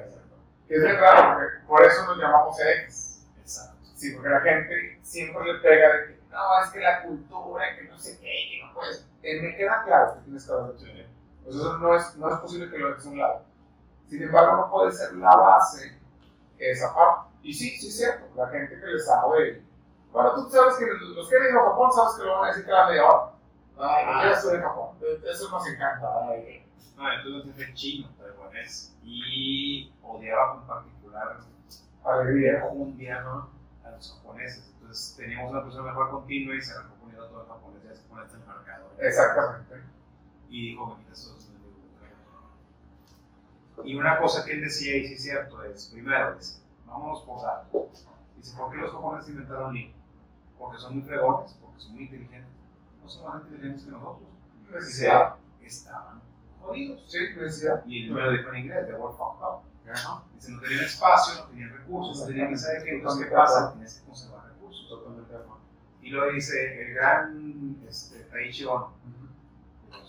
[0.67, 3.27] Es bien raro, porque por eso nos llamamos X.
[3.39, 3.75] Exacto.
[3.95, 7.83] Sí, porque la gente siempre le pega de que no, es que la cultura, que
[7.83, 9.07] no sé qué, que no puedes.
[9.23, 10.85] Eh, me queda claro que tienes que haberlo hecho.
[11.43, 13.45] Pues eso no es, no es posible que lo dejes a un lado.
[14.09, 15.97] Sin embargo, no puede ser la base
[16.57, 17.29] esa parte.
[17.43, 19.63] Y sí, sí es cierto, la gente que le sabe.
[20.11, 22.47] Bueno, tú sabes que los que han ido a Japón, sabes que lo van a
[22.47, 23.31] decir cada media hora.
[23.77, 24.97] Ay, Ah, yo estoy en Japón.
[25.25, 26.07] Eso nos encanta.
[26.29, 26.64] Ay,
[26.97, 28.95] No, entonces fue chino, taiwanés.
[29.03, 31.39] Y odiaba con particular
[32.03, 32.65] alegría.
[32.73, 33.49] mundiano
[33.83, 34.71] a los japoneses.
[34.73, 37.95] Entonces teníamos una persona mejor continua y se arrancó poniendo a todo el japonés ya
[37.95, 38.91] se pone hasta el mercado.
[38.99, 39.75] Exactamente.
[40.49, 41.49] Y dijo, me quitas todos
[43.77, 47.21] los Y una cosa que él decía, y sí es cierto, es, primero, dice, vámonos
[47.23, 48.07] por datos.
[48.37, 49.91] Dice, ¿por qué los japoneses inventaron Lean?
[50.57, 52.51] Porque son muy fregones, porque son muy inteligentes.
[53.01, 54.29] No son más inteligentes que nosotros.
[54.61, 55.35] Dice, Necesidad.
[55.61, 56.21] estaban
[57.85, 58.87] Y él me lo dijo inglés,
[59.41, 59.63] up.
[60.33, 63.75] Dice, no no recursos, no que saber qué entonces, ¿qué pasa?
[66.33, 68.27] Dice el gran este.
[68.49, 68.93] Digo,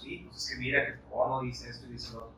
[0.02, 2.32] sí, pues es que mira que Ono dice esto y dice otro.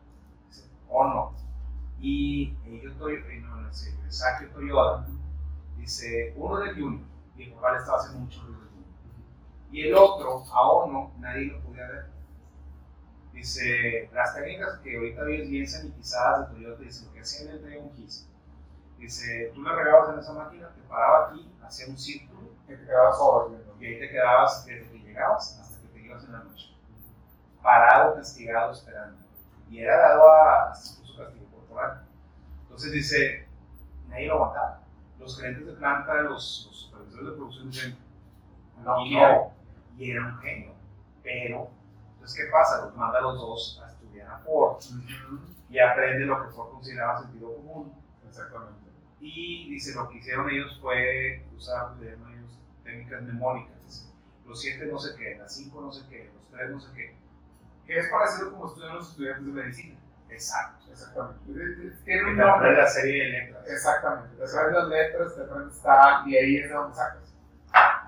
[2.00, 3.68] Y ellos, Toyota, no, no,
[4.52, 5.06] Toyota,
[5.76, 7.00] dice, uno Junior,
[7.36, 8.68] y el estaba haciendo mucho ruido.
[9.72, 12.17] Y el otro, a Ono, nadie lo podía ver.
[13.38, 17.60] Dice, las técnicas que ahorita ves bien sanitizadas de Toyota, dice, lo que hacían él
[17.60, 18.28] traía un kiss.
[18.98, 22.84] Dice, tú le regabas en esa máquina, te paraba aquí, hacía un círculo, Que te
[22.84, 23.16] quedabas
[23.48, 23.76] viendo.
[23.78, 26.74] y ahí te quedabas desde que llegabas hasta que te ibas en la noche.
[27.62, 29.18] Parado, castigado, esperando.
[29.70, 32.02] Y era dado a incluso castigo corporal.
[32.62, 33.46] Entonces dice,
[34.08, 34.82] nadie lo aguantaba.
[35.20, 37.98] Los gerentes de planta, los, los supervisores de producción dicen,
[38.82, 39.52] No quiero.
[39.96, 40.72] Y era un genio.
[41.22, 41.77] Pero,
[42.28, 42.84] entonces, ¿qué pasa?
[42.84, 44.82] Los manda a los dos a estudiar a Ford
[45.70, 47.94] y aprende lo que Ford consideraba sentido común.
[48.28, 48.90] Exactamente.
[49.20, 54.12] Y dice, lo que hicieron ellos fue usar ellos, técnicas mnemónicas.
[54.46, 57.16] Los siete no sé qué, las cinco no sé qué, los tres no sé qué.
[57.86, 59.98] Que es parecido como estudian los estudiantes de medicina.
[60.28, 60.90] Exacto.
[60.90, 61.96] Exactamente.
[62.04, 62.76] Tiene un nombre.
[62.76, 63.68] la serie de letras.
[63.68, 64.36] Exactamente.
[64.36, 67.34] Te sabes las letras, te aprendes tal, y ahí es de donde sacas.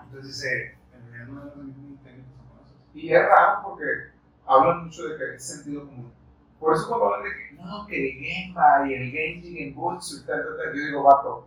[0.05, 2.77] Entonces dice, en realidad no ningún técnicos japoneses.
[2.95, 4.10] Y es raro porque
[4.51, 6.13] hablan mucho de que es sentido común.
[6.59, 10.19] Por eso cuando hablan de que no, que el Gemba y el Genji en Butsu
[10.19, 11.47] y tal, tal, tal, yo digo, vato,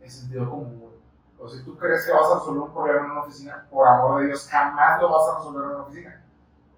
[0.00, 0.92] es sentido común.
[1.38, 4.20] O si tú crees que vas a resolver un problema en una oficina, por amor
[4.20, 6.24] de Dios, jamás lo vas a resolver en una oficina.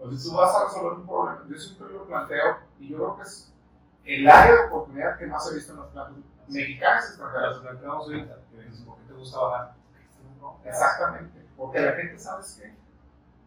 [0.01, 3.16] O si tú vas a resolver un problema, yo siempre lo planteo y yo creo
[3.16, 3.53] que es
[4.05, 7.59] el área de oportunidad que más he visto en las plantas mexicanas extranjeras.
[7.59, 9.75] que acabamos ahorita, que dices, ¿por qué te gusta bajar?
[10.64, 12.84] Exactamente, porque la gente, ¿sabes qué?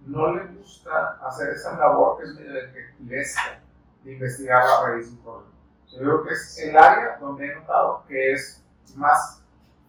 [0.06, 3.60] No le gusta hacer esa labor que es medio detectivesca
[4.04, 5.52] de investigar la raíz de un problema.
[5.88, 8.64] Yo creo que es el área donde he notado que es
[8.96, 9.44] más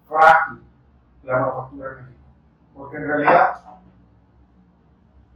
[0.09, 0.62] frágil
[1.22, 2.18] la manufactura en México.
[2.74, 3.61] Porque en realidad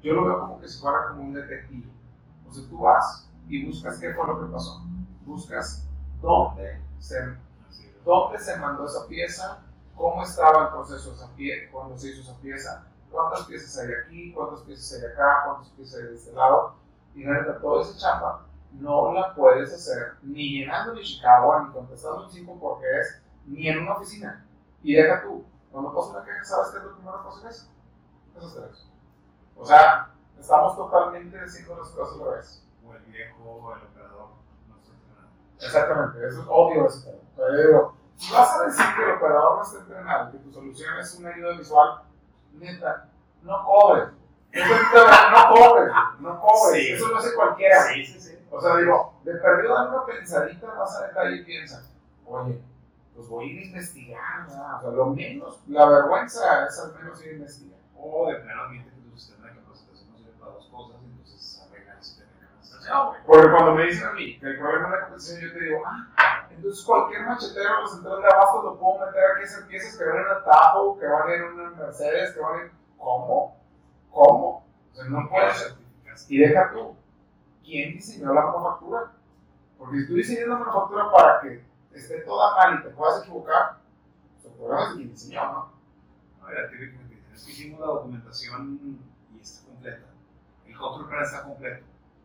[0.02, 1.88] yo lo veo como que si fuera como un detective.
[2.48, 4.82] O sea, tú vas y buscas qué fue lo que pasó.
[5.24, 5.86] Buscas
[6.20, 7.36] dónde se
[8.04, 9.62] dónde se mandó esa pieza,
[9.96, 13.92] cómo estaba el proceso de esa pieza, cuando se hizo esa pieza, cuántas piezas hay
[13.92, 16.74] aquí, cuántas piezas hay acá, cuántas piezas hay de este lado.
[17.14, 21.72] Y la neta, toda esa chamba no la puedes hacer ni llenando ni Chicago, ni
[21.72, 24.44] contestando un 5 porque es, ni en una oficina.
[24.82, 27.48] Y deja tú, cuando pasa una queja, ¿sabes qué es lo primero que pasa en
[27.48, 27.68] eso?
[28.36, 28.86] Es hacer eso.
[29.56, 32.66] O sea, estamos totalmente haciendo las cosas al revés.
[32.84, 34.28] O el viejo, o el operador,
[34.68, 35.28] no estoy entrenado.
[35.60, 37.22] Exactamente, eso es obvio ese tema.
[37.32, 40.38] O sea, yo digo, si vas a decir que el operador no está entrenado, que
[40.38, 42.02] tu solución es una ayuda visual,
[42.54, 43.08] neta,
[43.42, 44.08] no cobres.
[44.52, 44.82] Eso es
[45.32, 46.82] no cobres, no cobres.
[46.82, 46.92] Sí.
[46.92, 47.82] Eso lo hace cualquiera.
[47.84, 48.38] Sí, sí, sí.
[48.50, 51.82] O sea, digo, de perdido dame una pensadita, vas a detalle y piensa,
[52.26, 52.60] oye,
[53.14, 54.76] pues voy a ir a investigar, ¿verdad?
[54.76, 57.78] O sea, lo menos, la vergüenza es al menos ir a investigar.
[57.96, 61.62] O de plano admite que tu sistema de capacitación no sirve para dos cosas, entonces
[61.66, 62.92] arregla el sistema de capacitación.
[62.92, 63.14] No.
[63.26, 65.82] Porque cuando me dicen a mí que el problema de la competición, yo te digo,
[65.86, 69.96] ah, entonces cualquier machetero de la central de abasto lo puedo meter aquí esas piezas
[69.96, 72.81] que van en una Tahoe, que van en una Mercedes, que van en.
[73.02, 73.56] ¿Cómo?
[74.12, 74.64] ¿Cómo?
[74.92, 75.72] O sea, no puede ser.
[76.28, 76.94] Y deja tú,
[77.64, 79.12] ¿quién diseñó la manufactura?
[79.76, 83.78] Porque si tú diseñas la manufactura para que esté toda mal y te puedas equivocar,
[84.34, 85.72] pues el problema es quien diseñó, ¿no?
[86.40, 86.66] No, era
[87.34, 89.00] es que hicimos la documentación
[89.34, 90.06] y está completa.
[90.66, 91.84] El control plan está completo.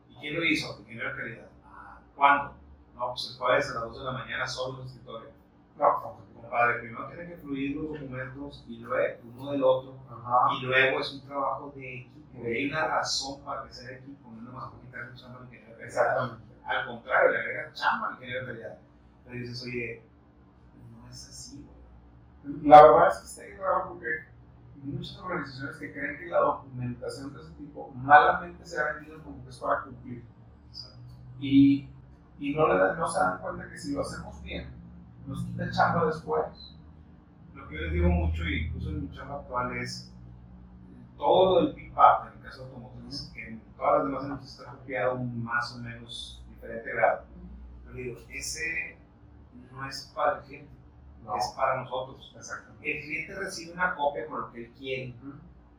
[0.09, 0.75] ¿Y quién lo hizo?
[0.75, 1.47] El ingeniero de calidad.
[1.65, 2.53] Ah, ¿Cuándo?
[2.93, 5.29] No, pues el jueves a las 2 de la mañana solo en el escritorio.
[5.77, 6.17] No,
[6.47, 9.99] pues, ¿Cómo Padre, primero tienen que fluir los documentos y luego uno del otro.
[10.09, 10.55] Ajá.
[10.57, 12.43] Y luego es un trabajo de equipo.
[12.43, 15.79] Y hay una razón para que sea equipo, no nomás porque quitarle chamba al ingeniero.
[15.79, 16.43] Exactamente.
[16.65, 18.79] Al contrario, le agregas chamba al ingeniero de calidad.
[19.25, 20.03] Pero dices, oye,
[20.91, 22.67] no es así, güey.
[22.67, 24.07] La verdad es que está bien raro porque
[24.83, 29.43] muchas organizaciones que creen que la documentación de ese tipo malamente se ha vendido como
[29.43, 30.23] que es para cumplir.
[31.39, 31.89] Y,
[32.39, 34.76] y no, le no se dan cuenta que si lo hacemos bien,
[35.27, 36.75] nos quita chamba después.
[37.53, 40.11] Lo que yo les digo mucho, y incluso en mi chamba actual, es
[41.17, 44.59] todo lo del PIPAP, en el caso de automotriz, que en todas las demás empresas
[44.59, 47.23] está copiado más o menos diferente grado.
[47.83, 48.97] Pero digo, ese
[49.71, 50.71] no es para el cliente,
[51.23, 51.35] No.
[51.35, 52.33] es para nosotros.
[52.35, 52.97] Exactamente.
[52.97, 55.15] El cliente recibe una copia con lo que él quiere,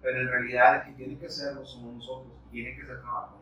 [0.03, 3.38] pero en realidad el que tiene que hacerlo somos nosotros, tiene que ser equipo.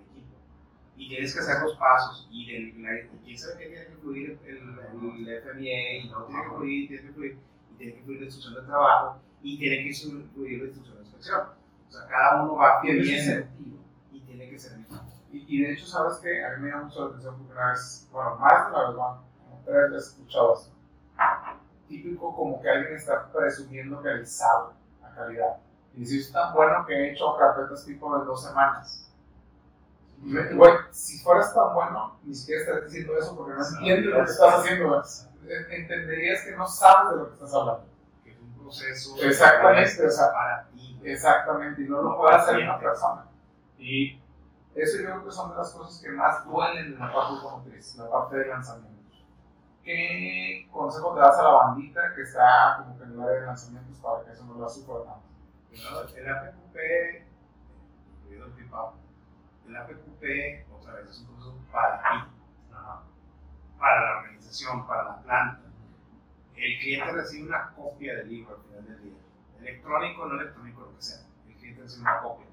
[0.96, 2.90] Y tienes que hacer los pasos, y del, la,
[3.24, 6.88] quién sabe qué tiene que fluir el, el, el FME, y no tiene que fluir,
[6.88, 7.38] tiene que fluir,
[7.70, 11.02] y tiene que fluir la instrucción de trabajo, y tiene que fluir la instrucción de
[11.02, 11.40] inspección.
[11.88, 13.78] O sea, cada uno va sentido.
[14.10, 15.00] y tiene que ser equipo.
[15.32, 16.44] Y, y de hecho, ¿sabes qué?
[16.44, 18.96] A mí me llama mucho la atención porque una vez, bueno, más de una vez,
[18.96, 19.24] bueno,
[19.64, 20.72] tres veces esto.
[21.88, 25.56] Típico como que alguien está presumiendo que él sabe la calidad.
[25.94, 29.05] Y dice, es tan bueno que he hecho carpetas tipo de dos semanas.
[30.22, 34.30] Güey, si fueras tan bueno, ni siquiera estarías diciendo eso porque no entiendes lo que
[34.30, 34.88] estás haciendo.
[34.88, 35.00] güey.
[35.70, 37.84] Entenderías que no sabes de lo que estás hablando.
[38.24, 41.00] Que es un proceso Exactamente, o sea, para ti.
[41.04, 43.26] Exactamente, y no lo puede hacer una persona.
[43.78, 44.20] Y
[44.74, 47.94] eso yo creo que son de las cosas que más duelen en la parte automotriz,
[47.96, 49.24] la parte de lanzamientos.
[49.84, 53.46] ¿Qué consejo te das a la bandita que está como que en el área de
[53.46, 55.22] lanzamientos para que eso no la sufra tanto?
[55.70, 56.76] Primero, el APQP,
[58.32, 58.42] el
[59.68, 62.30] El APQP, otra vez, es un proceso para ti,
[63.78, 65.62] para la organización, para la planta.
[66.54, 69.18] El cliente recibe una copia del libro al final del día.
[69.60, 71.26] Electrónico, no electrónico, lo que sea.
[71.48, 72.46] El cliente recibe una copia.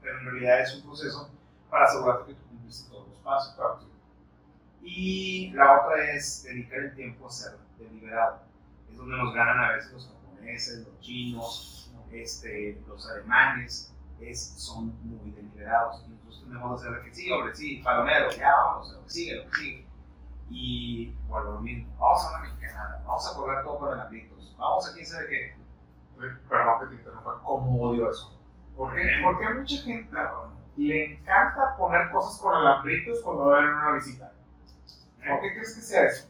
[0.00, 1.30] Pero en realidad es un proceso
[1.68, 3.54] para asegurarte que tú cumpliste todos los pasos.
[3.56, 3.80] Claro.
[4.82, 8.42] Y la otra es dedicar el tiempo a ser deliberado.
[8.90, 14.94] Es donde nos ganan a veces los japoneses, los chinos, este, los alemanes, es, son
[15.04, 16.04] muy deliberados.
[16.06, 19.36] Y nosotros tenemos que hacer que sí, hombre, sí, palomero, ya vamos, lo que sigue,
[19.36, 19.86] lo que sigue.
[20.50, 24.88] Y bueno, lo mismo, vamos a una mexicana, vamos a correr todo con alambritos, vamos
[24.88, 25.56] a quién sabe qué.
[26.48, 28.40] Perdón que te interrumpa, ¿cómo odio eso?
[28.76, 29.02] ¿Por qué?
[29.22, 30.16] Porque a mucha gente
[30.76, 34.32] le encanta poner cosas con alambritos cuando va a haber una visita.
[35.18, 36.28] ¿Por qué crees que sea eso?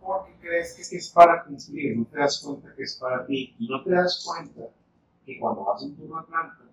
[0.00, 3.68] Porque crees que es para cumplir, no te das cuenta que es para ti y
[3.68, 4.70] no te das cuenta
[5.24, 6.64] que cuando vas en turno a planta,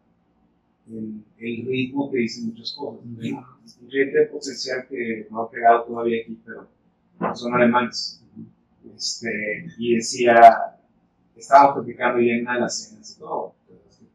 [0.90, 3.02] el, el ritmo te dice muchas cosas.
[3.06, 6.68] Un cliente potencial que no ha pegado todavía aquí, pero
[7.36, 8.22] son alemanes.
[8.96, 10.78] Este, y decía,
[11.36, 13.56] estábamos platicando ya en una de las cenas y todo.
[13.68, 14.06] pero es que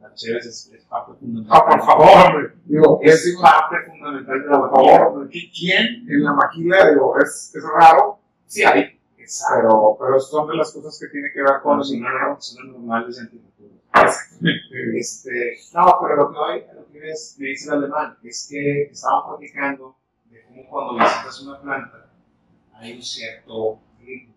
[0.00, 1.56] La chévere es, es parte fundamental.
[1.56, 2.52] Ah, por favor, hombre.
[2.64, 6.90] Digo, es Es parte fundamental de la por favor, ¿qui- ¿quién en la maquila?
[6.90, 11.40] Digo, es, es raro, sí hay, pero, pero son de las cosas que tiene que
[11.42, 12.44] ver con los ingenieros.
[12.44, 13.08] son normales.
[13.16, 13.48] Exactamente.
[14.94, 18.82] Este, no, pero lo que hoy, lo que es, me dice el alemán, es que
[18.84, 19.96] estamos platicando
[20.30, 22.10] de cómo cuando visitas una planta
[22.74, 24.34] hay un cierto ritmo.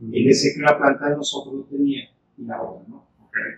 [0.00, 3.06] Él decía que una planta de nosotros lo tenía y la otra no.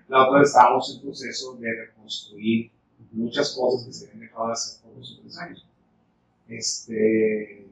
[0.08, 2.70] La otra estábamos en proceso de reconstruir
[3.12, 5.66] muchas cosas que se habían dejado de hacer por los últimos años.
[6.48, 7.66] Este,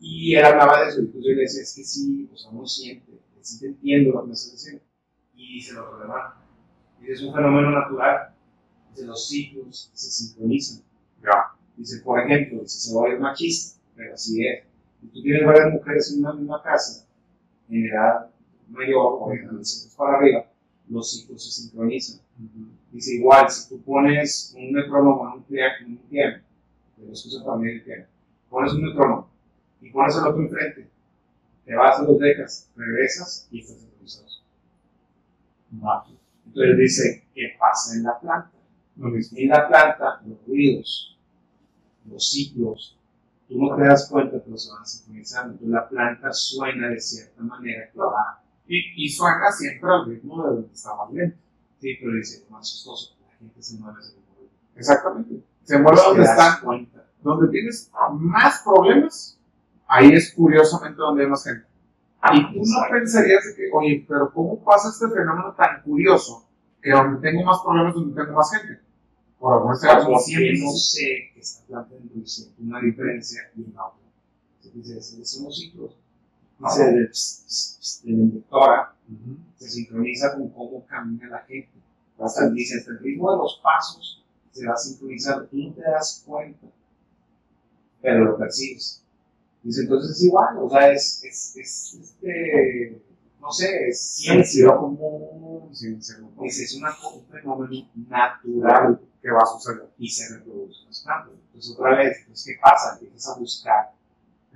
[0.00, 2.66] y él hablaba de eso, y yo le decía, es que sí, o sea, uno
[2.66, 4.82] siente, sí te entiendo lo que me estás diciendo.
[5.40, 6.34] Y dice el otro alemán,
[7.00, 8.34] dice, es un fenómeno natural,
[8.90, 10.84] dice, los ciclos se sincronizan.
[11.22, 11.56] Ya.
[11.78, 14.64] Dice, por ejemplo, si se va a ir machista, pero así es.
[15.00, 17.06] Si tú tienes varias mujeres en una misma casa,
[17.70, 18.30] en edad
[18.68, 20.44] mayor o en adolescentes para arriba,
[20.90, 22.20] los ciclos se sincronizan.
[22.92, 26.42] Dice, igual, si tú pones un metrónomo en un piano, en un piano
[26.98, 28.04] de los que usan medir el piano,
[28.50, 29.30] pones un metrónomo
[29.80, 30.90] y pones el otro enfrente,
[31.64, 34.39] te vas a dos décadas, regresas y estás
[35.72, 38.50] Entonces dice, ¿qué pasa en la planta?
[38.96, 39.38] Lo mismo.
[39.38, 41.18] En la planta, los ruidos,
[42.06, 42.98] los ciclos,
[43.48, 45.52] tú no te das cuenta, pero se van sincronizando.
[45.52, 48.42] Entonces la planta suena de cierta manera que va.
[48.66, 51.36] Y, y suena siempre al ritmo de donde está más lento.
[51.80, 54.22] Sí, pero dice, lo más chistoso, la gente se mueve el ritmo.
[54.76, 55.42] Exactamente.
[55.64, 57.06] Se mueve Te donde están, cuenta.
[57.22, 59.38] donde tienes más problemas,
[59.86, 61.66] ahí es curiosamente donde hay más gente.
[62.32, 62.92] Y tú no Exacto.
[62.92, 66.46] pensarías que, oye, pero ¿cómo pasa este fenómeno tan curioso
[66.82, 68.80] que donde tengo más problemas, donde tengo más gente?
[69.38, 73.86] Por alguna razón, siempre no sé que esta planta siente una diferencia y en la
[73.86, 74.00] otra.
[74.62, 75.96] Entonces son los ciclos.
[76.58, 77.10] dice de,
[78.04, 78.94] la inductora,
[79.56, 81.72] se sincroniza con cómo camina la gente.
[82.18, 84.22] Hasta dice, hasta el ritmo de los pasos
[84.52, 86.66] se va sincronizando, tú no te das cuenta,
[88.02, 89.02] pero lo percibes.
[89.62, 93.02] Dice, entonces es igual, o sea, es, es, es este,
[93.40, 99.90] no sé, es ciencia común, dice, es una, un fenómeno natural que va a suceder
[99.98, 101.34] y se reproduce en las plantas.
[101.46, 102.98] Entonces, otra vez, entonces, ¿qué pasa?
[103.00, 103.92] Empiezas a buscar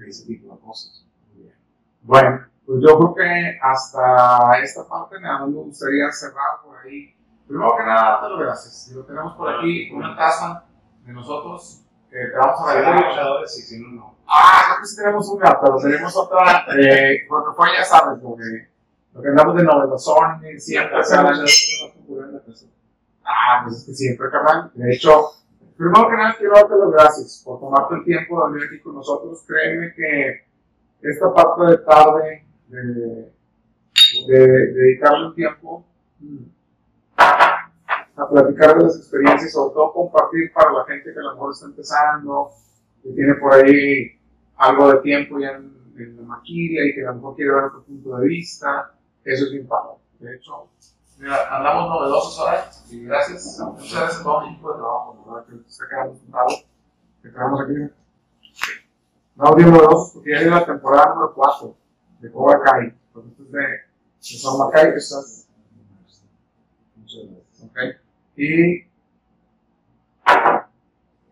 [0.07, 1.05] ese tipo de cosas.
[2.03, 7.15] Bueno, pues yo creo que hasta esta parte nada me gustaría cerrar por ahí.
[7.47, 8.89] Primero que nada, darte las gracias.
[8.91, 10.65] Y lo tenemos por aquí, una taza
[11.05, 11.84] de nosotros
[12.15, 13.49] te vamos a regalar.
[13.49, 14.15] Sí, sí, no, no.
[14.27, 18.69] Ah, sí tenemos una, pero tenemos otra, eh, porque fue, ya sabes, lo que,
[19.13, 20.99] lo que andamos de novedosón, siempre
[23.27, 24.71] Ah, pues es que siempre, carnal.
[24.75, 25.31] De hecho,
[25.77, 28.95] primero que nada quiero darte las gracias por tomarte el tiempo de venir aquí con
[28.95, 29.43] nosotros.
[29.47, 30.45] Créeme que
[31.03, 33.33] esta parte de tarde, de,
[34.29, 35.85] de, dedicarle un tiempo
[38.17, 41.53] a platicar de las experiencias, sobre todo compartir para la gente que a lo mejor
[41.53, 42.51] está empezando,
[43.03, 44.19] que tiene por ahí
[44.57, 45.75] algo de tiempo ya en,
[46.17, 49.53] la maquila y que a lo mejor quiere ver otro punto de vista, eso es
[49.53, 49.95] bien padre.
[50.19, 50.69] De hecho,
[51.19, 55.47] mira, andamos novedosos ahora y gracias, muchas gracias a todo mi equipo de trabajo, ¿verdad?
[55.47, 56.49] que se ha quedado sentado,
[57.23, 57.95] que tenemos aquí.
[59.37, 61.77] No, bien novedosos porque ya es la temporada número 4
[62.21, 63.79] de Cobra Kai, entonces de, de
[64.21, 65.49] Son Kai, que estás.
[66.97, 67.71] Muchas gracias.
[67.71, 68.04] Okay.
[68.37, 68.87] Y,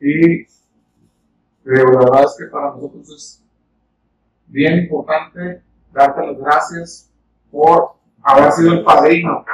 [0.00, 0.46] y
[1.64, 3.44] pero la verdad es que para nosotros es
[4.46, 5.62] bien importante
[5.92, 7.10] darte las gracias
[7.50, 7.92] por
[8.22, 9.44] haber sido el padrino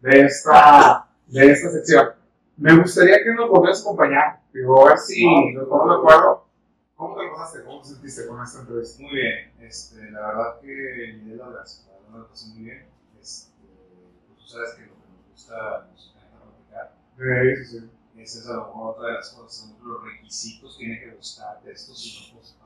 [0.00, 2.08] de esta, de esta sección.
[2.56, 6.46] Me gustaría que nos volvieras a acompañar, digo, a ver si nos ponemos de acuerdo.
[6.96, 7.64] ¿Cómo te pasaste?
[7.64, 9.02] ¿Cómo te sentiste con esta entrevista?
[9.02, 12.64] Muy bien, este, la verdad que ni de la gracias, la verdad me pasó muy
[12.64, 12.86] bien.
[13.20, 13.52] Este,
[14.28, 16.21] pues tú sabes que lo que nos gusta, platicar.
[17.22, 17.90] Sí, sí, sí.
[18.16, 21.72] Esa es a lo mejor otra de las cosas, los requisitos tiene que gustar de
[21.72, 22.56] estos y no pues,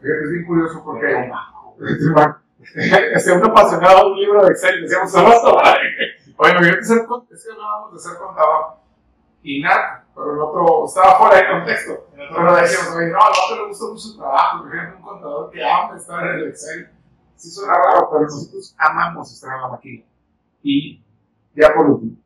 [0.00, 1.30] Fíjate, es bien curioso porque
[3.14, 5.56] es un apasionado de un libro de Excel, decíamos rato,
[6.36, 8.76] oye, me que ser, es que hablábamos de ser contador
[9.42, 12.08] y nada, pero el otro estaba fuera de contexto.
[12.16, 15.64] Pero decíamos, oye, no, al otro le gusta mucho su trabajo, prefiero un contador que
[15.64, 16.90] ama estar en el Excel.
[17.36, 20.04] Sí suena raro, pero nosotros amamos estar en la máquina.
[20.62, 21.04] Y
[21.54, 22.16] ya por último,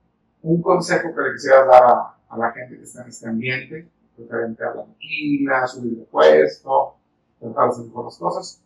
[0.43, 3.89] un consejo que le quisieras dar a, a la gente que está en este ambiente,
[4.17, 6.97] referente a la maquila, subir de puesto,
[7.39, 8.62] tratar de hacer mejor las cosas.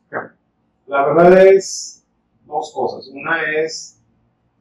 [0.86, 2.04] La verdad es
[2.46, 3.08] dos cosas.
[3.08, 3.98] Una es,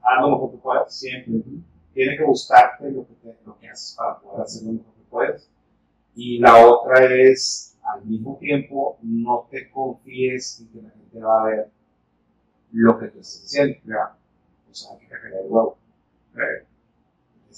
[0.01, 1.41] haz lo mejor que puedas, siempre.
[1.93, 5.09] Tiene que gustarte lo que, te, lo que haces para poder hacer lo mejor que
[5.09, 5.49] puedes.
[6.15, 11.41] Y la otra es, al mismo tiempo, no te confíes en que la gente va
[11.41, 11.69] a ver
[12.71, 13.77] lo que tú estás haciendo.
[14.71, 15.77] O sea, hay que caer el huevo.
[16.35, 16.65] Eh,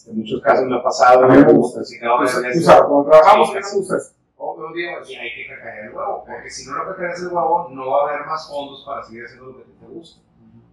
[0.08, 1.26] en muchos casos me ha pasado.
[1.26, 1.84] A mí me gusta.
[1.84, 4.16] Si no, pues, o sea, cuando trabajamos, ¿qué me gustas?
[4.38, 7.70] Otro día, y hay que cacarear el huevo, porque si no lo cacareas el huevo,
[7.72, 10.22] no va a haber más fondos para seguir haciendo lo que te gusta.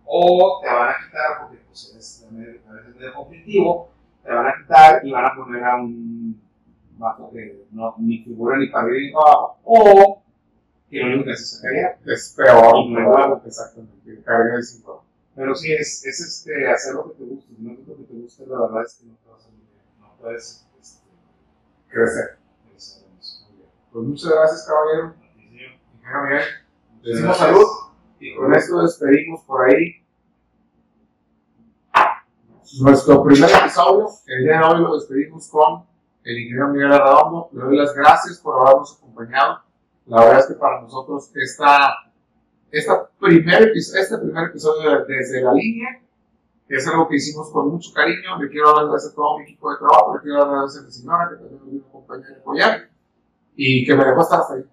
[0.04, 2.28] O te van a quitar, porque pues, eres
[2.68, 3.88] a veces medio conflictivo,
[4.24, 6.42] te van a quitar y van a poner a un
[6.98, 10.22] vato que no, ni figura ni para arriba ni para abajo, o
[10.90, 11.98] que lo único que hace es cacarear.
[12.04, 15.01] Es peor, y no exactamente, carga de 5
[15.34, 17.48] pero sí, es, es este, hacer lo que te gusta.
[17.48, 20.00] Si no es lo que te gusta, la verdad es que no te vas a
[20.00, 21.00] No puedes este,
[21.88, 22.38] crecer.
[23.92, 25.14] Pues muchas gracias, caballero.
[25.36, 26.44] Ingeniero Miguel.
[27.02, 27.66] Decimos salud
[28.20, 30.02] y con esto despedimos por ahí
[32.80, 34.08] nuestro primer episodio.
[34.26, 35.84] El día de hoy lo despedimos con
[36.24, 37.48] el ingeniero Miguel Arredondo.
[37.52, 39.60] Le doy las gracias por habernos acompañado.
[40.06, 41.94] La verdad es que para nosotros esta
[42.72, 46.00] esta primer, este primer episodio desde la línea,
[46.68, 48.40] es algo que hicimos con mucho cariño.
[48.40, 50.86] Le quiero dar gracias a todo mi equipo de trabajo, le quiero dar gracias a
[50.86, 52.90] mi señora, que también me vino a acompañar y apoyar,
[53.54, 54.64] y que me dejó estar hasta ahí.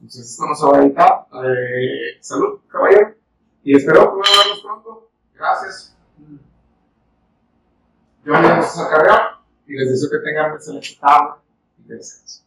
[0.00, 1.26] Entonces, esto no se va a editar.
[1.32, 3.14] Eh, salud, caballero,
[3.64, 4.24] y espero poder
[4.62, 5.10] pronto.
[5.34, 5.96] Gracias.
[8.24, 9.18] Yo me llamo César Carrión
[9.66, 11.40] y les deseo que tengan un excelente tarde
[11.78, 12.46] y que descansen.